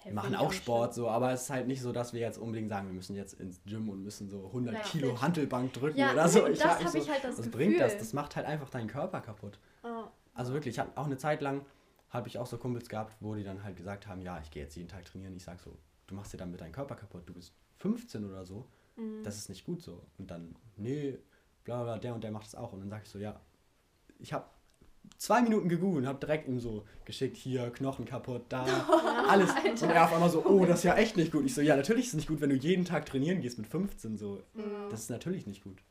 Wir 0.04 0.12
machen 0.14 0.34
auch 0.34 0.50
Sport 0.52 0.94
so, 0.94 1.08
aber 1.08 1.30
es 1.32 1.42
ist 1.42 1.50
halt 1.50 1.66
nicht 1.68 1.82
so, 1.82 1.92
dass 1.92 2.12
wir 2.14 2.20
jetzt 2.20 2.38
unbedingt 2.38 2.70
sagen, 2.70 2.86
wir 2.86 2.94
müssen 2.94 3.14
jetzt 3.16 3.34
ins 3.34 3.60
Gym 3.66 3.88
und 3.90 4.02
müssen 4.02 4.28
so 4.30 4.46
100 4.46 4.74
Ja, 4.74 4.80
Kilo 4.80 5.10
fit. 5.10 5.20
Hantelbank 5.22 5.72
drücken 5.74 5.98
Ja, 5.98 6.12
oder 6.12 6.26
so. 6.28 6.46
das 6.48 6.58
frag 6.60 6.70
habe 6.72 6.84
mich 6.84 6.92
so, 6.92 6.98
ich 6.98 7.10
halt 7.10 7.22
das 7.24 7.30
was 7.32 7.36
Gefühl. 7.44 7.52
bringt 7.52 7.80
das? 7.80 7.98
Das 7.98 8.12
macht 8.14 8.34
halt 8.34 8.46
einfach 8.46 8.70
deinen 8.70 8.88
Körper 8.88 9.20
kaputt. 9.20 9.58
Ja. 9.84 10.10
Also 10.32 10.52
wirklich, 10.54 10.74
ich 10.74 10.78
habe 10.78 10.90
auch 10.96 11.04
eine 11.04 11.18
Zeit 11.18 11.42
lang, 11.42 11.66
habe 12.08 12.28
ich 12.28 12.38
auch 12.38 12.46
so 12.46 12.56
Kumpels 12.56 12.88
gehabt, 12.88 13.14
wo 13.20 13.34
die 13.34 13.44
dann 13.44 13.62
halt 13.62 13.76
gesagt 13.76 14.06
haben, 14.06 14.22
ja, 14.22 14.40
ich 14.42 14.50
gehe 14.50 14.62
jetzt 14.62 14.74
jeden 14.74 14.88
Tag 14.88 15.04
trainieren. 15.04 15.36
Ich 15.36 15.44
sag 15.44 15.60
so, 15.60 15.76
du 16.06 16.14
machst 16.14 16.32
dir 16.32 16.38
damit 16.38 16.60
deinen 16.62 16.72
Körper 16.72 16.94
kaputt. 16.96 17.22
Du 17.26 17.34
bist 17.34 17.52
15 17.78 18.24
oder 18.24 18.44
so. 18.46 18.66
Mhm. 18.96 19.22
Das 19.22 19.36
ist 19.36 19.50
nicht 19.50 19.64
gut 19.66 19.82
so. 19.82 20.02
Und 20.18 20.30
dann, 20.30 20.56
nee, 20.76 21.18
bla 21.76 21.84
bla, 21.84 21.98
der 21.98 22.14
und 22.14 22.22
der 22.24 22.30
macht 22.30 22.46
es 22.46 22.54
auch. 22.54 22.72
Und 22.72 22.80
dann 22.80 22.90
sag 22.90 23.02
ich 23.02 23.08
so, 23.08 23.18
ja, 23.18 23.38
ich 24.18 24.32
habe 24.32 24.44
zwei 25.18 25.40
Minuten 25.42 25.68
gegoogelt 25.68 26.02
und 26.04 26.08
habe 26.08 26.18
direkt 26.18 26.46
ihm 26.48 26.60
so 26.60 26.84
geschickt, 27.04 27.36
hier, 27.36 27.70
Knochen 27.70 28.04
kaputt, 28.04 28.42
da, 28.48 28.64
alles. 29.28 29.50
Und 29.82 29.90
er 29.90 30.04
auf 30.04 30.12
einmal 30.12 30.30
so, 30.30 30.44
oh, 30.44 30.64
das 30.66 30.80
ist 30.80 30.84
ja 30.84 30.94
echt 30.96 31.16
nicht 31.16 31.32
gut. 31.32 31.44
Ich 31.44 31.54
so, 31.54 31.60
ja, 31.60 31.76
natürlich 31.76 32.04
ist 32.06 32.08
es 32.10 32.16
nicht 32.16 32.28
gut, 32.28 32.40
wenn 32.40 32.50
du 32.50 32.56
jeden 32.56 32.84
Tag 32.84 33.06
trainieren 33.06 33.40
gehst 33.40 33.58
mit 33.58 33.66
15. 33.66 34.16
So, 34.16 34.42
Mhm. 34.54 34.62
das 34.90 35.00
ist 35.00 35.10
natürlich 35.10 35.46
nicht 35.46 35.62
gut. 35.64 35.82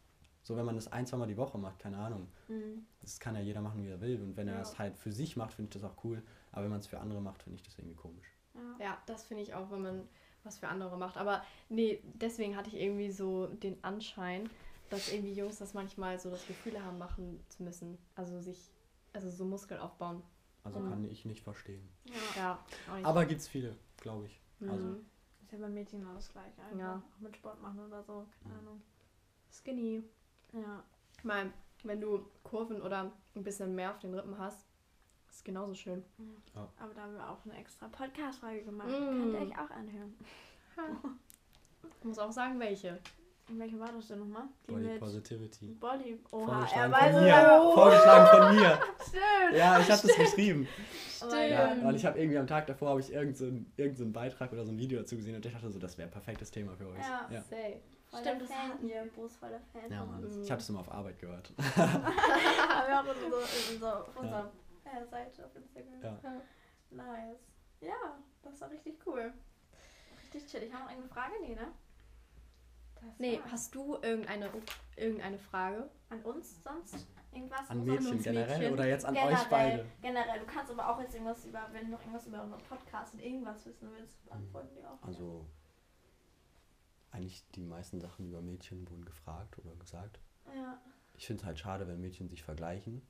So, 0.44 0.56
wenn 0.56 0.66
man 0.66 0.76
das 0.76 0.92
ein, 0.92 1.06
zweimal 1.06 1.28
die 1.28 1.38
Woche 1.38 1.58
macht, 1.58 1.80
keine 1.80 1.98
Ahnung. 1.98 2.28
Mhm. 2.48 2.86
Das 3.02 3.20
kann 3.20 3.36
ja 3.36 3.42
jeder 3.42 3.62
machen, 3.62 3.84
wie 3.84 3.90
er 3.90 4.02
will. 4.02 4.20
Und 4.22 4.36
wenn 4.38 4.48
er 4.48 4.56
Ja. 4.56 4.62
es 4.62 4.80
halt 4.80 4.98
für 4.98 5.12
sich 5.12 5.36
macht, 5.38 5.54
finde 5.54 5.70
ich 5.70 5.82
das 5.82 5.90
auch 5.90 6.04
cool. 6.04 6.24
Aber 6.52 6.64
wenn 6.64 6.72
man 6.72 6.80
es 6.80 6.88
für 6.88 7.00
andere 7.00 7.22
macht, 7.22 7.44
finde 7.44 7.58
ich 7.58 7.64
das 7.64 7.78
irgendwie 7.78 7.96
komisch. 7.96 8.26
Ja. 8.56 8.86
Ja, 8.86 8.98
das 9.06 9.24
finde 9.26 9.44
ich 9.44 9.54
auch, 9.54 9.70
wenn 9.72 9.82
man 9.82 10.08
was 10.44 10.58
für 10.58 10.68
andere 10.70 10.98
macht. 10.98 11.18
Aber 11.18 11.44
nee, 11.68 12.02
deswegen 12.16 12.56
hatte 12.56 12.70
ich 12.70 12.76
irgendwie 12.82 13.12
so 13.12 13.48
den 13.48 13.84
Anschein, 13.84 14.50
dass 14.90 15.12
irgendwie 15.12 15.34
Jungs 15.34 15.58
das 15.60 15.74
manchmal 15.74 16.20
so 16.20 16.30
das 16.30 16.46
Gefühl 16.48 16.84
haben, 16.84 16.98
machen 16.98 17.44
zu 17.50 17.64
müssen. 17.64 17.98
Also 18.16 18.40
sich, 18.40 18.72
also 19.14 19.30
so 19.30 19.46
Muskeln 19.46 19.80
aufbauen. 19.80 20.22
Also 20.64 20.80
Mhm. 20.80 20.90
kann 20.90 21.06
ich 21.06 21.26
nicht 21.26 21.44
verstehen. 21.44 21.88
Ja. 22.06 22.14
Ja, 22.36 22.66
auch 22.90 22.96
nicht. 22.96 23.06
Aber 23.06 23.26
gibt 23.26 23.42
es 23.42 23.48
viele, 23.48 23.76
glaube 23.98 24.26
ich. 24.26 24.42
Mhm. 24.60 24.70
also- 24.70 24.96
Ist 25.42 25.54
ja 25.54 25.58
bei 25.60 25.70
Mädchen 25.70 26.02
genau 26.02 26.14
das 26.14 26.30
gleiche. 26.30 26.62
Einfach. 26.62 26.78
Ja. 26.80 26.96
Auch 27.16 27.20
mit 27.22 27.36
Sport 27.36 27.62
machen 27.62 27.80
oder 27.80 28.04
so. 28.04 28.26
Keine 28.44 28.56
Mhm. 28.56 28.60
Ahnung. 28.60 28.82
Skinny. 29.52 30.04
Ja. 30.54 30.84
Ich 31.18 31.24
meine, 31.24 31.52
wenn 31.84 32.00
du 32.02 32.26
Kurven 32.44 32.82
oder 32.82 33.12
ein 33.36 33.44
bisschen 33.44 33.74
mehr 33.74 33.92
auf 33.92 34.00
den 34.00 34.14
Rippen 34.14 34.38
hast, 34.38 34.60
ist 35.30 35.38
es 35.38 35.44
genauso 35.44 35.74
schön. 35.74 36.04
Aber 36.78 36.94
da 36.94 37.02
haben 37.04 37.14
wir 37.16 37.30
auch 37.30 37.44
eine 37.46 37.58
extra 37.58 37.88
Podcast-Folge 37.88 38.66
gemacht. 38.66 38.90
Mm. 38.90 38.92
Könnt 38.92 39.34
ihr 39.34 39.40
euch 39.42 39.58
auch 39.58 39.70
anhören. 39.72 40.14
Ich 42.00 42.06
muss 42.06 42.20
auch 42.20 42.32
sagen, 42.32 42.60
welche. 42.60 43.00
Und 43.50 43.60
welche 43.60 43.80
war 43.80 43.92
das 43.92 44.08
denn 44.08 44.20
nochmal? 44.20 44.44
Die 44.68 44.72
Body 44.72 44.84
mit 44.86 45.00
Positivity. 45.00 45.68
Body. 45.80 46.20
Oha, 46.32 46.68
er 46.72 46.90
Vorgeschlagen 46.90 46.94
von 46.94 47.10
es 47.10 47.22
mir. 47.22 47.72
Vorgeschlagen 47.74 48.38
von 48.38 48.56
mir. 48.56 48.80
Stimmt. 49.08 49.58
Ja, 49.58 49.80
ich 49.80 49.92
habe 49.92 50.08
das 50.08 50.16
geschrieben. 50.16 50.68
Oh 51.22 51.26
mein 51.30 51.52
Ja, 51.52 51.78
weil 51.84 51.96
ich 51.96 52.06
habe 52.06 52.20
irgendwie 52.20 52.38
am 52.38 52.48
Tag 52.48 52.68
davor 52.68 52.90
habe 52.90 53.00
ich 53.00 53.12
irgendeinen 53.12 53.36
so 53.36 53.46
einen- 53.46 53.74
irgend 53.78 53.98
so 53.98 54.06
Beitrag 54.10 54.52
oder 54.54 54.66
so 54.66 54.72
ein 54.72 54.78
Video 54.78 55.00
dazu 55.00 55.16
gesehen 55.16 55.36
und 55.36 55.46
ich 55.46 55.52
dachte 55.52 55.70
so, 55.72 55.80
das 55.80 55.98
wäre 55.98 56.08
ein 56.08 56.12
perfektes 56.12 56.52
Thema 56.52 56.76
für 56.76 56.88
euch. 56.88 57.00
Ja. 57.00 57.28
ja. 57.32 57.42
Voll 57.42 58.22
Stimmt, 58.22 58.26
der 58.26 58.48
das 58.48 58.48
Fan 58.50 58.70
hatten 58.72 58.88
wir. 58.88 59.02
hier. 59.04 59.12
Bo 59.16 59.26
ist 59.26 59.38
voll 59.38 59.50
der 59.50 59.62
Fan. 59.62 59.92
Ja, 59.92 60.06
Mann. 60.06 60.22
Mhm. 60.22 60.44
Ich 60.44 60.50
habe 60.52 60.60
das 60.60 60.70
immer 60.70 60.80
auf 60.80 60.92
Arbeit 60.92 61.20
gehört. 61.20 61.52
Haben 61.76 62.88
wir 62.88 63.00
auch 63.00 63.06
so 63.80 63.88
auf 63.88 64.18
unserer 64.18 64.52
äh, 64.86 65.06
Seite 65.10 65.46
auf 65.46 65.56
Instagram. 65.56 66.02
Ja. 66.02 66.42
Nice. 66.92 67.38
Ja, 67.82 68.18
das 68.42 68.62
war 68.62 68.72
richtig 68.72 68.98
cool. 69.06 69.32
Richtig 70.24 70.46
chillig. 70.48 70.74
Haben 70.74 70.82
wir 70.82 70.86
noch 70.86 70.92
irgendeine 70.92 71.14
Frage? 71.14 71.34
Nee, 71.42 71.56
ne? 71.56 71.68
Das 73.02 73.18
Nee, 73.20 73.40
war's. 73.40 73.52
hast 73.52 73.76
du 73.76 73.96
irgendeine, 74.02 74.50
irgendeine 74.96 75.38
Frage? 75.40 75.90
An 76.10 76.22
uns 76.24 76.62
sonst? 76.64 77.08
Irgendwas? 77.32 77.70
An 77.70 77.80
Uns 77.80 77.88
Mädchen 77.88 78.12
uns 78.14 78.24
generell 78.24 78.58
Mädchen. 78.58 78.74
oder 78.74 78.88
jetzt 78.88 79.06
an 79.06 79.14
generell, 79.14 79.36
euch 79.36 79.44
beide? 79.50 79.86
Generell. 80.02 80.40
Du 80.40 80.46
kannst 80.46 80.72
aber 80.72 80.90
auch 80.90 81.00
jetzt 81.00 81.14
irgendwas 81.14 81.46
über, 81.46 81.68
wenn 81.72 81.86
du 81.86 81.92
noch 81.92 82.00
irgendwas 82.02 82.26
über 82.28 82.42
unseren 82.44 82.62
Podcast 82.64 83.14
und 83.14 83.20
irgendwas 83.22 83.66
wissen 83.66 83.90
willst, 83.96 84.24
beantworten 84.26 84.70
die 84.76 84.84
auch. 84.86 85.02
Also 85.04 85.46
eigentlich 87.12 87.44
die 87.56 87.64
meisten 87.66 88.00
Sachen 88.00 88.26
über 88.28 88.42
Mädchen 88.42 88.90
wurden 88.90 89.06
gefragt 89.06 89.58
oder 89.60 89.76
gesagt. 89.76 90.20
Ja. 90.56 90.80
Ich 91.18 91.28
finde 91.28 91.42
es 91.42 91.46
halt 91.46 91.60
schade, 91.60 91.88
wenn 91.88 92.00
Mädchen 92.02 92.30
sich 92.30 92.44
vergleichen. 92.44 93.02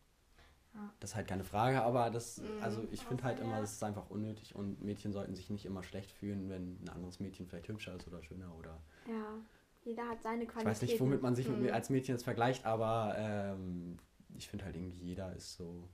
Ja. 0.74 0.94
Das 1.00 1.12
ist 1.12 1.16
halt 1.16 1.28
keine 1.28 1.44
Frage, 1.44 1.82
aber 1.82 2.10
das, 2.10 2.38
Mhm. 2.38 2.62
also 2.62 2.88
ich 2.92 3.04
finde 3.06 3.24
halt 3.24 3.38
Aber 3.38 3.46
immer, 3.46 3.56
ja. 3.56 3.62
das 3.62 3.74
ist 3.74 3.84
einfach 3.84 4.10
unnötig 4.10 4.56
und 4.56 4.82
Mädchen 4.82 5.12
sollten 5.14 5.36
sich 5.36 5.50
nicht 5.50 5.66
immer 5.66 5.84
schlecht 5.84 6.12
fühlen, 6.12 6.50
wenn 6.50 6.82
ein 6.84 6.90
anderes 6.90 7.20
Mädchen 7.20 7.48
vielleicht 7.48 7.68
hübscher 7.68 7.96
ist 7.96 8.08
oder 8.08 8.22
schöner 8.24 8.54
oder 8.56 8.82
Ja. 9.08 9.38
Jeder 9.84 10.08
hat 10.10 10.22
seine 10.22 10.44
ich 10.44 10.50
Qualitäten. 10.50 10.70
weiß 10.72 10.82
nicht, 10.84 11.00
womit 11.00 11.22
man 11.22 11.36
sich 11.36 11.48
mit 11.48 11.58
Mhm. 11.58 11.64
mir 11.66 11.74
als 11.74 11.90
Mädchen 11.90 12.16
jetzt 12.16 12.24
vergleicht, 12.24 12.66
aber 12.66 13.16
ähm, 13.18 13.98
ich 14.36 14.48
finde 14.50 14.66
halt 14.66 14.76
irgendwie 14.76 15.04
jeder 15.04 15.34
ist 15.36 15.54
so 15.56 15.88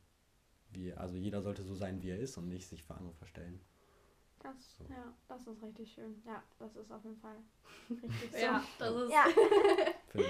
wie, 0.72 0.94
also 0.94 1.16
jeder 1.16 1.42
sollte 1.42 1.64
so 1.64 1.74
sein, 1.76 2.02
wie 2.02 2.10
er 2.10 2.20
ist 2.20 2.38
und 2.38 2.50
nicht 2.50 2.68
sich 2.68 2.84
für 2.84 2.96
andere 2.96 3.14
verstellen. 3.14 3.62
Das, 4.40 4.78
So. 4.78 4.84
ja, 4.90 5.14
das 5.28 5.48
ist 5.48 5.64
richtig 5.64 5.92
schön. 5.94 6.22
Ja, 6.26 6.44
das 6.60 6.76
ist 6.76 6.92
auf 6.92 7.04
jeden 7.04 7.18
Fall 7.20 7.38
richtig 7.90 8.32
so. 8.32 8.38
Ja, 8.38 8.64
das 8.78 8.96
ist. 8.96 9.12
Ja, 9.12 9.26
ich. 10.14 10.26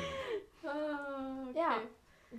Ah, 0.64 1.44
okay. 1.50 1.58
Ja. 1.58 1.78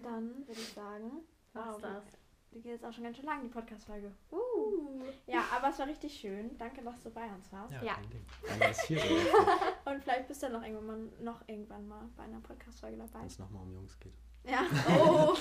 dann 0.03 0.31
würde 0.47 0.53
ich 0.53 0.69
sagen, 0.73 1.11
ist 1.55 1.83
das? 1.83 2.05
die 2.53 2.61
geht 2.61 2.73
jetzt 2.73 2.85
auch 2.85 2.93
schon 2.93 3.05
ganz 3.05 3.17
schön 3.17 3.27
lang, 3.27 3.43
die 3.43 3.49
Podcast-Folge. 3.49 4.11
Uh. 4.31 4.37
Ja, 5.27 5.45
aber 5.55 5.69
es 5.71 5.79
war 5.79 5.87
richtig 5.87 6.15
schön. 6.19 6.57
Danke, 6.59 6.83
dass 6.83 7.03
du 7.03 7.11
bei 7.11 7.27
uns 7.27 7.51
warst. 7.53 7.73
Ja, 7.73 7.83
Ja. 7.83 7.95
kein 7.95 8.11
Ding. 8.11 8.27
Danke, 8.47 8.75
Und 9.85 10.03
vielleicht 10.03 10.29
bist 10.29 10.43
du 10.43 10.49
noch 10.51 10.63
irgendwann 10.63 10.87
mal, 10.87 10.99
noch 11.21 11.41
irgendwann 11.49 11.87
mal 11.89 12.09
bei 12.17 12.23
einer 12.25 12.41
Podcast-Folge 12.41 12.97
dabei. 12.97 13.21
wenn 13.21 13.27
es 13.27 13.39
nochmal 13.39 13.63
um 13.63 13.73
Jungs 13.73 13.99
geht. 14.01 14.15
Ja. 14.45 14.63
Oh, 15.01 15.35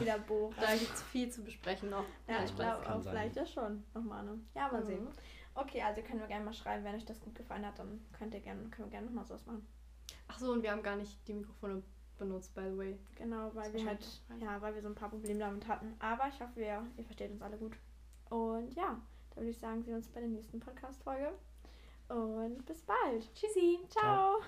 wieder 0.00 0.18
Bo. 0.18 0.52
da 0.60 0.74
gibt 0.74 0.92
es 0.94 1.02
viel 1.04 1.30
zu 1.30 1.42
besprechen 1.42 1.88
noch. 1.90 2.04
Ja, 2.28 2.34
Ja, 2.38 2.44
ich 2.44 2.54
glaube 2.54 2.86
auch 2.90 3.00
sein. 3.02 3.12
vielleicht 3.14 3.36
ja 3.36 3.46
schon. 3.46 3.82
Nochmal 3.94 4.24
ne? 4.24 4.38
Ja, 4.54 4.68
mal 4.70 4.82
Mhm. 4.82 4.86
sehen. 4.86 5.08
Okay, 5.54 5.82
also 5.82 6.02
können 6.02 6.20
wir 6.20 6.26
gerne 6.26 6.44
mal 6.44 6.52
schreiben, 6.52 6.84
wenn 6.84 6.94
euch 6.94 7.04
das 7.04 7.20
gut 7.20 7.34
gefallen 7.34 7.64
hat, 7.66 7.78
dann 7.78 8.04
könnt 8.12 8.34
ihr 8.34 8.40
gerne, 8.40 8.62
können 8.70 8.88
wir 8.88 8.90
gerne 8.90 9.06
nochmal 9.06 9.24
sowas 9.26 9.44
machen. 9.46 9.66
Ach 10.28 10.38
so, 10.38 10.52
und 10.52 10.62
wir 10.62 10.70
haben 10.70 10.82
gar 10.82 10.96
nicht 10.96 11.26
die 11.28 11.34
Mikrofone 11.34 11.82
benutzt, 12.18 12.54
by 12.54 12.62
the 12.70 12.78
way. 12.78 12.98
Genau, 13.16 13.50
weil 13.54 13.72
wir 13.72 13.86
halt, 13.86 14.06
ja, 14.38 14.60
weil 14.60 14.74
wir 14.74 14.82
so 14.82 14.88
ein 14.88 14.94
paar 14.94 15.08
Probleme 15.10 15.38
damit 15.40 15.66
hatten. 15.66 15.94
Aber 15.98 16.28
ich 16.28 16.40
hoffe, 16.40 16.60
ihr, 16.60 16.86
ihr 16.96 17.04
versteht 17.04 17.30
uns 17.32 17.42
alle 17.42 17.56
gut. 17.58 17.76
Und 18.32 18.74
ja, 18.74 18.98
da 19.30 19.36
würde 19.36 19.50
ich 19.50 19.58
sagen, 19.58 19.82
sehen 19.82 19.90
wir 19.90 19.96
uns 19.96 20.08
bei 20.08 20.20
der 20.20 20.30
nächsten 20.30 20.58
Podcast-Folge. 20.58 21.32
Und 22.08 22.64
bis 22.64 22.80
bald. 22.82 23.28
Tschüssi. 23.34 23.80
Ciao. 23.90 24.40